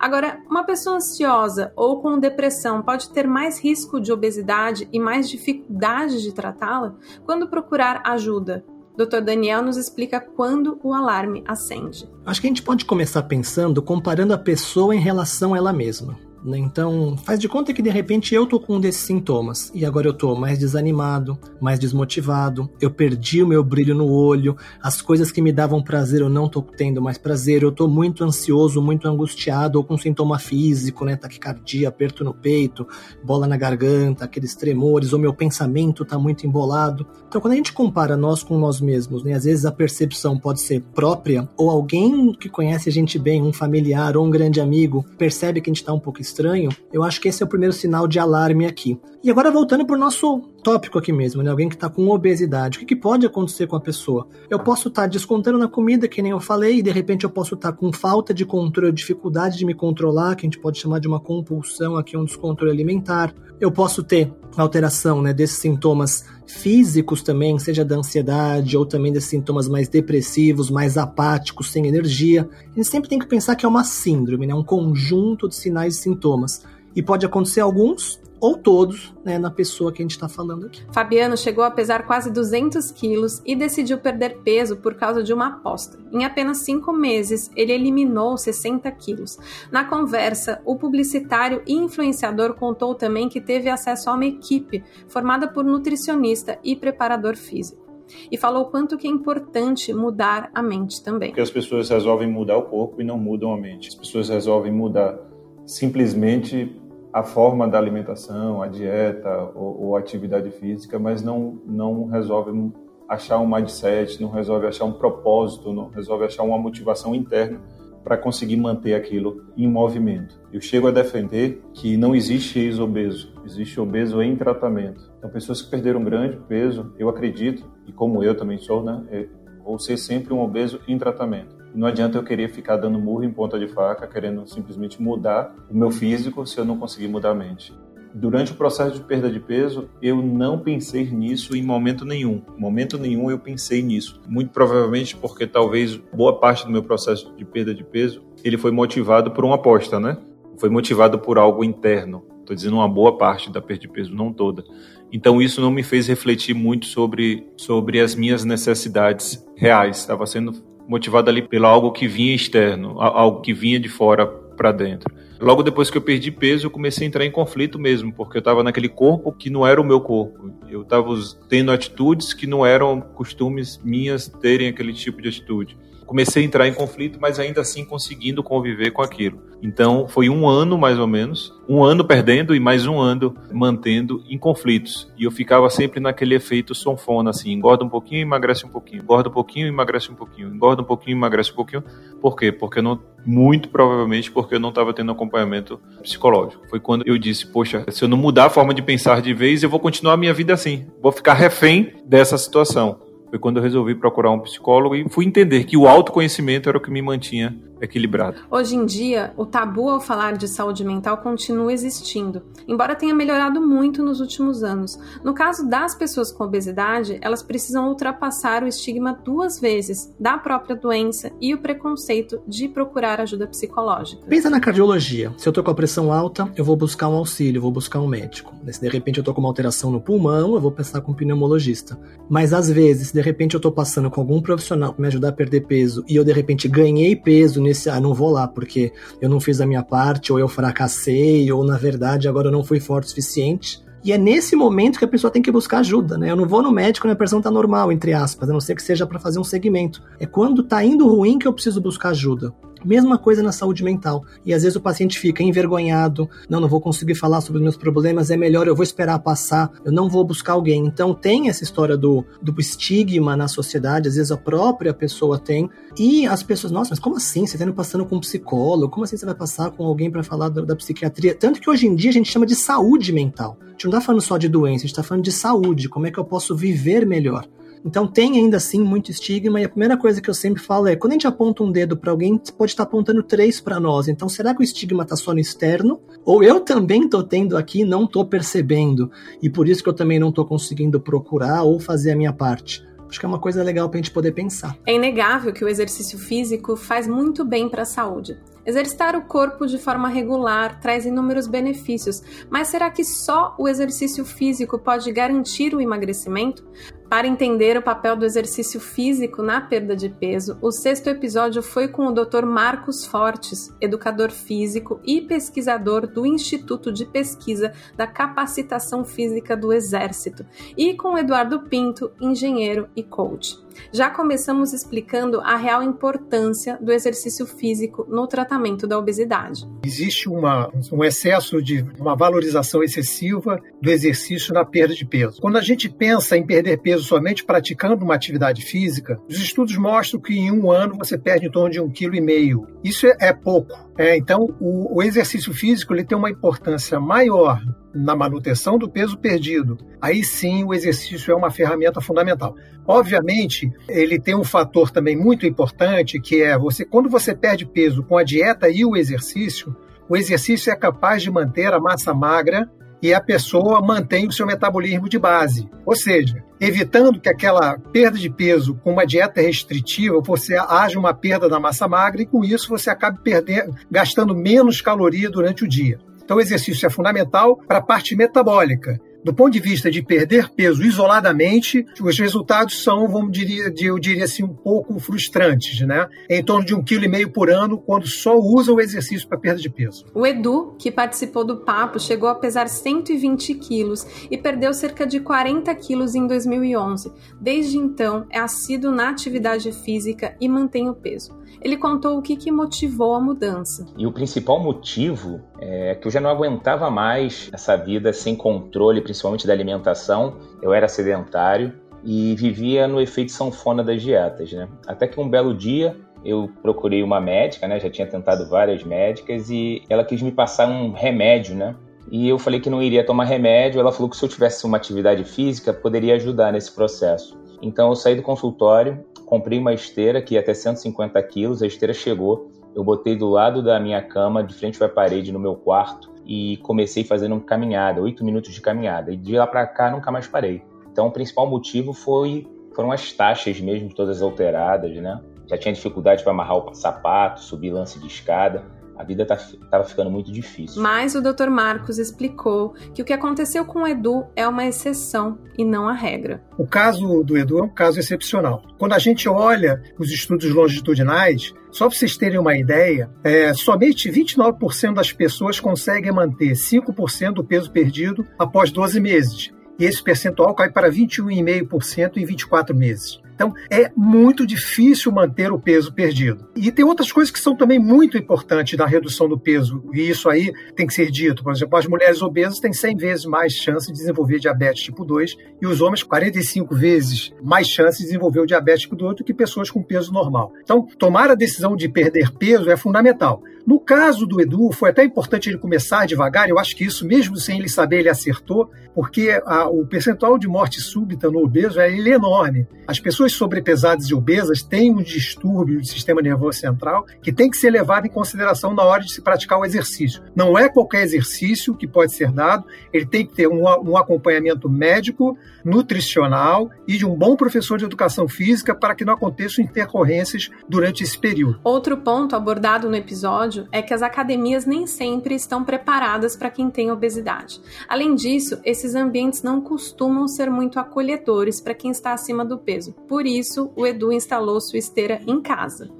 Agora, 0.00 0.42
uma 0.50 0.64
pessoa 0.64 0.96
ansiosa 0.96 1.72
ou 1.76 2.02
com 2.02 2.18
depressão 2.18 2.82
pode 2.82 3.08
ter 3.10 3.28
mais 3.28 3.60
risco 3.60 4.00
de 4.00 4.12
obesidade 4.12 4.88
e 4.92 4.98
mais 4.98 5.30
dificuldade 5.30 6.20
de 6.22 6.34
tratá-la? 6.34 6.96
Quando 7.24 7.48
procurar 7.48 8.02
ajuda? 8.04 8.64
Dr. 8.98 9.20
Daniel 9.20 9.62
nos 9.62 9.76
explica 9.76 10.18
quando 10.18 10.80
o 10.82 10.92
alarme 10.92 11.44
acende. 11.46 12.10
Acho 12.26 12.40
que 12.40 12.48
a 12.48 12.50
gente 12.50 12.64
pode 12.64 12.84
começar 12.84 13.22
pensando 13.22 13.80
comparando 13.80 14.34
a 14.34 14.38
pessoa 14.38 14.92
em 14.92 14.98
relação 14.98 15.54
a 15.54 15.56
ela 15.56 15.72
mesma. 15.72 16.18
Né? 16.44 16.58
Então, 16.58 17.16
faz 17.24 17.38
de 17.38 17.48
conta 17.48 17.72
que 17.72 17.82
de 17.82 17.90
repente 17.90 18.34
eu 18.34 18.46
tô 18.46 18.60
com 18.60 18.76
um 18.76 18.80
desses 18.80 19.02
sintomas. 19.02 19.70
E 19.74 19.84
agora 19.84 20.06
eu 20.06 20.12
tô 20.12 20.34
mais 20.34 20.58
desanimado, 20.58 21.38
mais 21.60 21.78
desmotivado, 21.78 22.70
eu 22.80 22.90
perdi 22.90 23.42
o 23.42 23.46
meu 23.46 23.62
brilho 23.62 23.94
no 23.94 24.10
olho, 24.10 24.56
as 24.82 25.02
coisas 25.02 25.30
que 25.30 25.42
me 25.42 25.52
davam 25.52 25.82
prazer 25.82 26.20
eu 26.20 26.28
não 26.28 26.48
tô 26.48 26.62
tendo 26.62 27.02
mais 27.02 27.18
prazer, 27.18 27.62
eu 27.62 27.72
tô 27.72 27.88
muito 27.88 28.24
ansioso, 28.24 28.80
muito 28.80 29.08
angustiado 29.08 29.78
ou 29.78 29.84
com 29.84 29.96
sintoma 29.96 30.38
físico, 30.38 31.04
né, 31.04 31.16
taquicardia, 31.16 31.88
aperto 31.88 32.24
no 32.24 32.34
peito, 32.34 32.86
bola 33.22 33.46
na 33.46 33.56
garganta, 33.56 34.24
aqueles 34.24 34.54
tremores, 34.54 35.12
ou 35.12 35.18
meu 35.18 35.34
pensamento 35.34 36.04
tá 36.04 36.18
muito 36.18 36.46
embolado. 36.46 37.06
Então, 37.26 37.40
quando 37.40 37.52
a 37.52 37.56
gente 37.56 37.72
compara 37.72 38.16
nós 38.16 38.42
com 38.42 38.58
nós 38.58 38.80
mesmos, 38.80 39.22
né, 39.22 39.34
às 39.34 39.44
vezes 39.44 39.64
a 39.64 39.72
percepção 39.72 40.38
pode 40.38 40.60
ser 40.60 40.82
própria 40.94 41.48
ou 41.56 41.70
alguém 41.70 42.32
que 42.32 42.48
conhece 42.48 42.88
a 42.88 42.92
gente 42.92 43.18
bem, 43.18 43.42
um 43.42 43.52
familiar 43.52 44.16
ou 44.16 44.26
um 44.26 44.30
grande 44.30 44.60
amigo, 44.60 45.04
percebe 45.16 45.60
que 45.60 45.70
a 45.70 45.72
gente 45.72 45.84
tá 45.84 45.92
um 45.92 46.00
pouco 46.00 46.20
estranho, 46.28 46.70
eu 46.92 47.02
acho 47.02 47.20
que 47.20 47.28
esse 47.28 47.42
é 47.42 47.46
o 47.46 47.48
primeiro 47.48 47.72
sinal 47.72 48.06
de 48.06 48.18
alarme 48.18 48.66
aqui. 48.66 48.98
E 49.22 49.30
agora 49.30 49.50
voltando 49.50 49.84
para 49.84 49.96
o 49.96 49.98
nosso 49.98 50.40
tópico 50.62 50.98
aqui 50.98 51.12
mesmo, 51.12 51.42
né? 51.42 51.50
Alguém 51.50 51.68
que 51.68 51.74
está 51.74 51.88
com 51.88 52.08
obesidade. 52.08 52.76
O 52.76 52.80
que, 52.80 52.86
que, 52.86 52.96
pode 52.96 53.26
acontecer 53.26 53.66
com 53.66 53.74
a 53.74 53.80
pessoa? 53.80 54.28
Eu 54.48 54.60
posso 54.60 54.88
estar 54.88 55.02
tá 55.02 55.08
descontando 55.08 55.58
na 55.58 55.66
comida, 55.66 56.06
que 56.06 56.22
nem 56.22 56.30
eu 56.30 56.40
falei, 56.40 56.78
e 56.78 56.82
de 56.82 56.90
repente 56.90 57.24
eu 57.24 57.30
posso 57.30 57.54
estar 57.54 57.72
tá 57.72 57.76
com 57.76 57.92
falta 57.92 58.32
de 58.32 58.44
controle, 58.44 58.92
dificuldade 58.92 59.58
de 59.58 59.64
me 59.64 59.74
controlar, 59.74 60.36
que 60.36 60.46
a 60.46 60.46
gente 60.46 60.60
pode 60.60 60.78
chamar 60.78 61.00
de 61.00 61.08
uma 61.08 61.18
compulsão 61.18 61.96
aqui, 61.96 62.16
um 62.16 62.24
descontrole 62.24 62.70
alimentar. 62.70 63.34
Eu 63.60 63.72
posso 63.72 64.04
ter 64.04 64.32
alteração 64.62 65.22
né, 65.22 65.32
desses 65.32 65.58
sintomas 65.58 66.24
físicos 66.46 67.22
também, 67.22 67.58
seja 67.58 67.84
da 67.84 67.96
ansiedade 67.96 68.76
ou 68.76 68.86
também 68.86 69.12
desses 69.12 69.30
sintomas 69.30 69.68
mais 69.68 69.88
depressivos, 69.88 70.70
mais 70.70 70.96
apáticos, 70.96 71.70
sem 71.70 71.86
energia. 71.86 72.48
A 72.72 72.74
gente 72.74 72.88
sempre 72.88 73.08
tem 73.08 73.18
que 73.18 73.26
pensar 73.26 73.54
que 73.56 73.66
é 73.66 73.68
uma 73.68 73.84
síndrome, 73.84 74.46
né, 74.46 74.54
um 74.54 74.64
conjunto 74.64 75.48
de 75.48 75.54
sinais 75.54 75.96
e 75.96 76.00
sintomas. 76.00 76.64
E 76.96 77.02
pode 77.02 77.24
acontecer 77.24 77.60
alguns 77.60 78.20
ou 78.40 78.56
todos 78.56 79.14
né, 79.24 79.38
na 79.38 79.50
pessoa 79.50 79.92
que 79.92 80.02
a 80.02 80.04
gente 80.04 80.12
está 80.12 80.28
falando 80.28 80.66
aqui. 80.66 80.82
Fabiano 80.92 81.36
chegou 81.36 81.64
a 81.64 81.70
pesar 81.70 82.06
quase 82.06 82.30
200 82.30 82.90
quilos 82.92 83.42
e 83.44 83.56
decidiu 83.56 83.98
perder 83.98 84.38
peso 84.38 84.76
por 84.76 84.94
causa 84.94 85.22
de 85.22 85.32
uma 85.32 85.48
aposta. 85.48 85.98
Em 86.12 86.24
apenas 86.24 86.58
cinco 86.58 86.92
meses, 86.92 87.50
ele 87.56 87.72
eliminou 87.72 88.36
60 88.36 88.90
quilos. 88.92 89.38
Na 89.70 89.84
conversa, 89.84 90.60
o 90.64 90.76
publicitário 90.76 91.62
e 91.66 91.74
influenciador 91.74 92.54
contou 92.54 92.94
também 92.94 93.28
que 93.28 93.40
teve 93.40 93.68
acesso 93.68 94.10
a 94.10 94.14
uma 94.14 94.26
equipe 94.26 94.84
formada 95.08 95.48
por 95.48 95.64
nutricionista 95.64 96.58
e 96.62 96.76
preparador 96.76 97.36
físico. 97.36 97.88
E 98.30 98.38
falou 98.38 98.66
quanto 98.66 98.96
que 98.96 99.06
é 99.06 99.10
importante 99.10 99.92
mudar 99.92 100.50
a 100.54 100.62
mente 100.62 101.02
também. 101.02 101.28
Porque 101.28 101.42
as 101.42 101.50
pessoas 101.50 101.90
resolvem 101.90 102.30
mudar 102.30 102.56
o 102.56 102.62
corpo 102.62 103.00
e 103.02 103.04
não 103.04 103.18
mudam 103.18 103.52
a 103.52 103.56
mente. 103.56 103.88
As 103.88 103.94
pessoas 103.94 104.28
resolvem 104.30 104.72
mudar 104.72 105.18
simplesmente 105.66 106.74
a 107.12 107.22
forma 107.22 107.66
da 107.66 107.78
alimentação, 107.78 108.62
a 108.62 108.66
dieta 108.66 109.50
ou, 109.54 109.86
ou 109.86 109.96
atividade 109.96 110.50
física, 110.50 110.98
mas 110.98 111.22
não, 111.22 111.60
não 111.66 112.06
resolve 112.06 112.72
achar 113.08 113.38
um 113.38 113.46
mindset, 113.46 114.20
não 114.20 114.30
resolve 114.30 114.66
achar 114.66 114.84
um 114.84 114.92
propósito, 114.92 115.72
não 115.72 115.88
resolve 115.88 116.24
achar 116.24 116.42
uma 116.42 116.58
motivação 116.58 117.14
interna 117.14 117.60
para 118.04 118.16
conseguir 118.16 118.56
manter 118.56 118.94
aquilo 118.94 119.44
em 119.56 119.66
movimento. 119.66 120.40
Eu 120.52 120.60
chego 120.60 120.88
a 120.88 120.90
defender 120.90 121.62
que 121.74 121.96
não 121.96 122.14
existe 122.14 122.58
ex-obeso, 122.58 123.34
existe 123.44 123.80
obeso 123.80 124.22
em 124.22 124.36
tratamento. 124.36 125.10
Então, 125.18 125.28
pessoas 125.30 125.60
que 125.60 125.70
perderam 125.70 126.02
grande 126.04 126.36
peso, 126.48 126.92
eu 126.98 127.08
acredito, 127.08 127.70
e 127.86 127.92
como 127.92 128.22
eu 128.22 128.34
também 128.36 128.58
sou, 128.58 128.82
né, 128.82 129.28
vou 129.62 129.78
ser 129.78 129.96
sempre 129.96 130.32
um 130.32 130.40
obeso 130.40 130.80
em 130.88 130.96
tratamento. 130.96 131.57
Não 131.74 131.86
adianta 131.86 132.18
eu 132.18 132.24
querer 132.24 132.48
ficar 132.48 132.76
dando 132.76 132.98
murro 132.98 133.24
em 133.24 133.30
ponta 133.30 133.58
de 133.58 133.68
faca, 133.68 134.06
querendo 134.06 134.46
simplesmente 134.46 135.00
mudar 135.00 135.54
o 135.70 135.76
meu 135.76 135.90
físico 135.90 136.46
se 136.46 136.58
eu 136.58 136.64
não 136.64 136.78
conseguir 136.78 137.08
mudar 137.08 137.30
a 137.30 137.34
mente. 137.34 137.72
Durante 138.14 138.52
o 138.52 138.54
processo 138.54 138.94
de 138.94 139.00
perda 139.02 139.30
de 139.30 139.38
peso, 139.38 139.88
eu 140.00 140.22
não 140.22 140.58
pensei 140.58 141.04
nisso 141.10 141.54
em 141.54 141.62
momento 141.62 142.04
nenhum. 142.04 142.42
Em 142.56 142.60
momento 142.60 142.98
nenhum 142.98 143.30
eu 143.30 143.38
pensei 143.38 143.82
nisso. 143.82 144.20
Muito 144.26 144.50
provavelmente 144.50 145.14
porque 145.14 145.46
talvez 145.46 145.96
boa 146.12 146.40
parte 146.40 146.64
do 146.64 146.72
meu 146.72 146.82
processo 146.82 147.32
de 147.36 147.44
perda 147.44 147.74
de 147.74 147.84
peso, 147.84 148.22
ele 148.42 148.56
foi 148.56 148.70
motivado 148.70 149.30
por 149.30 149.44
uma 149.44 149.56
aposta, 149.56 150.00
né? 150.00 150.16
Foi 150.58 150.70
motivado 150.70 151.18
por 151.18 151.38
algo 151.38 151.62
interno. 151.62 152.24
Estou 152.40 152.56
dizendo 152.56 152.76
uma 152.76 152.88
boa 152.88 153.18
parte 153.18 153.52
da 153.52 153.60
perda 153.60 153.82
de 153.82 153.88
peso, 153.88 154.14
não 154.14 154.32
toda. 154.32 154.64
Então 155.12 155.40
isso 155.40 155.60
não 155.60 155.70
me 155.70 155.82
fez 155.82 156.08
refletir 156.08 156.54
muito 156.54 156.86
sobre, 156.86 157.46
sobre 157.58 158.00
as 158.00 158.14
minhas 158.14 158.42
necessidades 158.42 159.46
reais. 159.54 159.98
Estava 159.98 160.26
sendo 160.26 160.52
motivado 160.88 161.28
ali 161.28 161.42
pelo 161.42 161.66
algo 161.66 161.92
que 161.92 162.08
vinha 162.08 162.34
externo, 162.34 162.98
algo 163.00 163.42
que 163.42 163.52
vinha 163.52 163.78
de 163.78 163.88
fora 163.88 164.26
para 164.26 164.72
dentro. 164.72 165.14
Logo 165.38 165.62
depois 165.62 165.88
que 165.88 165.96
eu 165.96 166.02
perdi 166.02 166.32
peso, 166.32 166.66
eu 166.66 166.70
comecei 166.70 167.06
a 167.06 167.08
entrar 167.08 167.24
em 167.24 167.30
conflito 167.30 167.78
mesmo, 167.78 168.12
porque 168.12 168.38
eu 168.38 168.40
estava 168.40 168.64
naquele 168.64 168.88
corpo 168.88 169.30
que 169.30 169.50
não 169.50 169.64
era 169.64 169.80
o 169.80 169.84
meu 169.84 170.00
corpo. 170.00 170.50
Eu 170.68 170.82
estava 170.82 171.14
tendo 171.48 171.70
atitudes 171.70 172.32
que 172.32 172.46
não 172.46 172.66
eram 172.66 173.00
costumes 173.00 173.80
minhas 173.84 174.26
terem 174.26 174.68
aquele 174.68 174.92
tipo 174.92 175.22
de 175.22 175.28
atitude 175.28 175.76
comecei 176.08 176.42
a 176.42 176.46
entrar 176.46 176.66
em 176.66 176.72
conflito, 176.72 177.18
mas 177.20 177.38
ainda 177.38 177.60
assim 177.60 177.84
conseguindo 177.84 178.42
conviver 178.42 178.90
com 178.90 179.02
aquilo. 179.02 179.40
Então 179.62 180.08
foi 180.08 180.28
um 180.30 180.48
ano 180.48 180.78
mais 180.78 180.98
ou 180.98 181.06
menos, 181.06 181.52
um 181.68 181.84
ano 181.84 182.02
perdendo 182.04 182.54
e 182.54 182.60
mais 182.60 182.86
um 182.86 182.98
ano 182.98 183.34
mantendo 183.52 184.24
em 184.26 184.38
conflitos. 184.38 185.12
E 185.18 185.24
eu 185.24 185.30
ficava 185.30 185.68
sempre 185.68 186.00
naquele 186.00 186.34
efeito 186.34 186.74
sonfona, 186.74 187.30
assim, 187.30 187.52
engorda 187.52 187.84
um 187.84 187.88
pouquinho, 187.88 188.22
emagrece 188.22 188.64
um 188.64 188.70
pouquinho, 188.70 189.02
engorda 189.02 189.28
um 189.28 189.32
pouquinho, 189.32 189.66
emagrece 189.66 190.10
um 190.10 190.14
pouquinho, 190.14 190.48
engorda 190.48 190.80
um 190.80 190.84
pouquinho, 190.84 191.16
emagrece 191.16 191.52
um 191.52 191.56
pouquinho. 191.56 191.84
Por 192.22 192.36
quê? 192.36 192.50
Porque 192.50 192.80
não, 192.80 192.98
muito 193.26 193.68
provavelmente 193.68 194.30
porque 194.30 194.54
eu 194.54 194.60
não 194.60 194.70
estava 194.70 194.94
tendo 194.94 195.12
acompanhamento 195.12 195.78
psicológico. 196.02 196.66
Foi 196.70 196.80
quando 196.80 197.06
eu 197.06 197.18
disse, 197.18 197.46
poxa, 197.46 197.84
se 197.90 198.02
eu 198.02 198.08
não 198.08 198.16
mudar 198.16 198.46
a 198.46 198.50
forma 198.50 198.72
de 198.72 198.80
pensar 198.80 199.20
de 199.20 199.34
vez, 199.34 199.62
eu 199.62 199.68
vou 199.68 199.78
continuar 199.78 200.14
a 200.14 200.16
minha 200.16 200.32
vida 200.32 200.54
assim, 200.54 200.86
vou 201.02 201.12
ficar 201.12 201.34
refém 201.34 201.92
dessa 202.06 202.38
situação. 202.38 203.07
Foi 203.30 203.38
quando 203.38 203.58
eu 203.58 203.62
resolvi 203.62 203.94
procurar 203.94 204.30
um 204.30 204.40
psicólogo 204.40 204.96
e 204.96 205.08
fui 205.08 205.24
entender 205.24 205.64
que 205.64 205.76
o 205.76 205.86
autoconhecimento 205.86 206.68
era 206.68 206.78
o 206.78 206.80
que 206.80 206.90
me 206.90 207.02
mantinha 207.02 207.56
equilibrado. 207.80 208.38
Hoje 208.50 208.76
em 208.76 208.84
dia, 208.84 209.32
o 209.36 209.46
tabu 209.46 209.88
ao 209.88 210.00
falar 210.00 210.36
de 210.36 210.48
saúde 210.48 210.84
mental 210.84 211.18
continua 211.18 211.72
existindo, 211.72 212.42
embora 212.66 212.94
tenha 212.94 213.14
melhorado 213.14 213.60
muito 213.60 214.02
nos 214.02 214.20
últimos 214.20 214.62
anos. 214.62 214.98
No 215.22 215.34
caso 215.34 215.68
das 215.68 215.94
pessoas 215.94 216.32
com 216.32 216.44
obesidade, 216.44 217.18
elas 217.20 217.42
precisam 217.42 217.88
ultrapassar 217.88 218.62
o 218.62 218.66
estigma 218.66 219.18
duas 219.24 219.60
vezes 219.60 220.12
da 220.18 220.38
própria 220.38 220.76
doença 220.76 221.30
e 221.40 221.54
o 221.54 221.58
preconceito 221.58 222.40
de 222.46 222.68
procurar 222.68 223.20
ajuda 223.20 223.46
psicológica. 223.46 224.26
Pensa 224.26 224.50
na 224.50 224.60
cardiologia. 224.60 225.32
Se 225.36 225.48
eu 225.48 225.52
tô 225.52 225.62
com 225.62 225.70
a 225.70 225.74
pressão 225.74 226.12
alta, 226.12 226.50
eu 226.56 226.64
vou 226.64 226.76
buscar 226.76 227.08
um 227.08 227.14
auxílio, 227.14 227.60
vou 227.60 227.70
buscar 227.70 228.00
um 228.00 228.06
médico. 228.06 228.54
Se 228.70 228.80
de 228.80 228.88
repente 228.88 229.18
eu 229.18 229.24
tô 229.24 229.32
com 229.32 229.40
uma 229.40 229.48
alteração 229.48 229.90
no 229.90 230.00
pulmão, 230.00 230.54
eu 230.54 230.60
vou 230.60 230.70
pensar 230.70 231.00
com 231.00 231.12
um 231.12 231.14
pneumologista. 231.14 231.98
Mas 232.28 232.52
às 232.52 232.70
vezes, 232.70 233.08
se 233.08 233.14
de 233.14 233.20
repente 233.20 233.54
eu 233.54 233.60
tô 233.60 233.72
passando 233.72 234.10
com 234.10 234.20
algum 234.20 234.40
profissional 234.40 234.92
para 234.92 235.02
me 235.02 235.08
ajudar 235.08 235.28
a 235.28 235.32
perder 235.32 235.62
peso 235.62 236.04
e 236.08 236.16
eu 236.16 236.24
de 236.24 236.32
repente 236.32 236.68
ganhei 236.68 237.16
peso 237.16 237.60
nesse, 237.68 237.90
ah, 237.90 238.00
não 238.00 238.14
vou 238.14 238.30
lá 238.30 238.48
porque 238.48 238.92
eu 239.20 239.28
não 239.28 239.40
fiz 239.40 239.60
a 239.60 239.66
minha 239.66 239.82
parte, 239.82 240.32
ou 240.32 240.38
eu 240.38 240.48
fracassei, 240.48 241.50
ou 241.52 241.64
na 241.64 241.76
verdade 241.76 242.28
agora 242.28 242.48
eu 242.48 242.52
não 242.52 242.64
fui 242.64 242.80
forte 242.80 243.06
o 243.06 243.08
suficiente. 243.08 243.82
E 244.04 244.12
é 244.12 244.18
nesse 244.18 244.54
momento 244.54 244.98
que 244.98 245.04
a 245.04 245.08
pessoa 245.08 245.30
tem 245.30 245.42
que 245.42 245.50
buscar 245.50 245.78
ajuda, 245.78 246.16
né? 246.16 246.30
Eu 246.30 246.36
não 246.36 246.46
vou 246.46 246.62
no 246.62 246.70
médico 246.70 247.04
quando 247.04 247.12
a 247.12 247.16
pressão 247.16 247.42
tá 247.42 247.50
normal, 247.50 247.90
entre 247.90 248.14
aspas, 248.14 248.48
a 248.48 248.52
não 248.52 248.60
ser 248.60 248.74
que 248.74 248.82
seja 248.82 249.06
para 249.06 249.18
fazer 249.18 249.38
um 249.38 249.44
segmento. 249.44 250.02
É 250.20 250.26
quando 250.26 250.62
tá 250.62 250.84
indo 250.84 251.06
ruim 251.08 251.38
que 251.38 251.46
eu 251.46 251.52
preciso 251.52 251.80
buscar 251.80 252.10
ajuda. 252.10 252.54
Mesma 252.84 253.18
coisa 253.18 253.42
na 253.42 253.52
saúde 253.52 253.82
mental. 253.82 254.24
E 254.44 254.54
às 254.54 254.62
vezes 254.62 254.76
o 254.76 254.80
paciente 254.80 255.18
fica 255.18 255.42
envergonhado, 255.42 256.28
não, 256.48 256.60
não 256.60 256.68
vou 256.68 256.80
conseguir 256.80 257.14
falar 257.14 257.40
sobre 257.40 257.58
os 257.58 257.62
meus 257.62 257.76
problemas, 257.76 258.30
é 258.30 258.36
melhor 258.36 258.66
eu 258.66 258.74
vou 258.74 258.82
esperar 258.82 259.18
passar, 259.18 259.70
eu 259.84 259.92
não 259.92 260.08
vou 260.08 260.24
buscar 260.24 260.52
alguém. 260.52 260.86
Então 260.86 261.14
tem 261.14 261.48
essa 261.48 261.64
história 261.64 261.96
do, 261.96 262.24
do 262.40 262.54
estigma 262.60 263.36
na 263.36 263.48
sociedade, 263.48 264.08
às 264.08 264.16
vezes 264.16 264.30
a 264.30 264.36
própria 264.36 264.92
pessoa 264.92 265.38
tem, 265.38 265.70
e 265.98 266.26
as 266.26 266.42
pessoas, 266.42 266.72
nossa, 266.72 266.90
mas 266.90 266.98
como 266.98 267.16
assim? 267.16 267.46
Você 267.46 267.56
está 267.56 267.64
indo 267.64 267.74
passando 267.74 268.04
com 268.04 268.16
um 268.16 268.20
psicólogo? 268.20 268.92
Como 268.92 269.04
assim 269.04 269.16
você 269.16 269.26
vai 269.26 269.34
passar 269.34 269.70
com 269.70 269.84
alguém 269.84 270.10
para 270.10 270.22
falar 270.22 270.48
da, 270.48 270.62
da, 270.62 270.76
psiquiatria? 270.76 271.34
Tanto 271.34 271.60
que 271.60 271.68
hoje 271.68 271.86
em 271.86 271.94
dia 271.94 272.10
a 272.10 272.12
gente 272.12 272.30
chama 272.30 272.46
de 272.46 272.54
saúde 272.54 273.12
mental. 273.12 273.56
A 273.60 273.70
gente 273.72 273.84
não 273.84 273.90
está 273.90 274.00
falando 274.00 274.20
só 274.20 274.36
de 274.36 274.48
doença, 274.48 274.84
a 274.84 274.86
gente 274.86 274.90
está 274.90 275.02
falando 275.02 275.24
de 275.24 275.32
saúde, 275.32 275.88
como 275.88 276.06
é 276.06 276.10
que 276.10 276.18
eu 276.18 276.24
posso 276.24 276.56
viver 276.56 277.06
melhor. 277.06 277.46
Então 277.84 278.06
tem 278.06 278.36
ainda 278.38 278.56
assim 278.56 278.80
muito 278.80 279.10
estigma 279.10 279.60
e 279.60 279.64
a 279.64 279.68
primeira 279.68 279.96
coisa 279.96 280.20
que 280.20 280.28
eu 280.28 280.34
sempre 280.34 280.62
falo 280.62 280.88
é, 280.88 280.96
quando 280.96 281.12
a 281.12 281.14
gente 281.14 281.26
aponta 281.26 281.62
um 281.62 281.70
dedo 281.70 281.96
para 281.96 282.10
alguém, 282.10 282.40
pode 282.56 282.72
estar 282.72 282.84
apontando 282.84 283.22
três 283.22 283.60
para 283.60 283.78
nós. 283.80 284.08
Então 284.08 284.28
será 284.28 284.54
que 284.54 284.60
o 284.60 284.64
estigma 284.64 285.02
está 285.02 285.16
só 285.16 285.32
no 285.32 285.40
externo? 285.40 286.00
Ou 286.24 286.42
eu 286.42 286.60
também 286.60 287.04
estou 287.04 287.22
tendo 287.22 287.56
aqui, 287.56 287.84
não 287.84 288.04
estou 288.04 288.24
percebendo 288.24 289.10
e 289.42 289.48
por 289.48 289.68
isso 289.68 289.82
que 289.82 289.88
eu 289.88 289.94
também 289.94 290.18
não 290.18 290.28
estou 290.28 290.44
conseguindo 290.44 291.00
procurar 291.00 291.62
ou 291.62 291.78
fazer 291.78 292.12
a 292.12 292.16
minha 292.16 292.32
parte? 292.32 292.86
Acho 293.08 293.18
que 293.18 293.24
é 293.24 293.28
uma 293.28 293.38
coisa 293.38 293.62
legal 293.62 293.88
para 293.88 293.98
a 293.98 294.02
gente 294.02 294.10
poder 294.10 294.32
pensar. 294.32 294.76
É 294.86 294.94
inegável 294.94 295.52
que 295.52 295.64
o 295.64 295.68
exercício 295.68 296.18
físico 296.18 296.76
faz 296.76 297.08
muito 297.08 297.44
bem 297.44 297.68
para 297.68 297.82
a 297.82 297.86
saúde. 297.86 298.38
Exercitar 298.66 299.16
o 299.16 299.22
corpo 299.22 299.66
de 299.66 299.78
forma 299.78 300.08
regular 300.08 300.78
traz 300.78 301.06
inúmeros 301.06 301.46
benefícios, 301.46 302.22
mas 302.50 302.68
será 302.68 302.90
que 302.90 303.02
só 303.02 303.54
o 303.58 303.66
exercício 303.66 304.26
físico 304.26 304.78
pode 304.78 305.10
garantir 305.10 305.74
o 305.74 305.80
emagrecimento? 305.80 306.68
Para 307.08 307.26
entender 307.26 307.74
o 307.74 307.82
papel 307.82 308.14
do 308.14 308.26
exercício 308.26 308.78
físico 308.78 309.42
na 309.42 309.62
perda 309.62 309.96
de 309.96 310.10
peso, 310.10 310.58
o 310.60 310.70
sexto 310.70 311.08
episódio 311.08 311.62
foi 311.62 311.88
com 311.88 312.06
o 312.06 312.12
Dr. 312.12 312.44
Marcos 312.44 313.06
Fortes, 313.06 313.74
educador 313.80 314.30
físico 314.30 315.00
e 315.02 315.22
pesquisador 315.22 316.06
do 316.06 316.26
Instituto 316.26 316.92
de 316.92 317.06
Pesquisa 317.06 317.72
da 317.96 318.06
Capacitação 318.06 319.06
Física 319.06 319.56
do 319.56 319.72
Exército, 319.72 320.44
e 320.76 320.92
com 320.94 321.16
Eduardo 321.16 321.60
Pinto, 321.60 322.12
engenheiro 322.20 322.90
e 322.94 323.02
coach. 323.02 323.56
Já 323.92 324.10
começamos 324.10 324.72
explicando 324.72 325.40
a 325.40 325.56
real 325.56 325.82
importância 325.82 326.78
do 326.80 326.92
exercício 326.92 327.46
físico 327.46 328.06
no 328.08 328.26
tratamento 328.26 328.86
da 328.86 328.98
obesidade. 328.98 329.66
Existe 329.84 330.28
uma, 330.28 330.70
um 330.92 331.04
excesso 331.04 331.62
de 331.62 331.84
uma 331.98 332.16
valorização 332.16 332.82
excessiva 332.82 333.60
do 333.80 333.90
exercício 333.90 334.52
na 334.52 334.64
perda 334.64 334.94
de 334.94 335.06
peso. 335.06 335.40
Quando 335.40 335.56
a 335.56 335.62
gente 335.62 335.88
pensa 335.88 336.36
em 336.36 336.44
perder 336.44 336.78
peso 336.78 336.97
somente 337.02 337.44
praticando 337.44 338.04
uma 338.04 338.14
atividade 338.14 338.62
física, 338.62 339.18
os 339.28 339.38
estudos 339.38 339.76
mostram 339.76 340.20
que 340.20 340.34
em 340.34 340.50
um 340.50 340.70
ano 340.70 340.96
você 340.98 341.18
perde 341.18 341.46
em 341.46 341.50
torno 341.50 341.70
de 341.70 341.80
um 341.80 341.90
quilo 341.90 342.14
e 342.14 342.20
meio. 342.20 342.66
Isso 342.82 343.06
é, 343.06 343.16
é 343.20 343.32
pouco. 343.32 343.72
É, 343.96 344.16
então, 344.16 344.54
o, 344.60 344.98
o, 344.98 345.02
exercício 345.02 345.52
físico 345.52 345.92
ele 345.92 346.04
tem 346.04 346.16
uma 346.16 346.30
importância 346.30 347.00
maior 347.00 347.60
na 347.94 348.14
manutenção 348.14 348.78
do 348.78 348.88
peso 348.88 349.18
perdido. 349.18 349.76
Aí 350.00 350.22
sim, 350.22 350.64
o 350.64 350.72
exercício 350.72 351.32
é 351.32 351.34
uma 351.34 351.50
ferramenta 351.50 352.00
fundamental. 352.00 352.54
Obviamente, 352.86 353.70
ele 353.88 354.20
tem 354.20 354.34
um 354.34 354.44
fator 354.44 354.90
também 354.90 355.16
muito 355.16 355.46
importante 355.46 356.20
que 356.20 356.42
é 356.42 356.56
você 356.56 356.84
quando 356.84 357.08
você 357.08 357.34
perde 357.34 357.66
peso 357.66 358.02
com 358.02 358.16
a 358.16 358.22
dieta 358.22 358.68
e 358.68 358.84
o 358.84 358.96
exercício, 358.96 359.76
o 360.08 360.16
exercício 360.16 360.72
é 360.72 360.76
capaz 360.76 361.22
de 361.22 361.30
manter 361.30 361.72
a 361.72 361.80
massa 361.80 362.14
magra 362.14 362.70
e 363.02 363.14
a 363.14 363.20
pessoa 363.20 363.80
mantém 363.80 364.26
o 364.26 364.32
seu 364.32 364.46
metabolismo 364.46 365.08
de 365.08 365.18
base. 365.18 365.68
Ou 365.86 365.94
seja, 365.94 366.42
evitando 366.60 367.20
que 367.20 367.28
aquela 367.28 367.78
perda 367.78 368.18
de 368.18 368.30
peso 368.30 368.74
com 368.82 368.92
uma 368.92 369.06
dieta 369.06 369.40
restritiva, 369.40 370.20
você 370.20 370.56
haja 370.56 370.98
uma 370.98 371.14
perda 371.14 371.48
da 371.48 371.60
massa 371.60 371.86
magra 371.86 372.22
e 372.22 372.26
com 372.26 372.44
isso 372.44 372.68
você 372.68 372.90
acabe 372.90 373.20
perdendo, 373.22 373.74
gastando 373.90 374.34
menos 374.34 374.80
caloria 374.80 375.30
durante 375.30 375.64
o 375.64 375.68
dia. 375.68 375.98
Então, 376.22 376.36
o 376.36 376.40
exercício 376.40 376.86
é 376.86 376.90
fundamental 376.90 377.56
para 377.56 377.78
a 377.78 377.82
parte 377.82 378.14
metabólica. 378.14 379.00
Do 379.24 379.34
ponto 379.34 379.50
de 379.50 379.60
vista 379.60 379.90
de 379.90 380.02
perder 380.02 380.48
peso 380.50 380.84
isoladamente, 380.84 381.84
os 382.00 382.18
resultados 382.18 382.82
são, 382.82 383.08
vamos 383.08 383.32
dizer, 383.32 383.74
eu 383.80 383.98
diria 383.98 384.24
assim, 384.24 384.44
um 384.44 384.54
pouco 384.54 384.98
frustrantes, 384.98 385.80
né? 385.80 386.08
Em 386.30 386.42
torno 386.42 386.64
de 386.64 386.74
um 386.74 386.82
quilo 386.82 387.04
e 387.04 387.08
meio 387.08 387.30
por 387.30 387.50
ano, 387.50 387.78
quando 387.78 388.06
só 388.06 388.38
usa 388.38 388.72
o 388.72 388.80
exercício 388.80 389.28
para 389.28 389.38
perda 389.38 389.60
de 389.60 389.68
peso. 389.68 390.06
O 390.14 390.26
Edu, 390.26 390.76
que 390.78 390.90
participou 390.90 391.44
do 391.44 391.58
papo, 391.58 391.98
chegou 391.98 392.28
a 392.28 392.34
pesar 392.34 392.68
120 392.68 393.54
quilos 393.54 394.06
e 394.30 394.38
perdeu 394.38 394.72
cerca 394.72 395.06
de 395.06 395.20
40 395.20 395.74
quilos 395.74 396.14
em 396.14 396.26
2011. 396.26 397.12
Desde 397.40 397.76
então, 397.76 398.24
é 398.30 398.38
assíduo 398.38 398.92
na 398.92 399.10
atividade 399.10 399.72
física 399.72 400.36
e 400.40 400.48
mantém 400.48 400.88
o 400.88 400.94
peso 400.94 401.36
ele 401.60 401.76
contou 401.76 402.18
o 402.18 402.22
que, 402.22 402.36
que 402.36 402.50
motivou 402.50 403.14
a 403.14 403.20
mudança. 403.20 403.86
E 403.96 404.06
o 404.06 404.12
principal 404.12 404.62
motivo 404.62 405.40
é 405.60 405.94
que 405.94 406.06
eu 406.06 406.10
já 406.10 406.20
não 406.20 406.30
aguentava 406.30 406.90
mais 406.90 407.50
essa 407.52 407.76
vida 407.76 408.12
sem 408.12 408.34
controle, 408.36 409.00
principalmente 409.00 409.46
da 409.46 409.52
alimentação. 409.52 410.36
Eu 410.62 410.72
era 410.72 410.88
sedentário 410.88 411.72
e 412.04 412.34
vivia 412.36 412.86
no 412.86 413.00
efeito 413.00 413.32
sanfona 413.32 413.82
das 413.82 414.02
dietas, 414.02 414.52
né? 414.52 414.68
Até 414.86 415.06
que 415.06 415.18
um 415.20 415.28
belo 415.28 415.54
dia 415.54 415.96
eu 416.24 416.50
procurei 416.62 417.02
uma 417.02 417.20
médica, 417.20 417.66
né? 417.66 417.78
Já 417.78 417.90
tinha 417.90 418.06
tentado 418.06 418.48
várias 418.48 418.84
médicas 418.84 419.50
e 419.50 419.82
ela 419.88 420.04
quis 420.04 420.22
me 420.22 420.32
passar 420.32 420.68
um 420.68 420.92
remédio, 420.92 421.54
né? 421.54 421.74
E 422.10 422.28
eu 422.28 422.38
falei 422.38 422.60
que 422.60 422.70
não 422.70 422.82
iria 422.82 423.04
tomar 423.04 423.24
remédio. 423.24 423.80
Ela 423.80 423.92
falou 423.92 424.08
que 424.08 424.16
se 424.16 424.24
eu 424.24 424.28
tivesse 424.28 424.64
uma 424.64 424.76
atividade 424.76 425.24
física, 425.24 425.72
poderia 425.72 426.14
ajudar 426.14 426.52
nesse 426.52 426.72
processo. 426.72 427.38
Então 427.60 427.88
eu 427.88 427.96
saí 427.96 428.14
do 428.14 428.22
consultório, 428.22 429.04
comprei 429.26 429.58
uma 429.58 429.74
esteira 429.74 430.22
que 430.22 430.34
ia 430.34 430.40
até 430.40 430.54
150 430.54 431.20
quilos, 431.24 431.62
a 431.62 431.66
esteira 431.66 431.92
chegou, 431.92 432.47
eu 432.78 432.84
botei 432.84 433.16
do 433.16 433.28
lado 433.28 433.60
da 433.60 433.80
minha 433.80 434.00
cama, 434.00 434.40
de 434.40 434.54
frente 434.54 434.78
para 434.78 434.86
a 434.86 434.90
parede 434.90 435.32
no 435.32 435.40
meu 435.40 435.56
quarto 435.56 436.14
e 436.24 436.58
comecei 436.58 437.02
fazendo 437.02 437.32
uma 437.32 437.40
caminhada, 437.40 438.00
oito 438.00 438.24
minutos 438.24 438.54
de 438.54 438.60
caminhada. 438.60 439.12
E 439.12 439.16
de 439.16 439.36
lá 439.36 439.48
para 439.48 439.66
cá 439.66 439.90
nunca 439.90 440.12
mais 440.12 440.28
parei. 440.28 440.62
Então 440.92 441.08
o 441.08 441.10
principal 441.10 441.44
motivo 441.50 441.92
foi 441.92 442.46
foram 442.76 442.92
as 442.92 443.12
taxas 443.12 443.60
mesmo 443.60 443.92
todas 443.92 444.22
alteradas, 444.22 444.94
né? 444.94 445.20
Já 445.48 445.58
tinha 445.58 445.74
dificuldade 445.74 446.22
para 446.22 446.32
amarrar 446.32 446.56
o 446.56 446.72
sapato, 446.72 447.40
subir 447.40 447.72
lance 447.72 447.98
de 447.98 448.06
escada 448.06 448.64
a 448.98 449.04
vida 449.04 449.22
estava 449.22 449.40
tá, 449.70 449.84
ficando 449.84 450.10
muito 450.10 450.32
difícil. 450.32 450.82
Mas 450.82 451.14
o 451.14 451.22
Dr. 451.22 451.48
Marcos 451.48 451.98
explicou 451.98 452.74
que 452.92 453.00
o 453.00 453.04
que 453.04 453.12
aconteceu 453.12 453.64
com 453.64 453.82
o 453.82 453.86
Edu 453.86 454.26
é 454.34 454.46
uma 454.46 454.66
exceção 454.66 455.38
e 455.56 455.64
não 455.64 455.88
a 455.88 455.92
regra. 455.92 456.42
O 456.58 456.66
caso 456.66 457.22
do 457.22 457.38
Edu 457.38 457.60
é 457.60 457.62
um 457.62 457.68
caso 457.68 458.00
excepcional. 458.00 458.60
Quando 458.76 458.94
a 458.94 458.98
gente 458.98 459.28
olha 459.28 459.80
os 459.96 460.10
estudos 460.10 460.52
longitudinais, 460.52 461.54
só 461.70 461.86
para 461.86 461.96
vocês 461.96 462.16
terem 462.16 462.40
uma 462.40 462.58
ideia, 462.58 463.08
é, 463.22 463.54
somente 463.54 464.10
29% 464.10 464.94
das 464.94 465.12
pessoas 465.12 465.60
conseguem 465.60 466.10
manter 466.10 466.54
5% 466.54 467.34
do 467.34 467.44
peso 467.44 467.70
perdido 467.70 468.26
após 468.36 468.72
12 468.72 468.98
meses. 468.98 469.50
E 469.78 469.84
esse 469.84 470.02
percentual 470.02 470.52
cai 470.56 470.72
para 470.72 470.90
21,5% 470.90 472.16
em 472.16 472.24
24 472.24 472.76
meses. 472.76 473.20
Então, 473.38 473.54
é 473.70 473.88
muito 473.96 474.44
difícil 474.44 475.12
manter 475.12 475.52
o 475.52 475.60
peso 475.60 475.94
perdido. 475.94 476.48
E 476.56 476.72
tem 476.72 476.84
outras 476.84 477.12
coisas 477.12 477.30
que 477.30 477.38
são 477.38 477.54
também 477.54 477.78
muito 477.78 478.18
importantes 478.18 478.76
na 478.76 478.84
redução 478.84 479.28
do 479.28 479.38
peso, 479.38 479.80
e 479.94 480.10
isso 480.10 480.28
aí 480.28 480.52
tem 480.74 480.88
que 480.88 480.92
ser 480.92 481.08
dito. 481.08 481.44
Por 481.44 481.52
exemplo, 481.52 481.78
as 481.78 481.86
mulheres 481.86 482.20
obesas 482.20 482.58
têm 482.58 482.72
100 482.72 482.96
vezes 482.96 483.24
mais 483.26 483.52
chance 483.52 483.86
de 483.86 483.92
desenvolver 483.92 484.40
diabetes 484.40 484.82
tipo 484.82 485.04
2 485.04 485.36
e 485.62 485.66
os 485.68 485.80
homens 485.80 486.02
45 486.02 486.74
vezes 486.74 487.32
mais 487.40 487.68
chance 487.68 487.98
de 487.98 488.06
desenvolver 488.06 488.40
o 488.40 488.46
diabetes 488.46 488.82
tipo 488.82 488.96
2 488.96 489.18
do 489.18 489.24
que 489.24 489.32
pessoas 489.32 489.70
com 489.70 489.84
peso 489.84 490.12
normal. 490.12 490.52
Então, 490.60 490.84
tomar 490.98 491.30
a 491.30 491.36
decisão 491.36 491.76
de 491.76 491.88
perder 491.88 492.32
peso 492.32 492.68
é 492.68 492.76
fundamental. 492.76 493.40
No 493.68 493.78
caso 493.78 494.26
do 494.26 494.40
Edu, 494.40 494.72
foi 494.72 494.88
até 494.88 495.04
importante 495.04 495.50
ele 495.50 495.58
começar 495.58 496.06
devagar, 496.06 496.48
eu 496.48 496.58
acho 496.58 496.74
que 496.74 496.84
isso, 496.84 497.06
mesmo 497.06 497.36
sem 497.36 497.58
ele 497.58 497.68
saber, 497.68 497.98
ele 497.98 498.08
acertou, 498.08 498.70
porque 498.94 499.40
a, 499.44 499.68
o 499.68 499.86
percentual 499.86 500.38
de 500.38 500.48
morte 500.48 500.80
súbita 500.80 501.30
no 501.30 501.44
obeso 501.44 501.78
é, 501.78 501.88
é 501.88 502.08
enorme. 502.08 502.66
As 502.86 502.98
pessoas 502.98 503.27
sobrepesadas 503.32 504.06
e 504.06 504.14
obesas 504.14 504.62
têm 504.62 504.90
um 504.90 505.02
distúrbio 505.02 505.80
do 505.80 505.86
sistema 505.86 506.20
nervoso 506.22 506.58
central 506.58 507.04
que 507.22 507.32
tem 507.32 507.50
que 507.50 507.56
ser 507.56 507.70
levado 507.70 508.06
em 508.06 508.10
consideração 508.10 508.74
na 508.74 508.82
hora 508.82 509.02
de 509.02 509.12
se 509.12 509.20
praticar 509.20 509.58
o 509.58 509.64
exercício. 509.64 510.22
Não 510.34 510.58
é 510.58 510.68
qualquer 510.68 511.02
exercício 511.02 511.74
que 511.74 511.86
pode 511.86 512.12
ser 512.12 512.30
dado, 512.30 512.64
ele 512.92 513.06
tem 513.06 513.26
que 513.26 513.34
ter 513.34 513.48
um, 513.48 513.62
um 513.62 513.96
acompanhamento 513.96 514.68
médico, 514.68 515.36
nutricional 515.64 516.70
e 516.86 516.96
de 516.96 517.06
um 517.06 517.14
bom 517.14 517.36
professor 517.36 517.78
de 517.78 517.84
educação 517.84 518.28
física 518.28 518.74
para 518.74 518.94
que 518.94 519.04
não 519.04 519.14
aconteçam 519.14 519.64
intercorrências 519.64 520.50
durante 520.68 521.02
esse 521.02 521.18
período. 521.18 521.60
Outro 521.62 521.96
ponto 521.98 522.34
abordado 522.34 522.88
no 522.88 522.96
episódio 522.96 523.18
episódio 523.18 523.68
é 523.72 523.82
que 523.82 523.92
as 523.92 524.02
academias 524.02 524.64
nem 524.64 524.86
sempre 524.86 525.34
estão 525.34 525.64
preparadas 525.64 526.36
para 526.36 526.50
quem 526.50 526.70
tem 526.70 526.90
obesidade. 526.90 527.60
Além 527.88 528.14
disso, 528.14 528.60
esses 528.64 528.94
ambientes 528.94 529.42
não 529.42 529.60
costumam 529.60 530.28
ser 530.28 530.50
muito 530.50 530.78
acolhedores 530.78 531.60
para 531.60 531.74
quem 531.74 531.90
está 531.90 532.12
acima 532.12 532.44
do 532.44 532.58
peso. 532.58 532.92
Por 533.08 533.17
isso, 533.26 533.72
o 533.76 533.86
Edu 533.86 534.12
instalou 534.12 534.60
sua 534.60 534.78
esteira 534.78 535.20
em 535.26 535.40
casa. 535.40 535.90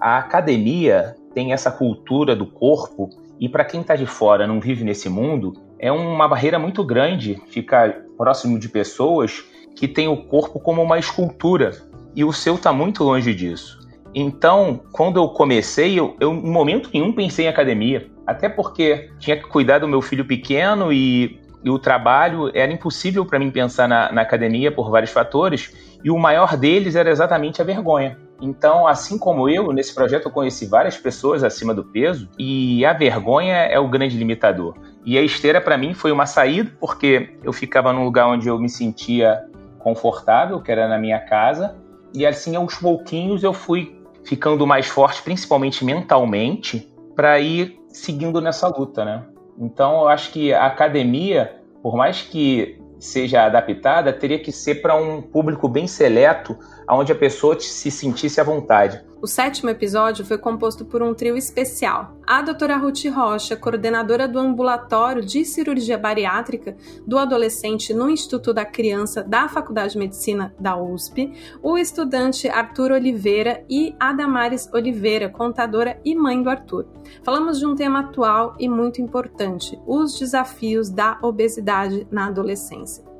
A 0.00 0.18
academia 0.18 1.14
tem 1.34 1.52
essa 1.52 1.70
cultura 1.70 2.34
do 2.36 2.46
corpo 2.46 3.10
e 3.40 3.48
para 3.48 3.64
quem 3.64 3.80
está 3.80 3.96
de 3.96 4.06
fora, 4.06 4.46
não 4.46 4.60
vive 4.60 4.84
nesse 4.84 5.08
mundo, 5.08 5.54
é 5.78 5.90
uma 5.90 6.28
barreira 6.28 6.58
muito 6.58 6.84
grande 6.84 7.40
ficar 7.48 8.02
próximo 8.16 8.58
de 8.58 8.68
pessoas 8.68 9.44
que 9.74 9.88
têm 9.88 10.08
o 10.08 10.24
corpo 10.24 10.60
como 10.60 10.82
uma 10.82 10.98
escultura 10.98 11.72
e 12.14 12.24
o 12.24 12.32
seu 12.32 12.54
está 12.54 12.72
muito 12.72 13.02
longe 13.02 13.34
disso. 13.34 13.78
Então, 14.14 14.80
quando 14.92 15.18
eu 15.18 15.28
comecei, 15.28 15.98
eu, 15.98 16.16
eu 16.20 16.32
em 16.32 16.50
momento 16.50 16.88
nenhum 16.94 17.12
pensei 17.12 17.46
em 17.46 17.48
academia. 17.48 18.08
Até 18.24 18.48
porque 18.48 19.10
tinha 19.18 19.36
que 19.36 19.48
cuidar 19.48 19.80
do 19.80 19.88
meu 19.88 20.00
filho 20.00 20.24
pequeno 20.24 20.92
e, 20.92 21.40
e 21.64 21.68
o 21.68 21.78
trabalho 21.78 22.50
era 22.54 22.72
impossível 22.72 23.26
para 23.26 23.40
mim 23.40 23.50
pensar 23.50 23.88
na, 23.88 24.12
na 24.12 24.22
academia 24.22 24.70
por 24.70 24.88
vários 24.88 25.10
fatores. 25.10 25.74
E 26.04 26.10
o 26.10 26.18
maior 26.18 26.56
deles 26.56 26.94
era 26.94 27.10
exatamente 27.10 27.62
a 27.62 27.64
vergonha. 27.64 28.18
Então, 28.40 28.86
assim 28.86 29.16
como 29.16 29.48
eu, 29.48 29.72
nesse 29.72 29.94
projeto 29.94 30.26
eu 30.26 30.30
conheci 30.30 30.66
várias 30.66 30.98
pessoas 30.98 31.42
acima 31.42 31.72
do 31.72 31.82
peso 31.82 32.28
e 32.38 32.84
a 32.84 32.92
vergonha 32.92 33.54
é 33.54 33.78
o 33.78 33.88
grande 33.88 34.18
limitador. 34.18 34.74
E 35.02 35.16
a 35.16 35.22
esteira 35.22 35.60
para 35.62 35.78
mim 35.78 35.94
foi 35.94 36.12
uma 36.12 36.26
saída 36.26 36.70
porque 36.78 37.38
eu 37.42 37.52
ficava 37.54 37.90
num 37.90 38.04
lugar 38.04 38.28
onde 38.28 38.46
eu 38.46 38.58
me 38.58 38.68
sentia 38.68 39.42
confortável, 39.78 40.60
que 40.60 40.70
era 40.70 40.86
na 40.88 40.98
minha 40.98 41.20
casa, 41.20 41.76
e 42.14 42.26
assim 42.26 42.54
aos 42.54 42.74
pouquinhos 42.74 43.42
eu 43.42 43.52
fui 43.52 43.98
ficando 44.24 44.66
mais 44.66 44.86
forte, 44.86 45.22
principalmente 45.22 45.84
mentalmente, 45.84 46.88
para 47.14 47.38
ir 47.38 47.78
seguindo 47.88 48.40
nessa 48.40 48.68
luta, 48.68 49.04
né? 49.04 49.24
Então, 49.58 50.00
eu 50.00 50.08
acho 50.08 50.32
que 50.32 50.52
a 50.52 50.66
academia, 50.66 51.60
por 51.82 51.96
mais 51.96 52.22
que 52.22 52.80
seja 52.98 53.44
adaptada, 53.44 54.12
teria 54.12 54.38
que 54.38 54.52
ser 54.52 54.76
para 54.76 54.94
um 54.94 55.20
público 55.20 55.68
bem 55.68 55.86
seleto, 55.86 56.56
onde 56.88 57.12
a 57.12 57.14
pessoa 57.14 57.58
se 57.58 57.90
sentisse 57.90 58.40
à 58.40 58.44
vontade. 58.44 59.02
O 59.24 59.26
sétimo 59.26 59.70
episódio 59.70 60.22
foi 60.22 60.36
composto 60.36 60.84
por 60.84 61.02
um 61.02 61.14
trio 61.14 61.34
especial. 61.34 62.14
A 62.26 62.42
doutora 62.42 62.76
Ruth 62.76 63.06
Rocha, 63.06 63.56
coordenadora 63.56 64.28
do 64.28 64.38
ambulatório 64.38 65.24
de 65.24 65.46
cirurgia 65.46 65.96
bariátrica 65.96 66.76
do 67.06 67.16
adolescente 67.16 67.94
no 67.94 68.10
Instituto 68.10 68.52
da 68.52 68.66
Criança 68.66 69.22
da 69.22 69.48
Faculdade 69.48 69.94
de 69.94 69.98
Medicina 69.98 70.54
da 70.60 70.76
USP, 70.76 71.32
o 71.62 71.78
estudante 71.78 72.50
Arthur 72.50 72.92
Oliveira 72.92 73.64
e 73.66 73.96
a 73.98 74.12
Damares 74.12 74.68
Oliveira, 74.74 75.30
contadora 75.30 75.98
e 76.04 76.14
mãe 76.14 76.42
do 76.42 76.50
Arthur. 76.50 76.86
Falamos 77.22 77.58
de 77.58 77.64
um 77.64 77.74
tema 77.74 78.00
atual 78.00 78.54
e 78.58 78.68
muito 78.68 79.00
importante: 79.00 79.80
os 79.86 80.18
desafios 80.18 80.90
da 80.90 81.18
obesidade 81.22 82.06
na 82.10 82.26
adolescência. 82.26 83.13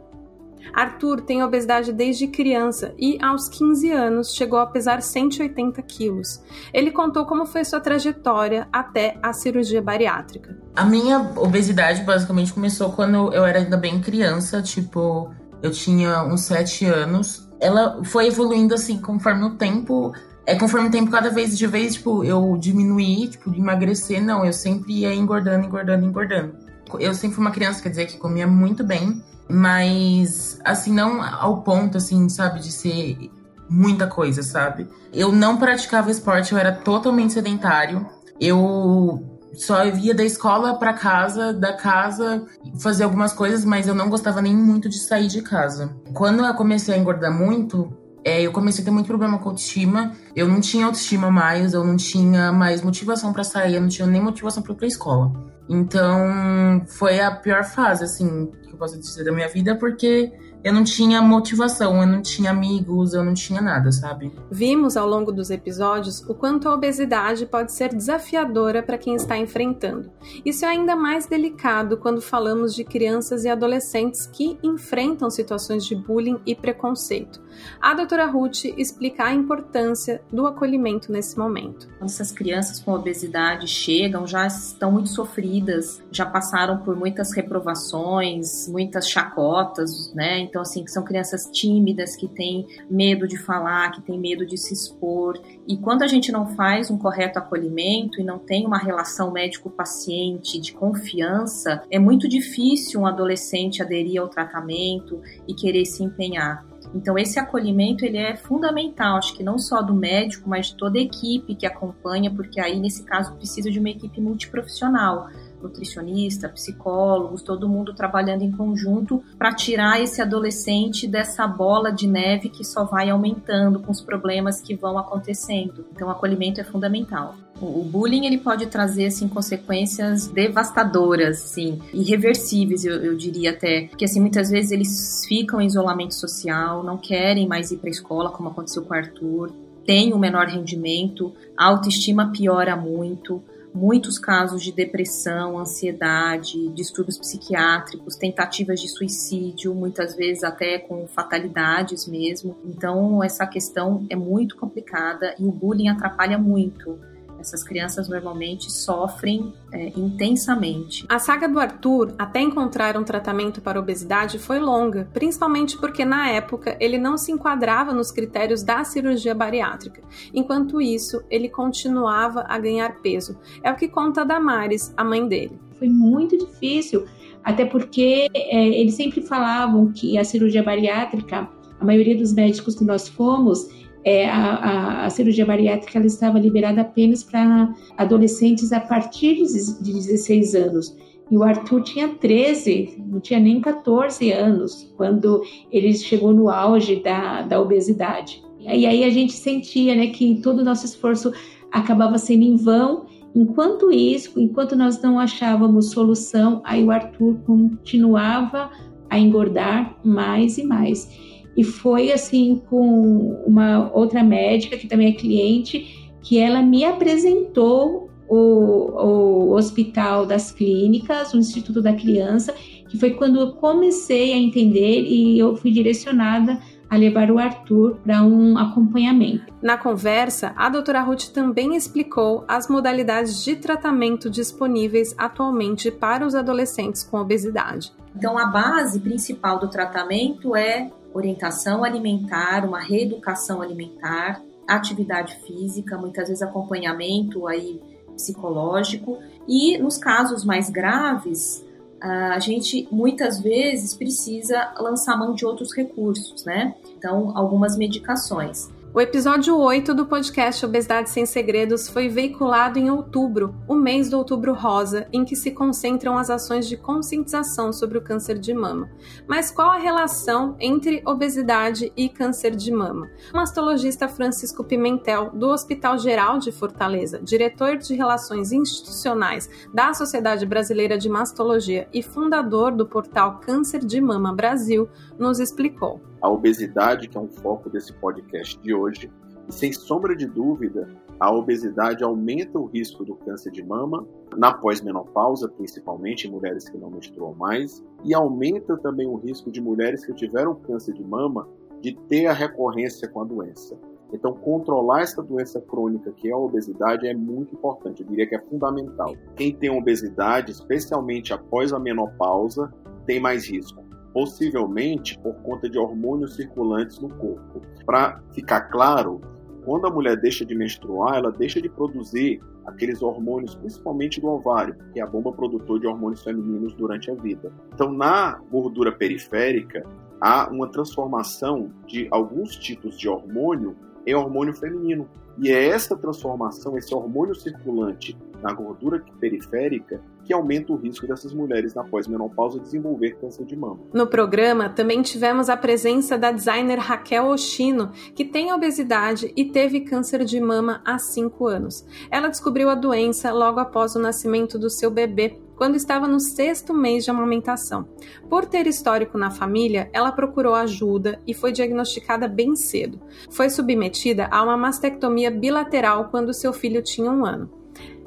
Arthur 0.73 1.21
tem 1.21 1.43
obesidade 1.43 1.93
desde 1.93 2.27
criança 2.27 2.95
e, 2.99 3.19
aos 3.23 3.49
15 3.49 3.91
anos, 3.91 4.35
chegou 4.35 4.59
a 4.59 4.67
pesar 4.67 5.03
180 5.03 5.81
quilos. 5.83 6.43
Ele 6.73 6.91
contou 6.91 7.27
como 7.27 7.47
foi 7.47 7.65
sua 7.65 7.81
trajetória 7.81 8.69
até 8.73 9.19
a 9.23 9.33
cirurgia 9.33 9.83
bariátrica. 9.83 10.59
A 10.75 10.85
minha 10.85 11.21
obesidade 11.37 12.03
basicamente 12.03 12.53
começou 12.53 12.93
quando 12.93 13.33
eu 13.33 13.45
era 13.45 13.59
ainda 13.59 13.77
bem 13.77 14.01
criança, 14.01 14.62
tipo, 14.62 15.33
eu 15.62 15.71
tinha 15.71 16.23
uns 16.25 16.43
7 16.43 16.87
anos. 16.87 17.49
Ela 17.61 18.03
foi 18.05 18.27
evoluindo 18.27 18.75
assim 18.75 18.99
conforme 19.01 19.45
o 19.45 19.51
tempo 19.57 20.12
é 20.47 20.55
conforme 20.55 20.89
o 20.89 20.91
tempo, 20.91 21.11
cada 21.11 21.31
vez 21.31 21.57
de 21.57 21.67
vez, 21.67 21.95
tipo, 21.95 22.23
eu 22.23 22.57
diminuí, 22.59 23.29
tipo, 23.29 23.55
emagrecer, 23.55 24.23
não, 24.23 24.45
eu 24.45 24.53
sempre 24.53 25.01
ia 25.01 25.15
engordando, 25.15 25.67
engordando, 25.67 26.05
engordando. 26.05 26.55
Eu 27.01 27.15
sempre 27.15 27.37
fui 27.37 27.45
uma 27.45 27.51
criança, 27.51 27.83
quer 27.83 27.89
dizer, 27.89 28.07
que 28.07 28.19
comia 28.19 28.47
muito 28.47 28.85
bem, 28.85 29.23
mas 29.49 30.59
assim, 30.64 30.92
não 30.92 31.22
ao 31.22 31.62
ponto, 31.62 31.97
assim, 31.99 32.28
sabe, 32.28 32.61
de 32.61 32.72
ser 32.72 33.30
muita 33.68 34.07
coisa, 34.07 34.42
sabe? 34.42 34.88
Eu 35.12 35.32
não 35.32 35.57
praticava 35.57 36.11
esporte, 36.11 36.53
eu 36.53 36.59
era 36.59 36.72
totalmente 36.72 37.32
sedentário. 37.32 38.07
Eu 38.40 39.34
só 39.55 39.88
via 39.90 40.14
da 40.14 40.24
escola 40.24 40.74
para 40.78 40.92
casa, 40.92 41.53
da 41.53 41.72
casa 41.72 42.45
fazer 42.80 43.05
algumas 43.05 43.32
coisas, 43.32 43.64
mas 43.64 43.86
eu 43.86 43.95
não 43.95 44.09
gostava 44.09 44.42
nem 44.42 44.57
muito 44.57 44.88
de 44.88 44.99
sair 44.99 45.28
de 45.28 45.42
casa. 45.42 45.97
Quando 46.12 46.45
eu 46.45 46.55
comecei 46.55 46.95
a 46.95 46.99
engordar 46.99 47.32
muito, 47.32 47.92
é, 48.24 48.42
eu 48.42 48.53
comecei 48.53 48.82
a 48.82 48.84
ter 48.86 48.90
muito 48.90 49.07
problema 49.07 49.38
com 49.38 49.51
autoestima. 49.51 50.12
Eu 50.34 50.49
não 50.49 50.61
tinha 50.61 50.86
autoestima 50.86 51.30
mais, 51.30 51.74
eu 51.74 51.84
não 51.84 51.97
tinha 51.97 52.51
mais 52.51 52.82
motivação 52.82 53.32
para 53.32 53.45
sair, 53.45 53.74
eu 53.74 53.80
não 53.80 53.88
tinha 53.88 54.07
nem 54.07 54.20
motivação 54.20 54.62
para 54.62 54.72
ir 54.72 54.76
pra 54.76 54.86
escola. 54.86 55.32
Então, 55.68 56.82
foi 56.86 57.20
a 57.20 57.30
pior 57.30 57.64
fase, 57.64 58.05
assim, 58.05 58.51
que 58.75 58.77
eu 58.77 58.79
posso 58.79 58.99
dizer 58.99 59.25
da 59.25 59.33
minha 59.33 59.49
vida, 59.49 59.77
porque 59.77 60.33
eu 60.62 60.72
não 60.72 60.83
tinha 60.83 61.20
motivação, 61.20 62.01
eu 62.01 62.07
não 62.07 62.22
tinha 62.22 62.51
amigos, 62.51 63.12
eu 63.12 63.22
não 63.22 63.35
tinha 63.35 63.61
nada, 63.61 63.93
sabe? 63.93 64.33
Vimos 64.51 64.97
ao 64.97 65.07
longo 65.07 65.31
dos 65.31 65.51
episódios 65.51 66.22
o 66.29 66.35
quanto 66.35 66.68
a 66.68 66.75
obesidade 66.75 67.45
pode 67.45 67.72
ser 67.72 67.95
desafiadora 67.95 68.83
para 68.83 68.97
quem 68.97 69.14
está 69.14 69.37
enfrentando. 69.37 70.11
Isso 70.45 70.64
é 70.64 70.68
ainda 70.68 70.97
mais 70.97 71.27
delicado 71.27 71.99
quando 71.99 72.20
falamos 72.20 72.75
de 72.75 72.83
crianças 72.83 73.45
e 73.45 73.49
adolescentes 73.49 74.27
que 74.27 74.59
enfrentam 74.62 75.31
situações 75.31 75.85
de 75.85 75.95
bullying 75.95 76.41
e 76.47 76.55
preconceito. 76.55 77.43
A 77.81 77.95
doutora 77.95 78.27
Ruth 78.27 78.65
explica 78.77 79.25
a 79.25 79.35
importância 79.35 80.23
do 80.33 80.47
acolhimento 80.47 81.13
nesse 81.13 81.39
momento. 81.39 81.89
Quando 81.99 82.11
essas 82.11 82.33
crianças 82.33 82.81
com 82.81 82.93
obesidade 82.93 83.67
chegam, 83.67 84.27
já 84.27 84.47
estão 84.47 84.91
muito 84.91 85.11
sofridas, 85.11 86.03
já 86.11 86.27
passaram 86.27 86.79
por 86.79 86.97
muitas 86.97 87.33
reprovações, 87.33 88.69
muitas 88.69 89.09
chacotas, 89.09 90.13
né? 90.15 90.39
Então, 90.41 90.63
assim, 90.63 90.85
que 90.85 90.91
são 90.91 91.03
crianças 91.05 91.49
tímidas, 91.53 92.17
que 92.17 92.29
têm 92.29 92.67
medo 92.89 93.27
de 93.27 93.37
falar, 93.37 93.91
que 93.93 94.03
têm 94.03 94.19
medo 94.19 94.47
de 94.47 94.57
se 94.57 94.73
expor. 94.73 95.41
E 95.67 95.77
quando 95.77 96.03
a 96.03 96.07
gente 96.07 96.33
não 96.33 96.55
faz 96.55 96.91
um 96.91 96.99
correto 96.99 97.39
acolhimento 97.39 98.21
e 98.21 98.25
não 98.25 98.39
tem 98.39 98.67
uma 98.67 98.79
relação 98.79 99.31
médico-paciente 99.31 100.61
de 100.61 100.73
confiança, 100.73 101.83
é 101.91 101.99
muito 101.99 102.29
difícil 102.29 103.01
um 103.01 103.07
adolescente 103.07 103.83
aderir 103.83 104.21
ao 104.21 104.29
tratamento 104.29 105.21
e 105.47 105.55
querer 105.55 105.85
se 105.85 106.03
empenhar. 106.03 106.65
Então 106.95 107.18
esse 107.18 107.38
acolhimento 107.38 108.05
ele 108.05 108.18
é 108.18 108.36
fundamental, 108.36 109.16
acho 109.16 109.36
que 109.36 109.42
não 109.42 109.59
só 109.59 109.82
do 109.82 109.92
médico, 109.92 110.49
mas 110.49 110.68
de 110.68 110.76
toda 110.76 110.99
a 110.99 111.03
equipe 111.03 111.55
que 111.55 111.66
acompanha, 111.66 112.30
porque 112.30 112.61
aí 112.61 112.78
nesse 112.78 113.03
caso 113.03 113.34
precisa 113.34 113.70
de 113.70 113.80
uma 113.80 113.90
equipe 113.90 114.20
multiprofissional 114.20 115.28
nutricionista, 115.65 116.49
psicólogos, 116.49 117.43
todo 117.43 117.69
mundo 117.69 117.95
trabalhando 117.95 118.43
em 118.43 118.53
conjunto 118.53 119.23
para 119.39 119.53
tirar 119.55 120.01
esse 120.01 120.23
adolescente 120.23 121.09
dessa 121.09 121.47
bola 121.47 121.91
de 121.91 122.07
neve 122.07 122.49
que 122.49 122.65
só 122.65 122.85
vai 122.85 123.11
aumentando 123.11 123.81
com 123.81 123.91
os 123.91 124.01
problemas 124.01 124.61
que 124.61 124.75
vão 124.75 124.99
acontecendo. 124.99 125.87
Então, 125.93 126.09
o 126.09 126.11
acolhimento 126.11 126.61
é 126.61 126.65
fundamental. 126.65 127.35
O 127.61 127.85
bullying 127.85 128.27
ele 128.27 128.39
pode 128.39 128.67
trazer 128.67 129.07
assim 129.07 129.29
consequências 129.29 130.27
devastadoras, 130.27 131.43
assim, 131.45 131.81
irreversíveis, 131.93 132.85
eu, 132.85 132.97
eu 132.97 133.17
diria 133.17 133.51
até, 133.51 133.83
porque 133.83 134.05
assim 134.05 134.21
muitas 134.21 134.51
vezes 134.51 134.73
eles 134.73 135.25
ficam 135.27 135.61
em 135.61 135.67
isolamento 135.67 136.15
social, 136.15 136.83
não 136.83 136.99
querem 136.99 137.47
mais 137.47 137.71
ir 137.71 137.77
para 137.77 137.89
a 137.89 137.93
escola, 137.93 138.31
como 138.31 138.49
aconteceu 138.49 138.83
com 138.83 138.93
o 138.93 138.97
Arthur, 138.97 139.53
tem 139.87 140.12
um 140.12 140.19
menor 140.19 140.47
rendimento, 140.47 141.33
a 141.57 141.67
autoestima 141.67 142.33
piora 142.33 142.75
muito, 142.77 143.43
muitos 143.75 144.18
casos 144.18 144.62
de 144.62 144.70
depressão, 144.70 145.59
ansiedade, 145.59 146.68
distúrbios 146.68 147.18
psiquiátricos, 147.18 148.14
tentativas 148.14 148.81
de 148.81 148.89
suicídio, 148.89 149.75
muitas 149.75 150.14
vezes 150.14 150.45
até 150.45 150.79
com 150.79 151.07
fatalidades 151.09 152.07
mesmo. 152.07 152.57
Então, 152.64 153.22
essa 153.22 153.45
questão 153.47 154.07
é 154.09 154.14
muito 154.14 154.57
complicada 154.57 155.35
e 155.39 155.45
o 155.45 155.51
bullying 155.51 155.89
atrapalha 155.89 156.39
muito 156.39 156.99
essas 157.45 157.62
crianças 157.62 158.09
normalmente 158.09 158.72
sofrem 158.72 159.53
é, 159.70 159.92
intensamente. 159.97 161.05
A 161.09 161.18
saga 161.18 161.47
do 161.47 161.59
Arthur, 161.59 162.14
até 162.18 162.40
encontrar 162.40 162.97
um 162.97 163.05
tratamento 163.05 163.61
para 163.61 163.78
obesidade, 163.78 164.38
foi 164.38 164.59
longa, 164.59 165.09
principalmente 165.12 165.76
porque 165.76 166.05
na 166.05 166.30
época 166.30 166.76
ele 166.80 166.97
não 166.97 167.18
se 167.18 167.30
enquadrava 167.30 167.92
nos 167.92 168.11
critérios 168.11 168.62
da 168.62 168.82
cirurgia 168.82 169.34
bariátrica. 169.34 170.03
Enquanto 170.32 170.80
isso, 170.80 171.22
ele 171.30 171.49
continuava 171.49 172.45
a 172.49 172.59
ganhar 172.59 173.01
peso. 173.03 173.38
É 173.62 173.70
o 173.70 173.76
que 173.76 173.88
conta 173.88 174.24
Damares, 174.24 174.92
a 174.97 175.05
mãe 175.05 175.26
dele. 175.28 175.59
Foi 175.78 175.88
muito 175.88 176.38
difícil, 176.38 177.05
até 177.42 177.64
porque 177.64 178.28
é, 178.32 178.68
eles 178.68 178.95
sempre 178.95 179.20
falavam 179.20 179.92
que 179.92 180.16
a 180.16 180.24
cirurgia 180.24 180.62
bariátrica, 180.62 181.49
a 181.78 181.84
maioria 181.84 182.16
dos 182.16 182.32
médicos 182.32 182.74
que 182.74 182.84
nós 182.84 183.07
fomos, 183.07 183.68
é, 184.05 184.29
a, 184.29 185.07
a, 185.07 185.11
cirurgia 185.11 185.47
bariátrica 185.47 185.99
ela 185.99 186.07
estava 186.07 186.39
liberada 186.39 186.83
apenas 186.83 187.23
para 187.23 187.75
adolescentes 187.97 188.73
a 188.73 188.81
partir 188.81 189.37
de 189.37 189.93
16 189.93 190.55
anos. 190.55 190.97
E 191.31 191.37
o 191.37 191.43
Arthur 191.43 191.83
tinha 191.83 192.09
13, 192.09 193.03
não 193.07 193.19
tinha 193.19 193.41
nem 193.41 193.61
14 193.61 194.31
anos, 194.31 194.93
quando 194.97 195.43
ele 195.73 195.95
chegou 195.95 196.35
no 196.35 196.51
auge 196.51 196.97
da, 196.97 197.43
da 197.43 197.61
obesidade. 197.61 198.43
E 198.61 198.87
aí 198.87 199.05
a 199.05 199.11
gente 199.11 199.33
sentia 199.33 199.95
né, 199.95 200.09
que 200.09 200.41
todo 200.43 200.59
o 200.59 200.65
nosso 200.65 200.85
esforço 200.85 201.33
acabava 201.73 202.19
sendo 202.19 202.43
em 202.43 202.57
vão. 202.57 203.07
Enquanto 203.35 203.91
isso, 203.91 204.39
enquanto 204.39 204.77
nós 204.77 205.01
não 205.03 205.19
achávamos 205.19 205.91
solução, 205.91 206.61
aí 206.65 206.85
o 206.85 206.91
Arthur 206.91 207.37
continuava 207.47 208.71
a 209.11 209.19
engordar 209.19 209.97
mais 210.05 210.57
e 210.59 210.65
mais. 210.65 211.11
E 211.57 211.63
foi 211.63 212.13
assim 212.13 212.61
com 212.69 213.43
uma 213.47 213.91
outra 213.93 214.23
médica 214.23 214.77
que 214.77 214.89
também 214.89 215.09
é 215.09 215.13
cliente, 215.13 216.11
que 216.23 216.39
ela 216.39 216.63
me 216.63 216.85
apresentou 216.85 218.11
o, 218.29 218.37
o 218.37 219.53
Hospital 219.53 220.27
das 220.27 220.51
Clínicas, 220.51 221.33
o 221.33 221.39
Instituto 221.39 221.81
da 221.81 221.93
Criança, 221.93 222.55
que 222.89 222.99
foi 222.99 223.11
quando 223.11 223.39
eu 223.41 223.53
comecei 223.53 224.33
a 224.33 224.37
entender 224.37 225.03
e 225.03 225.39
eu 225.39 225.57
fui 225.57 225.71
direcionada 225.71 226.59
a 226.89 226.97
levar 226.97 227.31
o 227.31 227.39
Arthur 227.39 227.97
para 228.05 228.23
um 228.23 228.57
acompanhamento. 228.57 229.53
Na 229.61 229.77
conversa, 229.77 230.53
a 230.57 230.69
doutora 230.69 231.03
Ruth 231.03 231.29
também 231.33 231.75
explicou 231.75 232.45
as 232.47 232.69
modalidades 232.69 233.43
de 233.45 233.57
tratamento 233.57 234.31
disponíveis 234.31 235.15
atualmente 235.19 235.91
para 235.91 236.27
os 236.27 236.35
adolescentes 236.35 237.03
com 237.03 237.19
obesidade. 237.19 237.93
Então, 238.15 238.39
a 238.39 238.47
base 238.47 239.01
principal 239.01 239.59
do 239.59 239.69
tratamento 239.69 240.55
é 240.55 240.91
orientação 241.15 241.85
alimentar, 241.85 242.67
uma 242.67 242.81
reeducação 242.81 243.62
alimentar, 243.62 244.43
atividade 244.69 245.37
física, 245.47 245.97
muitas 245.97 246.29
vezes 246.29 246.43
acompanhamento 246.43 247.47
aí 247.47 247.81
psicológico 248.15 249.19
e 249.49 249.79
nos 249.79 249.97
casos 249.97 250.45
mais 250.45 250.69
graves 250.69 251.65
a 252.05 252.39
gente 252.39 252.87
muitas 252.91 253.41
vezes 253.41 253.95
precisa 253.95 254.75
lançar 254.79 255.17
mão 255.17 255.35
de 255.35 255.47
outros 255.47 255.75
recursos, 255.75 256.45
né? 256.45 256.75
Então, 256.99 257.33
algumas 257.35 257.79
medicações. 257.79 258.69
O 258.95 259.01
episódio 259.01 259.59
8 259.59 259.92
do 259.92 260.07
podcast 260.07 260.64
Obesidade 260.64 261.11
Sem 261.11 261.26
Segredos 261.26 261.88
foi 261.88 262.09
veiculado 262.09 262.78
em 262.78 262.92
outubro, 262.92 263.53
o 263.66 263.74
mês 263.74 264.09
do 264.09 264.16
Outubro 264.16 264.55
Rosa, 264.55 265.09
em 265.12 265.24
que 265.24 265.34
se 265.34 265.51
concentram 265.51 266.16
as 266.16 266.30
ações 266.30 266.68
de 266.68 266.76
conscientização 266.76 267.72
sobre 267.72 267.99
o 267.99 268.01
câncer 268.01 268.38
de 268.38 268.55
mama. 268.55 268.88
Mas 269.26 269.51
qual 269.51 269.68
a 269.68 269.78
relação 269.78 270.55
entre 270.61 271.03
obesidade 271.05 271.92
e 271.97 272.09
câncer 272.09 272.55
de 272.55 272.70
mama? 272.70 273.11
O 273.32 273.36
mastologista 273.36 274.07
Francisco 274.07 274.62
Pimentel, 274.62 275.32
do 275.34 275.49
Hospital 275.49 275.99
Geral 275.99 276.38
de 276.38 276.53
Fortaleza, 276.53 277.20
diretor 277.20 277.76
de 277.76 277.97
Relações 277.97 278.53
Institucionais 278.53 279.51
da 279.74 279.92
Sociedade 279.92 280.47
Brasileira 280.47 280.97
de 280.97 281.09
Mastologia 281.09 281.88
e 281.92 282.01
fundador 282.01 282.70
do 282.70 282.86
portal 282.86 283.40
Câncer 283.40 283.84
de 283.84 284.01
Mama 284.01 284.32
Brasil, 284.32 284.88
nos 285.19 285.39
explicou 285.41 286.01
a 286.25 286.31
obesidade, 286.31 287.07
que 287.07 287.19
é 287.19 287.21
um 287.21 287.29
foco 287.29 287.69
desse 287.69 287.93
podcast 287.93 288.59
de 288.61 288.73
hoje. 288.73 289.11
E 289.47 289.53
sem 289.53 289.75
sombra 289.75 290.17
de 290.17 290.27
dúvida, 290.27 290.89
a 291.21 291.31
obesidade 291.31 292.03
aumenta 292.03 292.59
o 292.59 292.65
risco 292.65 293.05
do 293.05 293.15
câncer 293.15 293.53
de 293.53 293.62
mama, 293.62 294.07
na 294.35 294.55
pós-menopausa, 294.55 295.49
principalmente 295.51 296.27
em 296.27 296.31
mulheres 296.31 296.67
que 296.67 296.79
não 296.79 296.91
menstruam 296.91 297.35
mais, 297.35 297.85
e 298.03 298.15
aumenta 298.15 298.75
também 298.79 299.07
o 299.07 299.17
risco 299.17 299.53
de 299.53 299.61
mulheres 299.61 300.07
que 300.07 300.15
tiveram 300.15 300.55
câncer 300.55 300.95
de 300.95 301.05
mama 301.05 301.47
de 301.83 301.95
ter 302.09 302.27
a 302.27 302.33
recorrência 302.33 303.07
com 303.07 303.21
a 303.21 303.25
doença. 303.25 303.79
Então, 304.11 304.33
controlar 304.33 305.03
essa 305.03 305.23
doença 305.23 305.61
crônica 305.61 306.11
que 306.12 306.29
é 306.29 306.33
a 306.33 306.39
obesidade 306.39 307.07
é 307.07 307.12
muito 307.12 307.55
importante, 307.55 308.01
eu 308.01 308.09
diria 308.09 308.27
que 308.27 308.35
é 308.35 308.41
fundamental. 308.41 309.15
Quem 309.37 309.55
tem 309.55 309.69
obesidade, 309.69 310.53
especialmente 310.53 311.35
após 311.35 311.71
a 311.71 311.79
menopausa, 311.79 312.73
tem 313.05 313.21
mais 313.21 313.47
risco 313.47 313.84
possivelmente 314.15 315.19
por 315.19 315.35
conta 315.43 315.69
de 315.69 315.77
hormônios 315.77 316.37
circulantes 316.37 317.01
no 317.01 317.09
corpo. 317.09 317.61
Para 317.85 318.23
ficar 318.33 318.62
claro, 318.71 319.21
quando 319.65 319.87
a 319.87 319.91
mulher 319.91 320.17
deixa 320.17 320.45
de 320.45 320.55
menstruar, 320.55 321.17
ela 321.17 321.33
deixa 321.33 321.61
de 321.61 321.69
produzir 321.69 322.41
aqueles 322.65 323.03
hormônios, 323.03 323.55
principalmente 323.57 324.21
do 324.21 324.29
ovário, 324.29 324.77
que 324.93 325.01
é 325.01 325.03
a 325.03 325.07
bomba 325.07 325.33
produtora 325.33 325.81
de 325.81 325.87
hormônios 325.87 326.23
femininos 326.23 326.75
durante 326.75 327.11
a 327.11 327.15
vida. 327.15 327.53
Então, 327.75 327.93
na 327.93 328.41
gordura 328.51 328.93
periférica, 328.93 329.85
há 330.21 330.49
uma 330.49 330.69
transformação 330.69 331.71
de 331.87 332.07
alguns 332.11 332.57
tipos 332.57 332.97
de 332.97 333.09
hormônio 333.09 333.77
em 334.07 334.15
hormônio 334.15 334.55
feminino. 334.55 335.09
E 335.39 335.51
é 335.51 335.69
essa 335.69 335.97
transformação, 335.97 336.79
esse 336.79 336.95
hormônio 336.95 337.35
circulante 337.35 338.17
na 338.41 338.53
gordura 338.53 339.03
periférica, 339.19 340.01
que 340.25 340.33
aumenta 340.33 340.72
o 340.72 340.77
risco 340.77 341.07
dessas 341.07 341.33
mulheres 341.33 341.75
na 341.75 341.85
pós-menopausa 341.85 342.59
desenvolver 342.59 343.16
câncer 343.20 343.45
de 343.45 343.57
mama. 343.57 343.81
No 343.93 344.07
programa 344.07 344.68
também 344.68 345.03
tivemos 345.03 345.49
a 345.49 345.57
presença 345.57 346.16
da 346.16 346.33
designer 346.33 346.79
Raquel 346.79 347.27
Oshino, 347.27 347.93
que 348.14 348.25
tem 348.25 348.53
obesidade 348.53 349.33
e 349.37 349.45
teve 349.45 349.83
câncer 349.83 350.25
de 350.25 350.41
mama 350.41 350.81
há 350.85 350.99
5 350.99 351.47
anos. 351.47 351.87
Ela 352.11 352.29
descobriu 352.29 352.68
a 352.68 352.75
doença 352.75 353.33
logo 353.33 353.61
após 353.61 353.95
o 353.95 354.01
nascimento 354.01 354.59
do 354.59 354.70
seu 354.70 354.91
bebê, 354.91 355.39
quando 355.57 355.77
estava 355.77 356.09
no 356.09 356.18
sexto 356.18 356.75
mês 356.75 357.05
de 357.05 357.11
amamentação. 357.11 357.89
Por 358.29 358.45
ter 358.45 358.66
histórico 358.66 359.16
na 359.16 359.31
família, 359.31 359.89
ela 359.93 360.11
procurou 360.11 360.55
ajuda 360.55 361.20
e 361.27 361.33
foi 361.33 361.53
diagnosticada 361.53 362.27
bem 362.27 362.57
cedo. 362.57 363.01
Foi 363.31 363.49
submetida 363.49 364.29
a 364.31 364.43
uma 364.43 364.57
mastectomia 364.57 365.31
bilateral 365.31 366.09
quando 366.11 366.35
seu 366.35 366.53
filho 366.53 366.83
tinha 366.83 367.11
um 367.11 367.25
ano. 367.25 367.64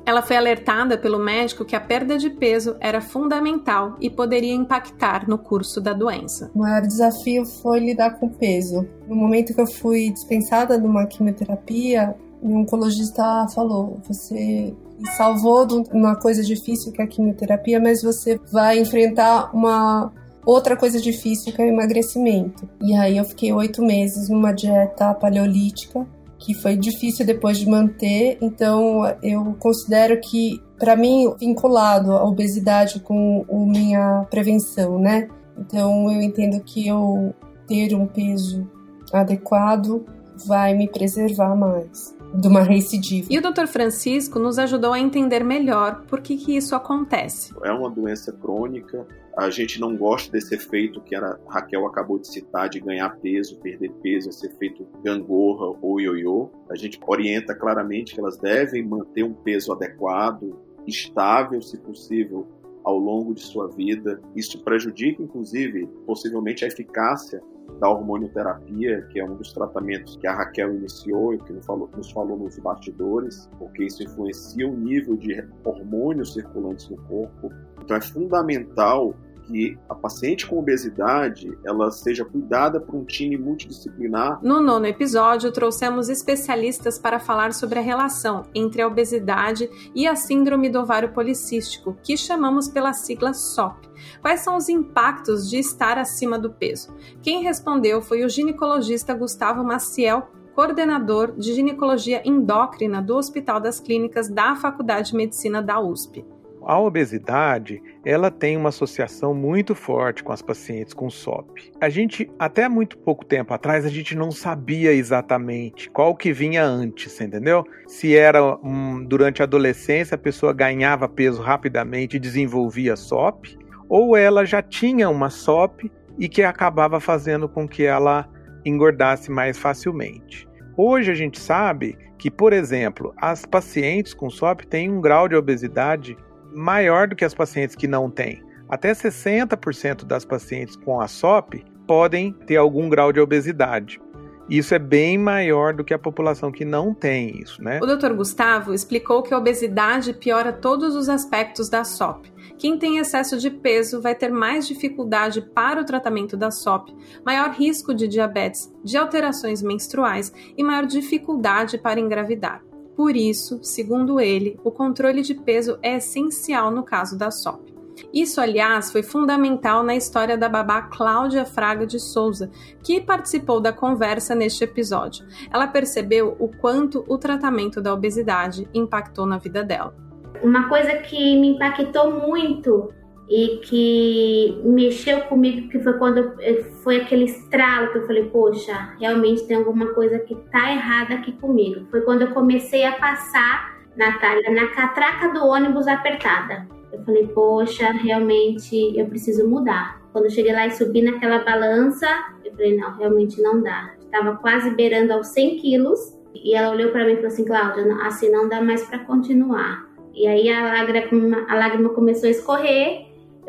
Ela 0.08 0.22
foi 0.22 0.38
alertada 0.38 0.98
pelo 0.98 1.20
médico 1.20 1.66
que 1.66 1.76
a 1.76 1.82
perda 1.82 2.18
de 2.18 2.30
peso 2.30 2.78
era 2.80 3.02
fundamental 3.02 3.98
e 4.00 4.10
poderia 4.10 4.54
impactar 4.54 5.28
no 5.28 5.38
curso 5.38 5.82
da 5.82 5.92
doença. 5.92 6.50
O 6.56 6.60
maior 6.60 6.82
desafio 6.82 7.46
foi 7.62 7.82
lidar 7.82 8.12
com 8.12 8.28
o 8.28 8.30
peso. 8.30 8.88
No 9.06 9.18
momento 9.18 9.54
que 9.54 9.60
eu 9.60 9.68
fui 9.68 10.10
dispensada 10.10 10.80
de 10.80 10.88
uma 10.88 11.06
quimioterapia, 11.08 12.16
o 12.42 12.56
oncologista 12.56 13.48
falou: 13.54 14.00
você 14.08 14.74
salvou 15.18 15.66
de 15.66 15.76
uma 15.92 16.16
coisa 16.16 16.42
difícil 16.42 16.94
que 16.94 17.02
é 17.02 17.04
a 17.04 17.08
quimioterapia, 17.08 17.78
mas 17.78 18.02
você 18.02 18.40
vai 18.50 18.80
enfrentar 18.80 19.54
uma 19.54 20.10
outra 20.46 20.78
coisa 20.78 21.02
difícil 21.02 21.52
que 21.52 21.62
é 21.62 21.66
o 21.66 21.68
emagrecimento. 21.68 22.66
E 22.82 22.96
aí 22.96 23.18
eu 23.18 23.26
fiquei 23.26 23.52
oito 23.52 23.82
meses 23.82 24.30
numa 24.30 24.54
dieta 24.54 25.14
paleolítica 25.16 26.08
que 26.40 26.54
foi 26.54 26.76
difícil 26.76 27.26
depois 27.26 27.58
de 27.58 27.70
manter. 27.70 28.38
Então, 28.42 29.02
eu 29.22 29.56
considero 29.60 30.20
que, 30.22 30.62
para 30.78 30.96
mim, 30.96 31.34
vinculado 31.40 32.12
a 32.12 32.24
obesidade 32.24 33.00
com 33.00 33.46
a 33.50 33.72
minha 33.72 34.26
prevenção, 34.30 35.00
né? 35.00 35.28
Então, 35.58 36.12
eu 36.12 36.22
entendo 36.22 36.62
que 36.64 36.88
eu 36.88 37.34
ter 37.68 37.94
um 37.94 38.06
peso 38.06 38.68
adequado 39.12 40.06
vai 40.46 40.74
me 40.74 40.88
preservar 40.88 41.56
mais 41.56 42.16
de 42.34 42.48
uma 42.48 42.62
recidiva. 42.62 43.28
E 43.32 43.38
o 43.38 43.42
Dr. 43.42 43.68
Francisco 43.68 44.38
nos 44.38 44.60
ajudou 44.60 44.94
a 44.94 45.00
entender 45.00 45.44
melhor 45.44 46.04
por 46.08 46.22
que, 46.22 46.38
que 46.38 46.56
isso 46.56 46.76
acontece. 46.76 47.54
É 47.64 47.72
uma 47.72 47.90
doença 47.90 48.32
crônica. 48.32 49.06
A 49.38 49.52
gente 49.52 49.80
não 49.80 49.96
gosta 49.96 50.32
desse 50.32 50.56
efeito 50.56 51.00
que 51.00 51.16
a 51.16 51.38
Raquel 51.48 51.86
acabou 51.86 52.18
de 52.18 52.28
citar, 52.28 52.68
de 52.68 52.80
ganhar 52.80 53.08
peso, 53.20 53.60
perder 53.60 53.92
peso, 54.02 54.30
esse 54.30 54.48
efeito 54.48 54.88
gangorra 55.04 55.78
ou 55.80 56.02
ioiô. 56.02 56.50
A 56.72 56.76
gente 56.76 57.00
orienta 57.06 57.54
claramente 57.54 58.16
que 58.16 58.20
elas 58.20 58.36
devem 58.38 58.84
manter 58.84 59.22
um 59.22 59.36
peso 59.36 59.72
adequado, 59.72 60.60
estável, 60.88 61.62
se 61.62 61.78
possível, 61.78 62.48
ao 62.84 62.98
longo 62.98 63.36
de 63.36 63.42
sua 63.42 63.68
vida. 63.68 64.20
Isso 64.36 64.64
prejudica, 64.64 65.22
inclusive, 65.22 65.86
possivelmente 66.08 66.66
a 66.66 66.68
eficácia 66.68 67.40
da 67.80 67.90
hormonioterapia, 67.90 69.04
que 69.12 69.20
é 69.20 69.24
um 69.24 69.36
dos 69.36 69.54
tratamentos 69.54 70.18
que 70.18 70.26
a 70.26 70.34
Raquel 70.34 70.74
iniciou 70.74 71.36
e 71.36 71.38
que 71.38 71.54
nos 71.54 71.64
falou, 71.64 71.88
nos 71.96 72.10
falou 72.10 72.40
nos 72.40 72.58
bastidores, 72.58 73.48
porque 73.60 73.84
isso 73.84 74.02
influencia 74.02 74.68
o 74.68 74.76
nível 74.76 75.16
de 75.16 75.48
hormônios 75.64 76.34
circulantes 76.34 76.90
no 76.90 76.98
corpo. 77.04 77.52
Então 77.84 77.98
é 77.98 78.02
fundamental 78.02 79.14
que 79.48 79.78
a 79.90 79.96
paciente 79.96 80.46
com 80.46 80.60
obesidade 80.60 81.58
ela 81.64 81.90
seja 81.90 82.26
cuidada 82.26 82.80
por 82.80 82.96
um 82.96 83.06
time 83.06 83.38
multidisciplinar. 83.38 84.40
No 84.44 84.60
nono 84.60 84.86
episódio, 84.86 85.52
trouxemos 85.52 86.10
especialistas 86.10 87.00
para 87.00 87.20
falar 87.20 87.54
sobre 87.54 87.80
a 87.80 87.82
relação 87.82 88.44
entre 88.54 88.82
a 88.82 88.88
obesidade 88.88 89.70
e 89.96 90.06
a 90.06 90.16
síndrome 90.16 90.70
do 90.70 90.80
ovário 90.80 91.14
policístico, 91.14 91.98
que 92.04 92.18
chamamos 92.18 92.68
pela 92.68 92.94
sigla 92.94 93.34
SOP. 93.34 93.88
Quais 94.22 94.42
são 94.42 94.58
os 94.58 94.70
impactos 94.70 95.50
de 95.50 95.58
estar 95.58 95.98
acima 95.98 96.38
do 96.38 96.52
peso? 96.52 96.96
Quem 97.22 97.44
respondeu 97.44 98.02
foi 98.02 98.24
o 98.24 98.30
ginecologista 98.30 99.14
Gustavo 99.14 99.64
Maciel, 99.64 100.28
coordenador 100.54 101.34
de 101.38 101.54
ginecologia 101.54 102.22
endócrina 102.26 103.00
do 103.02 103.16
Hospital 103.16 103.60
das 103.60 103.80
Clínicas 103.80 104.28
da 104.28 104.56
Faculdade 104.56 105.12
de 105.12 105.16
Medicina 105.16 105.62
da 105.62 105.80
USP. 105.80 106.26
A 106.68 106.78
obesidade, 106.78 107.82
ela 108.04 108.30
tem 108.30 108.58
uma 108.58 108.68
associação 108.68 109.34
muito 109.34 109.74
forte 109.74 110.22
com 110.22 110.34
as 110.34 110.42
pacientes 110.42 110.94
com 110.94 111.10
SOP. 111.10 111.72
A 111.80 111.88
gente, 111.88 112.30
até 112.38 112.68
muito 112.68 112.98
pouco 112.98 113.24
tempo 113.24 113.54
atrás, 113.54 113.86
a 113.86 113.90
gente 113.90 114.14
não 114.18 114.32
sabia 114.32 114.92
exatamente 114.92 115.90
qual 115.90 116.14
que 116.14 116.34
vinha 116.34 116.66
antes, 116.66 117.22
entendeu? 117.22 117.64
Se 117.88 118.18
era 118.18 118.44
um, 118.62 119.02
durante 119.02 119.42
a 119.42 119.46
adolescência 119.46 120.16
a 120.16 120.18
pessoa 120.18 120.52
ganhava 120.52 121.08
peso 121.08 121.42
rapidamente 121.42 122.18
e 122.18 122.20
desenvolvia 122.20 122.98
SOP, 122.98 123.58
ou 123.88 124.18
ela 124.18 124.44
já 124.44 124.62
tinha 124.62 125.10
uma 125.10 125.30
SOP 125.30 125.90
e 126.20 126.28
que 126.28 126.44
acabava 126.44 127.00
fazendo 127.00 127.48
com 127.48 127.66
que 127.66 127.84
ela 127.84 128.28
engordasse 128.66 129.32
mais 129.32 129.58
facilmente. 129.58 130.46
Hoje 130.76 131.14
a 131.14 131.16
gente 131.16 131.40
sabe 131.40 131.98
que, 132.18 132.30
por 132.30 132.52
exemplo, 132.52 133.14
as 133.16 133.46
pacientes 133.46 134.14
com 134.14 134.30
SOP 134.30 134.66
têm 134.66 134.92
um 134.92 135.00
grau 135.00 135.30
de 135.30 135.36
obesidade 135.36 136.18
maior 136.58 137.08
do 137.08 137.16
que 137.16 137.24
as 137.24 137.36
pacientes 137.36 137.76
que 137.76 137.88
não 137.88 138.10
têm. 138.10 138.44
Até 138.68 138.92
60% 138.92 140.04
das 140.04 140.26
pacientes 140.26 140.76
com 140.76 141.00
a 141.00 141.08
SOP 141.08 141.64
podem 141.86 142.34
ter 142.34 142.58
algum 142.58 142.90
grau 142.90 143.14
de 143.14 143.20
obesidade. 143.20 144.02
Isso 144.50 144.74
é 144.74 144.80
bem 144.80 145.18
maior 145.18 145.74
do 145.74 145.84
que 145.84 145.94
a 145.94 146.00
população 146.00 146.52
que 146.52 146.64
não 146.64 146.94
tem 146.94 147.42
isso, 147.42 147.62
né? 147.62 147.80
O 147.82 147.86
Dr. 147.86 148.14
Gustavo 148.14 148.74
explicou 148.74 149.22
que 149.22 149.34
a 149.34 149.38
obesidade 149.38 150.14
piora 150.14 150.54
todos 150.54 150.96
os 150.96 151.10
aspectos 151.10 151.70
da 151.70 151.84
SOP. 151.84 152.32
Quem 152.58 152.78
tem 152.78 152.98
excesso 152.98 153.38
de 153.38 153.52
peso 153.52 154.02
vai 154.02 154.16
ter 154.16 154.32
mais 154.32 154.66
dificuldade 154.66 155.42
para 155.42 155.82
o 155.82 155.86
tratamento 155.86 156.38
da 156.38 156.50
SOP, 156.50 156.96
maior 157.26 157.52
risco 157.52 157.94
de 157.94 158.08
diabetes, 158.08 158.74
de 158.84 158.98
alterações 158.98 159.62
menstruais 159.62 160.32
e 160.58 160.64
maior 160.64 160.86
dificuldade 160.86 161.78
para 161.78 162.00
engravidar. 162.00 162.67
Por 162.98 163.16
isso, 163.16 163.60
segundo 163.62 164.20
ele, 164.20 164.60
o 164.64 164.72
controle 164.72 165.22
de 165.22 165.36
peso 165.36 165.78
é 165.84 165.98
essencial 165.98 166.72
no 166.72 166.82
caso 166.82 167.16
da 167.16 167.30
SOP. 167.30 167.72
Isso, 168.12 168.42
aliás, 168.42 168.92
foi 168.92 169.04
fundamental 169.04 169.84
na 169.84 169.96
história 169.96 170.36
da 170.36 170.50
babá 170.50 170.82
Cláudia 170.82 171.46
Fraga 171.46 171.86
de 171.86 172.00
Souza, 172.00 172.50
que 172.84 173.00
participou 173.00 173.62
da 173.62 173.72
conversa 173.72 174.34
neste 174.34 174.64
episódio. 174.64 175.28
Ela 175.54 175.68
percebeu 175.68 176.36
o 176.40 176.48
quanto 176.48 177.06
o 177.08 177.20
tratamento 177.20 177.80
da 177.80 177.94
obesidade 177.94 178.68
impactou 178.74 179.28
na 179.28 179.38
vida 179.38 179.64
dela. 179.64 179.96
Uma 180.42 180.68
coisa 180.68 180.96
que 180.98 181.40
me 181.40 181.50
impactou 181.50 182.20
muito 182.28 182.92
e 183.30 183.58
que 183.58 184.62
mexeu 184.64 185.22
comigo, 185.22 185.68
que 185.70 185.80
foi 185.80 185.94
quando 185.98 186.34
eu, 186.40 186.64
foi 186.84 186.98
aquele 186.98 187.26
estralo 187.26 187.92
que 187.92 187.98
eu 187.98 188.08
falei, 188.08 188.24
poxa, 188.26 188.96
realmente 189.00 189.46
tem 189.46 189.58
alguma 189.58 189.88
coisa 189.94 190.18
que 190.20 190.34
tá 190.50 190.72
errada 190.72 191.16
aqui 191.16 191.34
comigo. 191.34 191.86
Foi 191.92 192.02
quando 192.02 192.22
eu 192.22 192.32
comecei 192.34 192.86
a 192.86 192.94
passar, 192.94 193.78
Natália, 193.98 194.50
na 194.52 194.68
catraca 194.68 195.30
do 195.34 195.46
ônibus 195.46 195.88
apertada. 195.88 196.68
Eu 196.92 197.04
falei, 197.04 197.28
poxa, 197.28 197.92
realmente 197.92 198.98
eu 198.98 199.06
preciso 199.08 199.48
mudar. 199.48 200.02
Quando 200.14 200.26
eu 200.26 200.32
cheguei 200.32 200.54
lá 200.54 200.66
e 200.66 200.72
subi 200.72 201.02
naquela 201.02 201.40
balança, 201.40 202.08
eu 202.46 202.52
falei, 202.54 202.78
não, 202.78 202.96
realmente 202.96 203.42
não 203.42 203.62
dá. 203.62 203.94
Estava 204.00 204.38
quase 204.38 204.70
beirando 204.72 205.12
aos 205.12 205.28
100 205.28 205.58
quilos. 205.58 206.18
E 206.34 206.56
ela 206.56 206.72
olhou 206.72 206.92
para 206.92 207.04
mim 207.04 207.14
e 207.14 207.16
falou 207.16 207.28
assim, 207.28 207.44
Cláudia, 207.44 207.84
assim 208.04 208.30
não 208.30 208.48
dá 208.48 208.62
mais 208.62 208.86
para 208.86 209.00
continuar. 209.00 209.86
E 210.14 210.26
aí 210.28 210.50
a 210.50 210.64
lágrima, 210.64 211.46
a 211.50 211.56
lágrima 211.56 211.90
começou 211.90 212.28
a 212.28 212.32
escorrer 212.32 213.07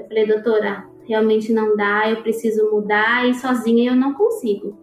eu 0.08 0.24
falei, 0.24 0.26
doutora, 0.26 0.84
realmente 1.06 1.52
não 1.52 1.76
dá, 1.76 2.10
eu 2.10 2.22
preciso 2.22 2.70
mudar 2.70 3.28
e 3.28 3.34
sozinha 3.34 3.90
eu 3.90 3.96
não 3.96 4.14
consigo. 4.14 4.78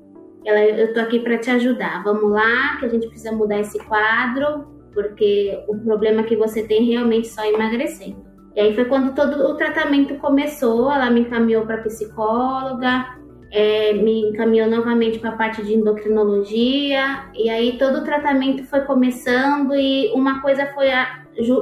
Ela, 0.46 0.64
eu 0.64 0.94
tô 0.94 1.00
aqui 1.00 1.20
para 1.20 1.38
te 1.40 1.50
ajudar. 1.50 2.04
Vamos 2.04 2.32
lá, 2.32 2.78
que 2.80 2.86
a 2.86 2.90
gente 2.90 3.08
precisa 3.08 3.32
mudar 3.32 3.60
esse 3.60 3.80
quadro, 3.86 4.68
porque 4.94 5.60
o 5.68 5.78
problema 5.80 6.24
que 6.24 6.36
você 6.36 6.64
tem 6.64 6.86
realmente 6.86 7.28
só 7.28 7.44
emagrecendo. 7.44 8.24
E 8.56 8.60
aí 8.60 8.74
foi 8.74 8.86
quando 8.86 9.16
todo 9.16 9.50
o 9.50 9.56
tratamento 9.56 10.16
começou. 10.16 10.92
Ela 10.92 11.10
me 11.10 11.22
encaminhou 11.22 11.66
para 11.66 11.80
psicóloga, 11.80 13.18
é, 13.52 13.94
me 13.94 14.30
encaminhou 14.30 14.70
novamente 14.70 15.20
para 15.20 15.32
a 15.32 15.36
parte 15.36 15.64
de 15.64 15.74
endocrinologia. 15.74 17.26
E 17.34 17.50
aí 17.50 17.78
todo 17.78 18.00
o 18.00 18.04
tratamento 18.04 18.64
foi 18.66 18.82
começando 18.82 19.74
e 19.74 20.12
uma 20.14 20.42
coisa 20.42 20.68
foi 20.68 20.88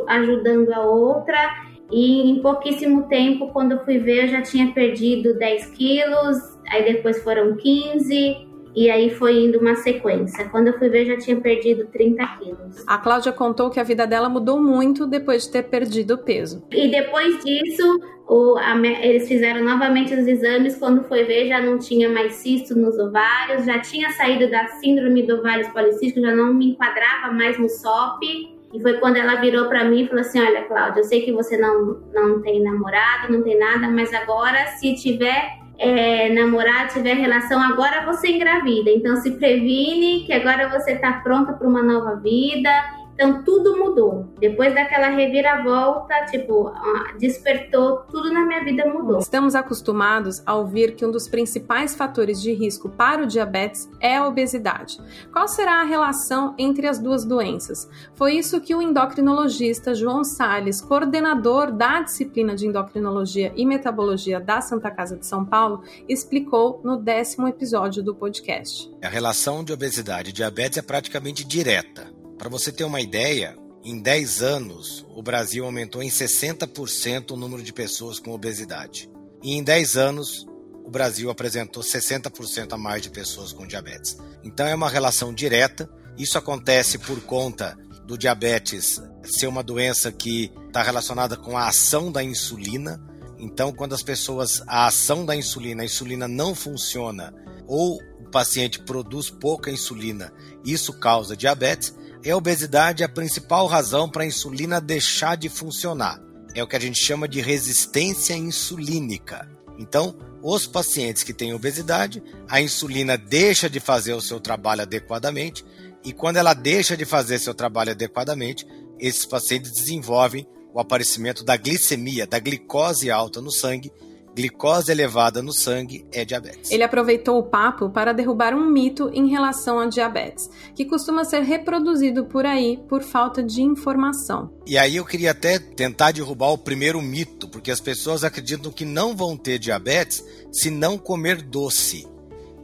ajudando 0.07 0.71
a 0.73 0.81
outra. 0.81 1.62
E 1.91 2.31
em 2.31 2.41
pouquíssimo 2.41 3.03
tempo, 3.03 3.47
quando 3.51 3.73
eu 3.73 3.85
fui 3.85 3.99
ver, 3.99 4.25
eu 4.25 4.27
já 4.29 4.41
tinha 4.41 4.71
perdido 4.71 5.37
10 5.37 5.67
quilos, 5.67 6.37
aí 6.69 6.83
depois 6.93 7.21
foram 7.23 7.55
15, 7.55 8.47
e 8.75 8.89
aí 8.89 9.09
foi 9.11 9.45
indo 9.45 9.59
uma 9.59 9.75
sequência. 9.75 10.49
Quando 10.49 10.67
eu 10.67 10.77
fui 10.79 10.89
ver, 10.89 11.05
já 11.05 11.17
tinha 11.17 11.39
perdido 11.39 11.85
30 11.87 12.25
quilos. 12.37 12.83
A 12.87 12.97
Cláudia 12.97 13.31
contou 13.31 13.69
que 13.69 13.79
a 13.79 13.83
vida 13.83 14.07
dela 14.07 14.27
mudou 14.27 14.61
muito 14.61 15.05
depois 15.05 15.43
de 15.43 15.51
ter 15.51 15.63
perdido 15.63 16.17
peso. 16.17 16.63
E 16.71 16.87
depois 16.87 17.43
disso, 17.43 17.99
o, 18.27 18.57
a, 18.57 18.75
eles 18.77 19.27
fizeram 19.27 19.63
novamente 19.63 20.13
os 20.13 20.25
exames. 20.25 20.75
Quando 20.75 21.03
foi 21.03 21.23
ver, 21.23 21.47
já 21.47 21.61
não 21.61 21.77
tinha 21.77 22.09
mais 22.09 22.33
cisto 22.33 22.75
nos 22.75 22.97
ovários, 22.97 23.65
já 23.65 23.79
tinha 23.79 24.09
saído 24.11 24.49
da 24.49 24.67
síndrome 24.79 25.23
do 25.23 25.35
ovários 25.35 25.67
policístico, 25.69 26.21
já 26.21 26.35
não 26.35 26.53
me 26.53 26.71
enquadrava 26.71 27.31
mais 27.31 27.59
no 27.59 27.69
SOP. 27.69 28.52
E 28.73 28.81
foi 28.81 28.93
quando 28.93 29.17
ela 29.17 29.35
virou 29.35 29.67
para 29.67 29.83
mim 29.83 30.01
e 30.01 30.07
falou 30.07 30.21
assim: 30.21 30.41
Olha, 30.41 30.63
Cláudia, 30.63 31.01
eu 31.01 31.03
sei 31.03 31.21
que 31.21 31.31
você 31.31 31.55
não, 31.57 32.01
não 32.13 32.41
tem 32.41 32.61
namorado, 32.61 33.31
não 33.31 33.43
tem 33.43 33.57
nada, 33.57 33.87
mas 33.87 34.11
agora, 34.13 34.65
se 34.77 34.95
tiver 34.95 35.59
é, 35.77 36.29
namorado, 36.29 36.93
tiver 36.93 37.13
relação, 37.13 37.61
agora 37.61 38.05
você 38.05 38.29
engravida. 38.29 38.89
Então, 38.89 39.15
se 39.17 39.31
previne 39.31 40.25
que 40.25 40.33
agora 40.33 40.69
você 40.69 40.93
está 40.93 41.13
pronta 41.13 41.53
para 41.53 41.67
uma 41.67 41.83
nova 41.83 42.15
vida 42.15 42.69
então 43.13 43.43
tudo 43.43 43.77
mudou. 43.77 44.27
Depois 44.39 44.73
daquela 44.73 45.09
reviravolta, 45.09 46.25
tipo, 46.31 46.71
despertou, 47.19 47.97
tudo 48.09 48.31
na 48.33 48.45
minha 48.45 48.63
vida 48.63 48.85
mudou. 48.85 49.19
Estamos 49.19 49.55
acostumados 49.55 50.41
a 50.45 50.55
ouvir 50.55 50.95
que 50.95 51.05
um 51.05 51.11
dos 51.11 51.27
principais 51.27 51.95
fatores 51.95 52.41
de 52.41 52.51
risco 52.53 52.89
para 52.89 53.23
o 53.23 53.27
diabetes 53.27 53.89
é 53.99 54.17
a 54.17 54.27
obesidade. 54.27 54.99
Qual 55.31 55.47
será 55.47 55.81
a 55.81 55.83
relação 55.83 56.55
entre 56.57 56.87
as 56.87 56.99
duas 56.99 57.23
doenças? 57.23 57.89
Foi 58.13 58.33
isso 58.33 58.59
que 58.59 58.73
o 58.75 58.81
endocrinologista 58.81 59.93
João 59.93 60.23
Sales, 60.23 60.81
coordenador 60.81 61.71
da 61.71 62.01
disciplina 62.01 62.55
de 62.55 62.67
endocrinologia 62.67 63.53
e 63.55 63.65
metabologia 63.65 64.39
da 64.39 64.61
Santa 64.61 64.89
Casa 64.89 65.15
de 65.17 65.25
São 65.25 65.45
Paulo, 65.45 65.83
explicou 66.09 66.81
no 66.83 66.97
décimo 66.97 67.47
episódio 67.47 68.01
do 68.03 68.15
podcast. 68.15 68.91
A 69.03 69.07
relação 69.07 69.63
de 69.63 69.71
obesidade 69.71 70.31
e 70.31 70.33
diabetes 70.33 70.77
é 70.77 70.81
praticamente 70.81 71.45
direta. 71.45 72.22
Para 72.37 72.49
você 72.49 72.71
ter 72.71 72.83
uma 72.83 73.01
ideia, 73.01 73.55
em 73.83 73.99
10 73.99 74.41
anos, 74.41 75.05
o 75.15 75.21
Brasil 75.21 75.65
aumentou 75.65 76.01
em 76.01 76.09
60% 76.09 77.31
o 77.31 77.37
número 77.37 77.61
de 77.61 77.73
pessoas 77.73 78.19
com 78.19 78.31
obesidade. 78.31 79.09
E 79.43 79.55
em 79.55 79.63
10 79.63 79.97
anos, 79.97 80.47
o 80.85 80.89
Brasil 80.89 81.29
apresentou 81.29 81.83
60% 81.83 82.73
a 82.73 82.77
mais 82.77 83.01
de 83.01 83.09
pessoas 83.09 83.51
com 83.51 83.67
diabetes. 83.67 84.17
Então 84.43 84.65
é 84.65 84.73
uma 84.73 84.89
relação 84.89 85.33
direta. 85.33 85.89
Isso 86.17 86.37
acontece 86.37 86.97
por 86.97 87.21
conta 87.21 87.77
do 88.05 88.17
diabetes 88.17 89.01
ser 89.23 89.47
uma 89.47 89.63
doença 89.63 90.11
que 90.11 90.51
está 90.67 90.83
relacionada 90.83 91.37
com 91.37 91.57
a 91.57 91.67
ação 91.67 92.11
da 92.11 92.23
insulina. 92.23 93.01
Então, 93.37 93.71
quando 93.71 93.93
as 93.93 94.03
pessoas, 94.03 94.61
a 94.67 94.87
ação 94.87 95.25
da 95.25 95.35
insulina, 95.35 95.83
a 95.83 95.85
insulina 95.85 96.27
não 96.27 96.53
funciona 96.55 97.33
ou 97.67 98.01
o 98.19 98.29
paciente 98.29 98.79
produz 98.79 99.29
pouca 99.29 99.69
insulina, 99.69 100.33
isso 100.65 100.93
causa 100.93 101.35
diabetes 101.35 101.93
é 102.23 102.31
a 102.31 102.37
obesidade 102.37 103.03
a 103.03 103.09
principal 103.09 103.67
razão 103.67 104.09
para 104.09 104.23
a 104.23 104.27
insulina 104.27 104.79
deixar 104.79 105.35
de 105.35 105.49
funcionar. 105.49 106.21
É 106.55 106.63
o 106.63 106.67
que 106.67 106.75
a 106.75 106.79
gente 106.79 107.03
chama 107.03 107.27
de 107.27 107.41
resistência 107.41 108.33
insulínica. 108.33 109.49
Então, 109.77 110.15
os 110.41 110.67
pacientes 110.67 111.23
que 111.23 111.33
têm 111.33 111.53
obesidade, 111.53 112.23
a 112.47 112.61
insulina 112.61 113.17
deixa 113.17 113.69
de 113.69 113.79
fazer 113.79 114.13
o 114.13 114.21
seu 114.21 114.39
trabalho 114.39 114.83
adequadamente, 114.83 115.65
e 116.03 116.13
quando 116.13 116.37
ela 116.37 116.53
deixa 116.53 116.95
de 116.95 117.05
fazer 117.05 117.39
seu 117.39 117.53
trabalho 117.53 117.91
adequadamente, 117.91 118.67
esses 118.99 119.25
pacientes 119.25 119.71
desenvolvem 119.71 120.47
o 120.73 120.79
aparecimento 120.79 121.43
da 121.43 121.57
glicemia, 121.57 122.27
da 122.27 122.39
glicose 122.39 123.09
alta 123.09 123.41
no 123.41 123.51
sangue, 123.51 123.91
glicose 124.35 124.91
elevada 124.91 125.41
no 125.41 125.53
sangue 125.53 126.05
é 126.11 126.25
diabetes. 126.25 126.71
Ele 126.71 126.83
aproveitou 126.83 127.37
o 127.37 127.43
papo 127.43 127.89
para 127.89 128.13
derrubar 128.13 128.53
um 128.53 128.69
mito 128.69 129.09
em 129.13 129.29
relação 129.29 129.79
a 129.79 129.87
diabetes, 129.87 130.49
que 130.75 130.85
costuma 130.85 131.23
ser 131.23 131.41
reproduzido 131.41 132.25
por 132.25 132.45
aí 132.45 132.79
por 132.89 133.03
falta 133.03 133.43
de 133.43 133.61
informação. 133.61 134.51
E 134.65 134.77
aí 134.77 134.95
eu 134.95 135.05
queria 135.05 135.31
até 135.31 135.59
tentar 135.59 136.11
derrubar 136.11 136.51
o 136.51 136.57
primeiro 136.57 137.01
mito, 137.01 137.47
porque 137.47 137.71
as 137.71 137.79
pessoas 137.79 138.23
acreditam 138.23 138.71
que 138.71 138.85
não 138.85 139.15
vão 139.15 139.37
ter 139.37 139.59
diabetes 139.59 140.23
se 140.51 140.69
não 140.69 140.97
comer 140.97 141.41
doce. 141.41 142.07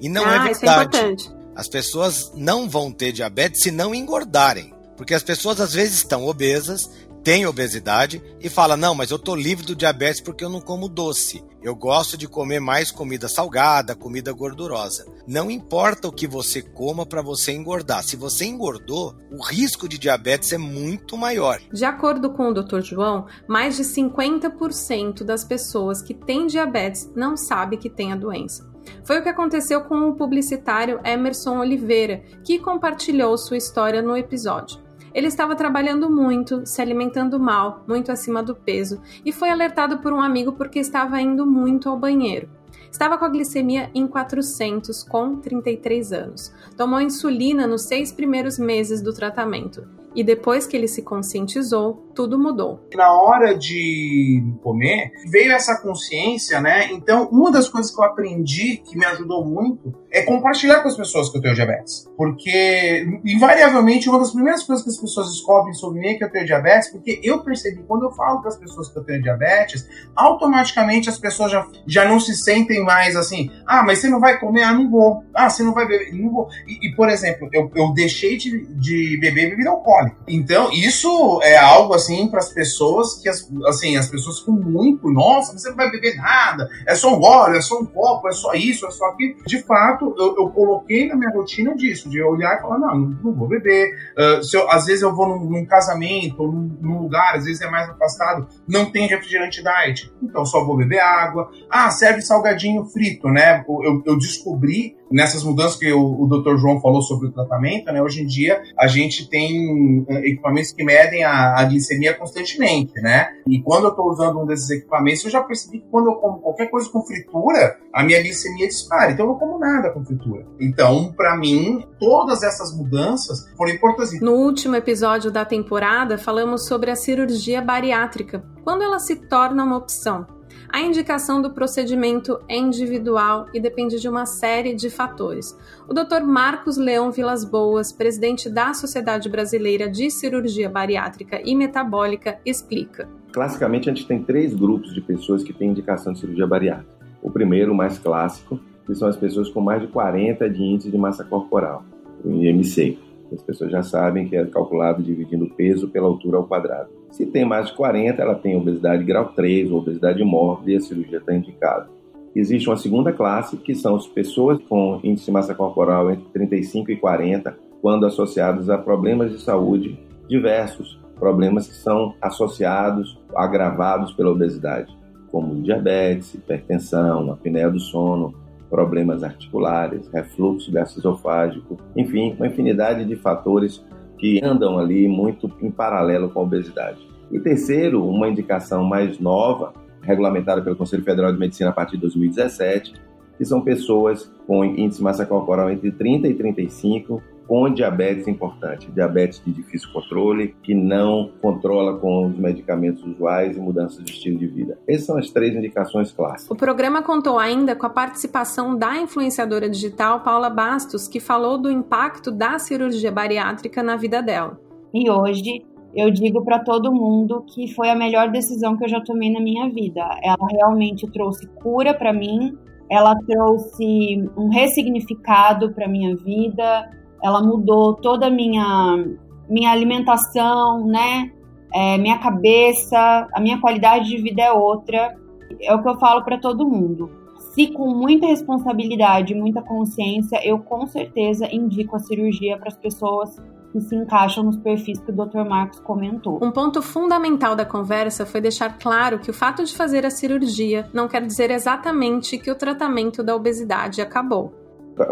E 0.01 0.09
não 0.09 0.23
é 0.23 0.37
ah, 0.37 0.49
é 0.49 0.53
verdade. 0.53 0.55
Isso 0.55 0.65
é 0.65 0.73
importante. 0.73 1.39
As 1.55 1.67
pessoas 1.67 2.31
não 2.35 2.69
vão 2.69 2.91
ter 2.91 3.11
diabetes 3.11 3.61
se 3.61 3.69
não 3.69 3.93
engordarem. 3.93 4.73
Porque 4.95 5.13
as 5.13 5.23
pessoas 5.23 5.61
às 5.61 5.73
vezes 5.73 5.95
estão 5.95 6.25
obesas, 6.25 6.89
tem 7.23 7.45
obesidade 7.45 8.21
e 8.41 8.49
fala: 8.49 8.75
não, 8.75 8.95
mas 8.95 9.11
eu 9.11 9.19
tô 9.19 9.35
livre 9.35 9.65
do 9.65 9.75
diabetes 9.75 10.21
porque 10.21 10.43
eu 10.43 10.49
não 10.49 10.61
como 10.61 10.89
doce. 10.89 11.43
Eu 11.61 11.75
gosto 11.75 12.17
de 12.17 12.25
comer 12.27 12.61
mais 12.61 12.89
comida 12.89 13.27
salgada, 13.27 13.93
comida 13.93 14.31
gordurosa. 14.31 15.05
Não 15.27 15.51
importa 15.51 16.07
o 16.07 16.11
que 16.11 16.25
você 16.25 16.61
coma 16.61 17.05
para 17.05 17.21
você 17.21 17.51
engordar. 17.51 18.01
Se 18.01 18.15
você 18.15 18.45
engordou, 18.45 19.13
o 19.29 19.43
risco 19.43 19.87
de 19.87 19.97
diabetes 19.97 20.53
é 20.53 20.57
muito 20.57 21.17
maior. 21.17 21.59
De 21.71 21.83
acordo 21.83 22.31
com 22.31 22.49
o 22.49 22.53
Dr. 22.53 22.79
João, 22.79 23.25
mais 23.45 23.75
de 23.75 23.83
50% 23.83 25.23
das 25.25 25.43
pessoas 25.43 26.01
que 26.01 26.13
têm 26.13 26.47
diabetes 26.47 27.11
não 27.13 27.35
sabe 27.35 27.75
que 27.75 27.89
tem 27.89 28.13
a 28.13 28.15
doença. 28.15 28.69
Foi 29.03 29.19
o 29.19 29.23
que 29.23 29.29
aconteceu 29.29 29.81
com 29.81 30.09
o 30.09 30.15
publicitário 30.15 31.01
Emerson 31.03 31.59
Oliveira, 31.59 32.23
que 32.43 32.57
compartilhou 32.57 33.37
sua 33.37 33.57
história 33.57 34.01
no 34.01 34.15
episódio. 34.15 34.79
Ele 35.13 35.27
estava 35.27 35.55
trabalhando 35.55 36.09
muito, 36.09 36.65
se 36.65 36.81
alimentando 36.81 37.39
mal, 37.39 37.83
muito 37.87 38.11
acima 38.11 38.41
do 38.43 38.55
peso, 38.55 39.01
e 39.25 39.31
foi 39.31 39.49
alertado 39.49 39.99
por 39.99 40.13
um 40.13 40.21
amigo 40.21 40.53
porque 40.53 40.79
estava 40.79 41.21
indo 41.21 41.45
muito 41.45 41.89
ao 41.89 41.97
banheiro. 41.97 42.49
Estava 42.91 43.17
com 43.17 43.25
a 43.25 43.29
glicemia 43.29 43.89
em 43.93 44.07
400, 44.07 45.03
com 45.03 45.35
33 45.37 46.11
anos. 46.11 46.53
Tomou 46.75 46.99
insulina 46.99 47.67
nos 47.67 47.83
seis 47.83 48.11
primeiros 48.11 48.57
meses 48.57 49.01
do 49.01 49.13
tratamento. 49.13 49.87
E 50.15 50.23
depois 50.23 50.65
que 50.65 50.75
ele 50.75 50.87
se 50.87 51.03
conscientizou, 51.03 52.11
tudo 52.15 52.37
mudou. 52.39 52.83
Na 52.95 53.13
hora 53.13 53.55
de 53.55 54.43
comer, 54.63 55.11
veio 55.29 55.51
essa 55.51 55.79
consciência, 55.79 56.59
né? 56.59 56.91
Então, 56.91 57.29
uma 57.31 57.51
das 57.51 57.69
coisas 57.69 57.93
que 57.93 58.01
eu 58.01 58.05
aprendi, 58.05 58.77
que 58.77 58.97
me 58.97 59.05
ajudou 59.05 59.45
muito, 59.45 59.93
é 60.11 60.21
compartilhar 60.23 60.81
com 60.81 60.87
as 60.87 60.95
pessoas 60.95 61.29
que 61.29 61.37
eu 61.37 61.41
tenho 61.41 61.55
diabetes. 61.55 62.09
Porque, 62.15 63.05
invariavelmente, 63.25 64.09
uma 64.09 64.19
das 64.19 64.31
primeiras 64.31 64.63
coisas 64.63 64.83
que 64.83 64.91
as 64.91 64.97
pessoas 64.97 65.29
descobrem 65.29 65.73
sobre 65.73 65.99
mim 65.99 66.07
é 66.07 66.13
que 66.15 66.23
eu 66.23 66.31
tenho 66.31 66.45
diabetes, 66.45 66.89
porque 66.89 67.19
eu 67.23 67.43
percebi, 67.43 67.83
quando 67.87 68.05
eu 68.05 68.11
falo 68.11 68.41
para 68.41 68.49
as 68.49 68.57
pessoas 68.57 68.89
que 68.89 68.97
eu 68.97 69.03
tenho 69.03 69.21
diabetes, 69.21 69.87
automaticamente 70.15 71.09
as 71.09 71.17
pessoas 71.17 71.51
já, 71.51 71.67
já 71.85 72.05
não 72.05 72.19
se 72.19 72.35
sentem 72.35 72.83
mais 72.83 73.15
assim, 73.15 73.51
ah, 73.65 73.83
mas 73.83 73.99
você 73.99 74.09
não 74.09 74.19
vai 74.19 74.39
comer? 74.39 74.63
Ah, 74.63 74.73
não 74.73 74.89
vou. 74.89 75.23
Ah, 75.33 75.49
você 75.49 75.63
não 75.63 75.73
vai 75.73 75.87
beber? 75.87 76.13
Não 76.13 76.31
vou. 76.31 76.49
E, 76.67 76.87
e 76.87 76.95
por 76.95 77.09
exemplo, 77.09 77.49
eu, 77.53 77.71
eu 77.75 77.93
deixei 77.93 78.37
de, 78.37 78.65
de 78.75 79.17
beber 79.19 79.49
bebida 79.49 79.69
alcoólica. 79.69 80.17
Então, 80.27 80.71
isso 80.71 81.39
é 81.43 81.57
algo 81.57 81.93
assim 81.93 82.27
para 82.27 82.39
as 82.39 82.49
pessoas 82.49 83.15
que 83.21 83.29
as, 83.29 83.47
assim, 83.67 83.97
as 83.97 84.07
pessoas 84.07 84.39
ficam 84.39 84.55
muito, 84.55 85.09
nossa, 85.09 85.57
você 85.57 85.69
não 85.69 85.75
vai 85.75 85.89
beber 85.91 86.15
nada, 86.15 86.69
é 86.87 86.95
só 86.95 87.13
um 87.13 87.19
gole, 87.19 87.57
é 87.57 87.61
só 87.61 87.79
um 87.79 87.85
copo, 87.85 88.27
é 88.27 88.31
só 88.31 88.53
isso, 88.53 88.85
é 88.85 88.91
só 88.91 89.05
aquilo. 89.05 89.35
De 89.45 89.61
fato, 89.63 89.98
eu, 90.01 90.35
eu 90.37 90.49
coloquei 90.49 91.07
na 91.07 91.15
minha 91.15 91.31
rotina 91.31 91.75
disso, 91.75 92.09
de 92.09 92.21
olhar 92.21 92.57
e 92.57 92.61
falar, 92.61 92.77
não, 92.77 92.97
não 92.97 93.33
vou 93.33 93.47
beber. 93.47 93.91
Uh, 94.17 94.43
se 94.43 94.55
eu, 94.55 94.69
às 94.69 94.85
vezes 94.85 95.01
eu 95.01 95.15
vou 95.15 95.27
num, 95.27 95.49
num 95.49 95.65
casamento, 95.65 96.43
num, 96.43 96.77
num, 96.81 97.01
lugar, 97.01 97.35
às 97.35 97.45
vezes 97.45 97.61
é 97.61 97.69
mais 97.69 97.89
afastado, 97.89 98.47
não 98.67 98.91
tem 98.91 99.07
refrigerante 99.07 99.63
diet, 99.63 100.11
então 100.21 100.45
só 100.45 100.63
vou 100.63 100.77
beber 100.77 100.99
água. 100.99 101.49
Ah, 101.69 101.89
serve 101.91 102.21
salgadinho 102.21 102.85
frito, 102.85 103.29
né? 103.29 103.63
Eu, 103.67 104.03
eu 104.05 104.17
descobri 104.17 104.98
nessas 105.11 105.43
mudanças 105.43 105.77
que 105.77 105.91
o, 105.91 106.21
o 106.21 106.27
Dr. 106.27 106.57
João 106.57 106.79
falou 106.81 107.01
sobre 107.01 107.27
o 107.27 107.31
tratamento, 107.31 107.91
né? 107.91 108.01
Hoje 108.01 108.21
em 108.21 108.25
dia 108.25 108.61
a 108.77 108.87
gente 108.87 109.29
tem 109.29 110.05
eh, 110.07 110.29
equipamentos 110.29 110.71
que 110.71 110.83
medem 110.83 111.23
a, 111.23 111.59
a 111.59 111.63
glicemia 111.65 112.13
constantemente, 112.13 112.93
né? 113.01 113.29
E 113.47 113.61
quando 113.61 113.85
eu 113.85 113.89
estou 113.89 114.09
usando 114.09 114.39
um 114.39 114.45
desses 114.45 114.69
equipamentos, 114.69 115.23
eu 115.25 115.31
já 115.31 115.41
percebi 115.41 115.79
que 115.79 115.87
quando 115.89 116.07
eu 116.07 116.15
como 116.15 116.39
qualquer 116.39 116.69
coisa 116.69 116.89
com 116.89 117.01
fritura, 117.01 117.77
a 117.93 118.03
minha 118.03 118.21
glicemia 118.21 118.67
dispara. 118.67 119.11
Então 119.11 119.25
eu 119.25 119.31
não 119.31 119.39
como 119.39 119.59
nada 119.59 119.89
com 119.91 120.03
fritura. 120.03 120.45
Então, 120.59 121.13
para 121.13 121.35
mim, 121.37 121.85
todas 121.99 122.43
essas 122.43 122.75
mudanças 122.75 123.49
foram 123.55 123.73
importantes. 123.73 124.21
No 124.21 124.33
último 124.33 124.75
episódio 124.75 125.31
da 125.31 125.45
temporada, 125.45 126.17
falamos 126.17 126.65
sobre 126.65 126.91
a 126.91 126.95
cirurgia 126.95 127.61
bariátrica, 127.61 128.43
quando 128.63 128.83
ela 128.83 128.99
se 128.99 129.15
torna 129.15 129.63
uma 129.63 129.77
opção. 129.77 130.38
A 130.71 130.81
indicação 130.81 131.41
do 131.41 131.49
procedimento 131.49 132.39
é 132.47 132.55
individual 132.55 133.47
e 133.51 133.59
depende 133.59 133.99
de 133.99 134.07
uma 134.07 134.27
série 134.27 134.75
de 134.75 134.87
fatores. 134.87 135.57
O 135.87 135.93
Dr. 135.95 136.23
Marcos 136.23 136.77
Leão 136.77 137.11
Vilas 137.11 137.43
Boas, 137.43 137.91
presidente 137.91 138.47
da 138.47 138.71
Sociedade 138.75 139.27
Brasileira 139.27 139.89
de 139.89 140.11
Cirurgia 140.11 140.69
Bariátrica 140.69 141.41
e 141.43 141.55
Metabólica, 141.55 142.39
explica. 142.45 143.09
Classicamente, 143.31 143.89
a 143.89 143.93
gente 143.93 144.07
tem 144.07 144.21
três 144.21 144.53
grupos 144.53 144.93
de 144.93 145.01
pessoas 145.01 145.43
que 145.43 145.51
têm 145.51 145.71
indicação 145.71 146.13
de 146.13 146.19
cirurgia 146.19 146.45
bariátrica. 146.45 146.93
O 147.21 147.31
primeiro, 147.31 147.73
o 147.73 147.75
mais 147.75 147.97
clássico, 147.97 148.59
que 148.85 148.93
são 148.93 149.07
as 149.07 149.17
pessoas 149.17 149.49
com 149.49 149.61
mais 149.61 149.81
de 149.81 149.87
40 149.87 150.47
de 150.47 150.61
índice 150.61 150.91
de 150.91 150.97
massa 150.99 151.23
corporal, 151.23 151.83
o 152.23 152.29
IMC. 152.29 152.95
As 153.33 153.41
pessoas 153.41 153.71
já 153.71 153.81
sabem 153.81 154.29
que 154.29 154.35
é 154.35 154.45
calculado 154.45 155.01
dividindo 155.01 155.45
o 155.45 155.49
peso 155.49 155.89
pela 155.89 156.07
altura 156.07 156.37
ao 156.37 156.45
quadrado. 156.45 156.98
Se 157.11 157.25
tem 157.25 157.45
mais 157.45 157.67
de 157.67 157.73
40, 157.73 158.21
ela 158.21 158.35
tem 158.35 158.55
obesidade 158.55 159.03
grau 159.03 159.25
3 159.29 159.71
ou 159.71 159.79
obesidade 159.79 160.23
mórbida 160.23 160.71
e 160.71 160.75
a 160.75 160.81
cirurgia 160.81 161.17
está 161.17 161.33
indicada. 161.33 161.89
Existe 162.35 162.69
uma 162.69 162.77
segunda 162.77 163.11
classe, 163.11 163.57
que 163.57 163.73
são 163.73 163.95
as 163.95 164.07
pessoas 164.07 164.59
com 164.69 164.99
índice 165.03 165.25
de 165.25 165.31
massa 165.31 165.55
corporal 165.55 166.11
entre 166.11 166.25
35 166.31 166.91
e 166.91 166.95
40, 166.95 167.57
quando 167.81 168.05
associados 168.05 168.69
a 168.69 168.77
problemas 168.77 169.31
de 169.31 169.41
saúde 169.41 169.99
diversos, 170.27 170.99
problemas 171.17 171.67
que 171.67 171.75
são 171.75 172.13
associados, 172.21 173.17
agravados 173.35 174.13
pela 174.13 174.29
obesidade, 174.29 174.95
como 175.31 175.61
diabetes, 175.61 176.33
hipertensão, 176.35 177.31
apneia 177.31 177.69
do 177.69 177.79
sono, 177.79 178.33
problemas 178.69 179.23
articulares, 179.23 180.07
refluxo 180.13 180.71
gastroesofágico, 180.71 181.77
enfim, 181.95 182.35
uma 182.37 182.47
infinidade 182.47 183.03
de 183.05 183.15
fatores 183.15 183.83
que 184.19 184.43
andam 184.43 184.77
ali 184.77 185.07
muito 185.07 185.49
em 185.61 185.71
paralelo 185.71 186.29
com 186.29 186.41
a 186.41 186.43
obesidade. 186.43 186.99
E 187.31 187.39
terceiro, 187.39 188.05
uma 188.05 188.27
indicação 188.27 188.83
mais 188.83 189.19
nova, 189.19 189.73
regulamentada 190.01 190.61
pelo 190.61 190.75
Conselho 190.75 191.03
Federal 191.03 191.31
de 191.31 191.39
Medicina 191.39 191.69
a 191.69 191.73
partir 191.73 191.93
de 191.93 192.01
2017, 192.01 192.93
que 193.37 193.45
são 193.45 193.61
pessoas 193.61 194.31
com 194.45 194.65
índice 194.65 194.97
de 194.97 195.03
massa 195.03 195.25
corporal 195.25 195.71
entre 195.71 195.91
30 195.91 196.27
e 196.27 196.33
35 196.33 197.21
com 197.49 197.67
diabetes 197.73 198.27
importante, 198.27 198.91
diabetes 198.91 199.41
de 199.43 199.51
difícil 199.51 199.91
controle, 199.91 200.55
que 200.61 200.75
não 200.75 201.31
controla 201.41 201.97
com 201.97 202.27
os 202.27 202.37
medicamentos 202.37 203.03
usuais 203.03 203.57
e 203.57 203.59
mudanças 203.59 204.05
de 204.05 204.11
estilo 204.11 204.37
de 204.37 204.45
vida. 204.45 204.77
Essas 204.87 205.07
são 205.07 205.17
as 205.17 205.31
três 205.31 205.55
indicações 205.55 206.11
clássicas. 206.11 206.51
O 206.51 206.55
programa 206.55 207.01
contou 207.01 207.39
ainda 207.39 207.75
com 207.75 207.87
a 207.87 207.89
participação 207.89 208.77
da 208.77 208.97
influenciadora 208.97 209.67
digital 209.67 210.19
Paula 210.19 210.47
Bastos, 210.47 211.07
que 211.07 211.19
falou 211.19 211.57
do 211.57 211.71
impacto 211.71 212.29
da 212.29 212.59
cirurgia 212.59 213.11
bariátrica 213.11 213.81
na 213.81 213.95
vida 213.95 214.21
dela. 214.21 214.59
E 214.93 215.09
hoje 215.09 215.65
eu 215.95 216.11
digo 216.11 216.45
para 216.45 216.59
todo 216.59 216.93
mundo 216.93 217.43
que 217.51 217.73
foi 217.73 217.89
a 217.89 217.95
melhor 217.95 218.29
decisão 218.29 218.77
que 218.77 218.83
eu 218.83 218.89
já 218.89 219.01
tomei 219.01 219.31
na 219.31 219.39
minha 219.39 219.67
vida. 219.71 220.07
Ela 220.21 220.47
realmente 220.51 221.11
trouxe 221.11 221.47
cura 221.63 221.95
para 221.95 222.13
mim, 222.13 222.55
ela 222.91 223.15
trouxe 223.27 224.23
um 224.37 224.49
ressignificado 224.49 225.73
para 225.73 225.87
minha 225.87 226.15
vida, 226.15 226.98
ela 227.23 227.41
mudou 227.41 227.95
toda 227.95 228.27
a 228.27 228.29
minha, 228.29 229.05
minha 229.49 229.71
alimentação, 229.71 230.85
né? 230.85 231.31
É, 231.73 231.97
minha 231.97 232.17
cabeça, 232.17 233.27
a 233.33 233.39
minha 233.39 233.59
qualidade 233.59 234.09
de 234.09 234.17
vida 234.17 234.41
é 234.41 234.51
outra. 234.51 235.15
É 235.61 235.73
o 235.73 235.81
que 235.81 235.89
eu 235.89 235.99
falo 235.99 236.23
para 236.23 236.39
todo 236.39 236.67
mundo. 236.67 237.09
Se 237.53 237.67
com 237.67 237.89
muita 237.89 238.27
responsabilidade, 238.27 239.33
muita 239.33 239.61
consciência, 239.61 240.39
eu 240.47 240.59
com 240.59 240.85
certeza 240.87 241.47
indico 241.53 241.95
a 241.95 241.99
cirurgia 241.99 242.57
para 242.57 242.69
as 242.69 242.77
pessoas 242.77 243.35
que 243.71 243.79
se 243.81 243.95
encaixam 243.95 244.43
nos 244.43 244.57
perfis 244.57 244.99
que 244.99 245.11
o 245.11 245.15
Dr. 245.15 245.47
Marcos 245.47 245.79
comentou. 245.79 246.39
Um 246.41 246.51
ponto 246.51 246.81
fundamental 246.81 247.55
da 247.55 247.65
conversa 247.65 248.25
foi 248.25 248.41
deixar 248.41 248.77
claro 248.77 249.19
que 249.19 249.29
o 249.29 249.33
fato 249.33 249.63
de 249.63 249.75
fazer 249.75 250.05
a 250.05 250.09
cirurgia 250.09 250.89
não 250.93 251.07
quer 251.07 251.25
dizer 251.25 251.51
exatamente 251.51 252.37
que 252.37 252.49
o 252.49 252.55
tratamento 252.55 253.23
da 253.23 253.35
obesidade 253.35 254.01
acabou 254.01 254.58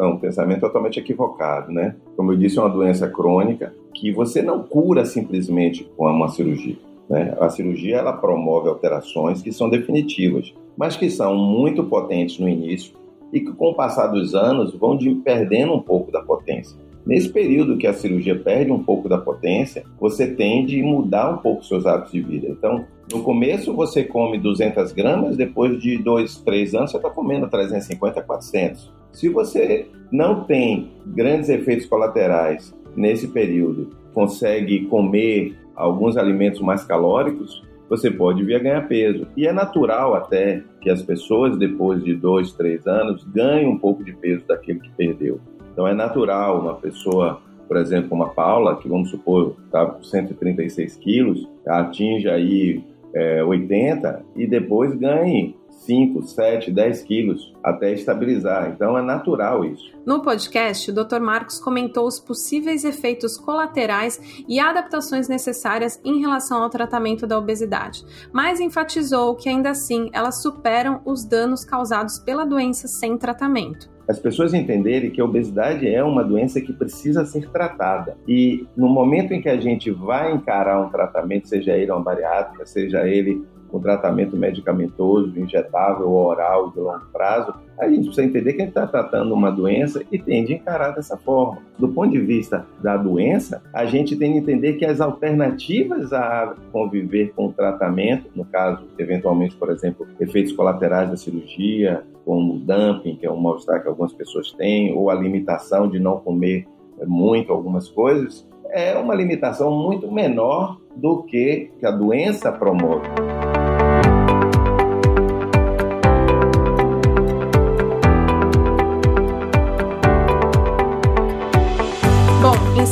um 0.02 0.18
pensamento 0.18 0.62
totalmente 0.62 1.00
equivocado, 1.00 1.72
né? 1.72 1.96
Como 2.16 2.32
eu 2.32 2.38
disse, 2.38 2.58
é 2.58 2.62
uma 2.62 2.70
doença 2.70 3.08
crônica 3.08 3.74
que 3.94 4.12
você 4.12 4.42
não 4.42 4.64
cura 4.64 5.06
simplesmente 5.06 5.84
com 5.96 6.06
uma 6.06 6.30
cirurgia. 6.30 6.78
Né? 7.10 7.36
A 7.40 7.50
cirurgia 7.50 7.98
ela 7.98 8.14
promove 8.14 8.70
alterações 8.70 9.42
que 9.42 9.52
são 9.52 9.70
definitivas, 9.70 10.54
mas 10.78 10.96
que 10.96 11.10
são 11.10 11.36
muito 11.36 11.84
potentes 11.84 12.40
no 12.40 12.48
início 12.48 12.94
e 13.34 13.40
que, 13.40 13.52
com 13.52 13.70
o 13.70 13.76
passar 13.76 14.08
dos 14.08 14.36
anos, 14.36 14.74
vão 14.74 14.96
de, 14.96 15.14
perdendo 15.16 15.74
um 15.74 15.82
pouco 15.82 16.12
da 16.12 16.22
potência. 16.22 16.78
Nesse 17.06 17.30
período 17.30 17.78
que 17.78 17.88
a 17.88 17.94
cirurgia 17.94 18.38
perde 18.38 18.72
um 18.72 18.84
pouco 18.84 19.08
da 19.08 19.18
potência, 19.18 19.86
você 20.00 20.28
tende 20.28 20.82
a 20.82 20.86
mudar 20.86 21.34
um 21.34 21.38
pouco 21.38 21.64
seus 21.64 21.86
hábitos 21.86 22.12
de 22.12 22.22
vida. 22.22 22.48
Então, 22.50 22.86
no 23.12 23.24
começo 23.24 23.74
você 23.74 24.04
come 24.04 24.38
200 24.38 24.92
gramas, 24.92 25.38
depois 25.38 25.80
de 25.80 25.98
2, 25.98 26.38
3 26.42 26.76
anos 26.76 26.92
você 26.92 26.98
está 26.98 27.10
comendo 27.10 27.48
350, 27.48 28.22
400. 28.22 28.97
Se 29.12 29.30
você 29.30 29.88
não 30.12 30.43
tem 30.43 30.91
grandes 31.05 31.49
efeitos 31.49 31.86
colaterais 31.86 32.74
nesse 32.95 33.28
período, 33.28 33.89
consegue 34.14 34.86
comer 34.86 35.55
alguns 35.76 36.18
alimentos 36.18 36.60
mais 36.60 36.84
calóricos, 36.84 37.64
você 37.89 38.12
pode 38.12 38.43
vir 38.43 38.55
a 38.55 38.60
ganhar 38.60 38.88
peso. 38.88 39.28
E 39.36 39.47
é 39.47 39.53
natural 39.53 40.16
até 40.16 40.64
que 40.82 40.89
as 40.89 41.01
pessoas, 41.01 41.58
depois 41.58 42.03
de 42.03 42.14
dois, 42.16 42.51
três 42.51 42.86
anos, 42.86 43.24
ganhem 43.24 43.68
um 43.68 43.78
pouco 43.78 44.03
de 44.03 44.14
peso 44.14 44.45
daquele 44.47 44.80
que 44.80 44.89
perdeu. 44.91 45.39
Então 45.72 45.88
é 45.88 45.93
natural 45.93 46.60
uma 46.60 46.74
pessoa, 46.74 47.39
por 47.68 47.78
exemplo, 47.78 48.10
como 48.10 48.24
a 48.24 48.30
Paula, 48.30 48.78
que 48.78 48.89
vamos 48.89 49.10
supor 49.10 49.55
está 49.66 49.86
com 49.86 50.03
136 50.03 50.95
quilos, 50.97 51.47
atinja 51.66 52.34
aí 52.34 52.84
é, 53.14 53.43
80 53.43 54.26
e 54.36 54.47
depois 54.47 54.93
ganhe 54.95 55.55
5, 55.88 56.22
7, 56.22 56.70
10 56.70 57.02
quilos 57.04 57.54
até 57.64 57.94
estabilizar. 57.94 58.70
Então 58.70 58.98
é 58.98 59.02
natural 59.02 59.64
isso. 59.64 59.90
No 60.06 60.22
podcast, 60.22 60.92
o 60.92 60.94
Dr. 60.94 61.22
Marcos 61.22 61.60
comentou 61.60 62.06
os 62.06 62.20
possíveis 62.20 62.84
efeitos 62.84 63.38
colaterais 63.38 64.44
e 64.48 64.60
adaptações 64.60 65.30
necessárias 65.30 66.00
em 66.04 66.20
relação 66.20 66.62
ao 66.62 66.70
tratamento 66.70 67.26
da 67.26 67.38
obesidade, 67.38 68.06
mas 68.34 68.60
enfatizou 68.60 69.36
que 69.36 69.48
ainda 69.48 69.70
assim 69.70 70.10
elas 70.12 70.42
superam 70.42 71.02
os 71.06 71.24
danos 71.24 71.64
causados 71.64 72.20
pela 72.20 72.46
doença 72.46 72.88
sem 72.88 73.18
tratamento 73.18 73.90
as 74.08 74.18
pessoas 74.18 74.54
entenderem 74.54 75.12
que 75.12 75.20
a 75.20 75.26
obesidade 75.26 75.86
é 75.86 76.02
uma 76.02 76.24
doença 76.24 76.62
que 76.62 76.72
precisa 76.72 77.26
ser 77.26 77.50
tratada. 77.50 78.18
E 78.26 78.66
no 78.76 78.88
momento 78.88 79.34
em 79.34 79.42
que 79.42 79.50
a 79.50 79.60
gente 79.60 79.92
vai 79.92 80.32
encarar 80.32 80.80
um 80.80 80.90
tratamento, 80.90 81.50
seja 81.50 81.76
ele 81.76 81.92
uma 81.92 82.00
bariátrica, 82.00 82.66
seja 82.66 83.06
ele 83.06 83.44
um 83.72 83.80
tratamento 83.80 84.36
medicamentoso, 84.38 85.38
injetável, 85.39 86.11
oral, 86.11 86.72
de 86.72 86.80
longo 86.80 87.05
prazo, 87.11 87.53
a 87.80 87.88
gente 87.88 88.05
precisa 88.05 88.24
entender 88.24 88.53
que 88.53 88.61
a 88.61 88.65
gente 88.65 88.76
está 88.76 88.88
tratando 88.88 89.34
uma 89.34 89.51
doença 89.51 90.03
e 90.11 90.18
tem 90.18 90.43
de 90.43 90.53
encarar 90.53 90.91
dessa 90.91 91.18
forma. 91.18 91.59
Do 91.78 91.89
ponto 91.89 92.11
de 92.11 92.20
vista 92.20 92.65
da 92.82 92.97
doença, 92.97 93.61
a 93.74 93.86
gente 93.86 94.15
tem 94.15 94.34
de 94.34 94.39
entender 94.39 94.74
que 94.74 94.86
as 94.86 94.99
alternativas 94.99 96.11
a 96.11 96.55
conviver 96.72 97.34
com 97.36 97.47
o 97.47 97.53
tratamento, 97.53 98.30
no 98.36 98.45
caso, 98.45 98.86
eventualmente, 98.97 99.55
por 99.55 99.70
exemplo, 99.70 100.07
efeitos 100.20 100.53
colaterais 100.53 101.09
da 101.09 101.18
cirurgia, 101.18 102.03
como 102.26 102.59
dumping, 102.59 103.15
que 103.15 103.26
é 103.26 103.32
um 103.32 103.38
mal-estar 103.38 103.82
que 103.82 103.88
algumas 103.88 104.13
pessoas 104.13 104.51
têm, 104.53 104.93
ou 104.93 105.09
a 105.09 105.15
limitação 105.15 105.88
de 105.88 105.99
não 105.99 106.20
comer 106.20 106.65
muito 107.05 107.51
algumas 107.53 107.88
coisas, 107.89 108.47
é 108.72 108.97
uma 108.97 109.15
limitação 109.15 109.72
muito 109.72 110.11
menor 110.11 110.78
do 110.95 111.24
que 111.24 111.72
a 111.84 111.91
doença 111.91 112.51
promove. 112.51 113.37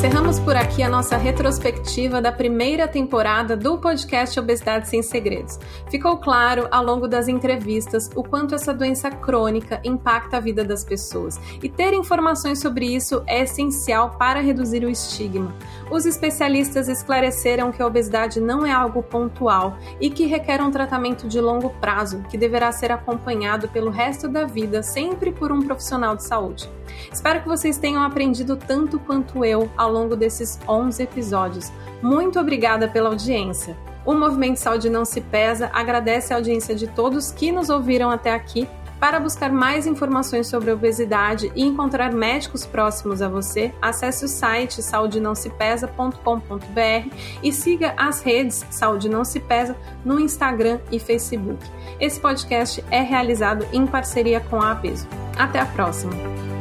encerramos. 0.06 0.25
Por 0.44 0.56
aqui 0.56 0.84
a 0.84 0.90
nossa 0.90 1.18
retrospectiva 1.18 2.22
da 2.22 2.32
primeira 2.32 2.88
temporada 2.88 3.58
do 3.58 3.80
podcast 3.80 4.40
Obesidade 4.40 4.88
Sem 4.88 5.02
Segredos. 5.02 5.60
Ficou 5.90 6.18
claro 6.18 6.68
ao 6.70 6.84
longo 6.84 7.08
das 7.08 7.28
entrevistas 7.28 8.10
o 8.16 8.24
quanto 8.24 8.54
essa 8.54 8.74
doença 8.74 9.10
crônica 9.10 9.82
impacta 9.84 10.38
a 10.38 10.40
vida 10.40 10.64
das 10.64 10.84
pessoas 10.84 11.40
e 11.64 11.68
ter 11.68 11.94
informações 11.94 12.60
sobre 12.60 12.86
isso 12.86 13.24
é 13.26 13.42
essencial 13.42 14.12
para 14.20 14.40
reduzir 14.40 14.84
o 14.84 14.90
estigma. 14.90 15.54
Os 15.90 16.06
especialistas 16.06 16.88
esclareceram 16.88 17.72
que 17.72 17.82
a 17.82 17.88
obesidade 17.88 18.40
não 18.40 18.66
é 18.66 18.72
algo 18.72 19.02
pontual 19.02 19.78
e 20.00 20.10
que 20.10 20.26
requer 20.26 20.62
um 20.62 20.72
tratamento 20.72 21.28
de 21.28 21.42
longo 21.42 21.70
prazo, 21.82 22.24
que 22.30 22.38
deverá 22.38 22.72
ser 22.72 22.92
acompanhado 22.92 23.68
pelo 23.70 23.90
resto 23.90 24.28
da 24.28 24.46
vida, 24.46 24.84
sempre 24.84 25.32
por 25.32 25.52
um 25.52 25.62
profissional 25.62 26.16
de 26.16 26.24
saúde. 26.24 26.70
Espero 27.12 27.42
que 27.42 27.48
vocês 27.48 27.78
tenham 27.78 28.04
aprendido 28.04 28.56
tanto 28.56 29.00
quanto 29.00 29.44
eu 29.44 29.70
ao 29.76 29.92
longo 29.92 30.16
desses 30.26 30.60
11 30.68 31.04
episódios. 31.04 31.72
Muito 32.02 32.40
obrigada 32.40 32.88
pela 32.88 33.10
audiência. 33.10 33.78
O 34.04 34.14
Movimento 34.14 34.58
Saúde 34.58 34.90
Não 34.90 35.06
Se 35.06 35.22
Pesa 35.22 35.70
agradece 35.74 36.34
a 36.34 36.38
audiência 36.38 36.76
de 36.76 36.88
todos 36.88 37.32
que 37.32 37.52
nos 37.52 37.70
ouviram 37.70 38.10
até 38.10 38.34
aqui. 38.34 38.68
Para 39.00 39.20
buscar 39.20 39.52
mais 39.52 39.86
informações 39.86 40.48
sobre 40.48 40.72
obesidade 40.72 41.52
e 41.54 41.64
encontrar 41.64 42.14
médicos 42.14 42.66
próximos 42.66 43.22
a 43.22 43.28
você, 43.28 43.74
acesse 43.82 44.26
o 44.26 44.28
site 44.28 44.82
saudenãosepesa.com.br 44.82 47.16
e 47.44 47.52
siga 47.52 47.94
as 47.98 48.22
redes 48.22 48.66
Saúde 48.72 49.10
Não 49.10 49.26
Se 49.26 49.40
Pesa 49.40 49.76
no 50.04 50.20
Instagram 50.20 50.80
e 50.92 50.98
Facebook. 50.98 51.64
Esse 52.00 52.20
podcast 52.20 52.84
é 52.90 53.02
realizado 53.02 53.68
em 53.74 53.86
parceria 53.86 54.40
com 54.40 54.62
a 54.62 54.72
Apeso. 54.72 55.08
Até 55.38 55.60
a 55.60 55.66
próxima! 55.66 56.55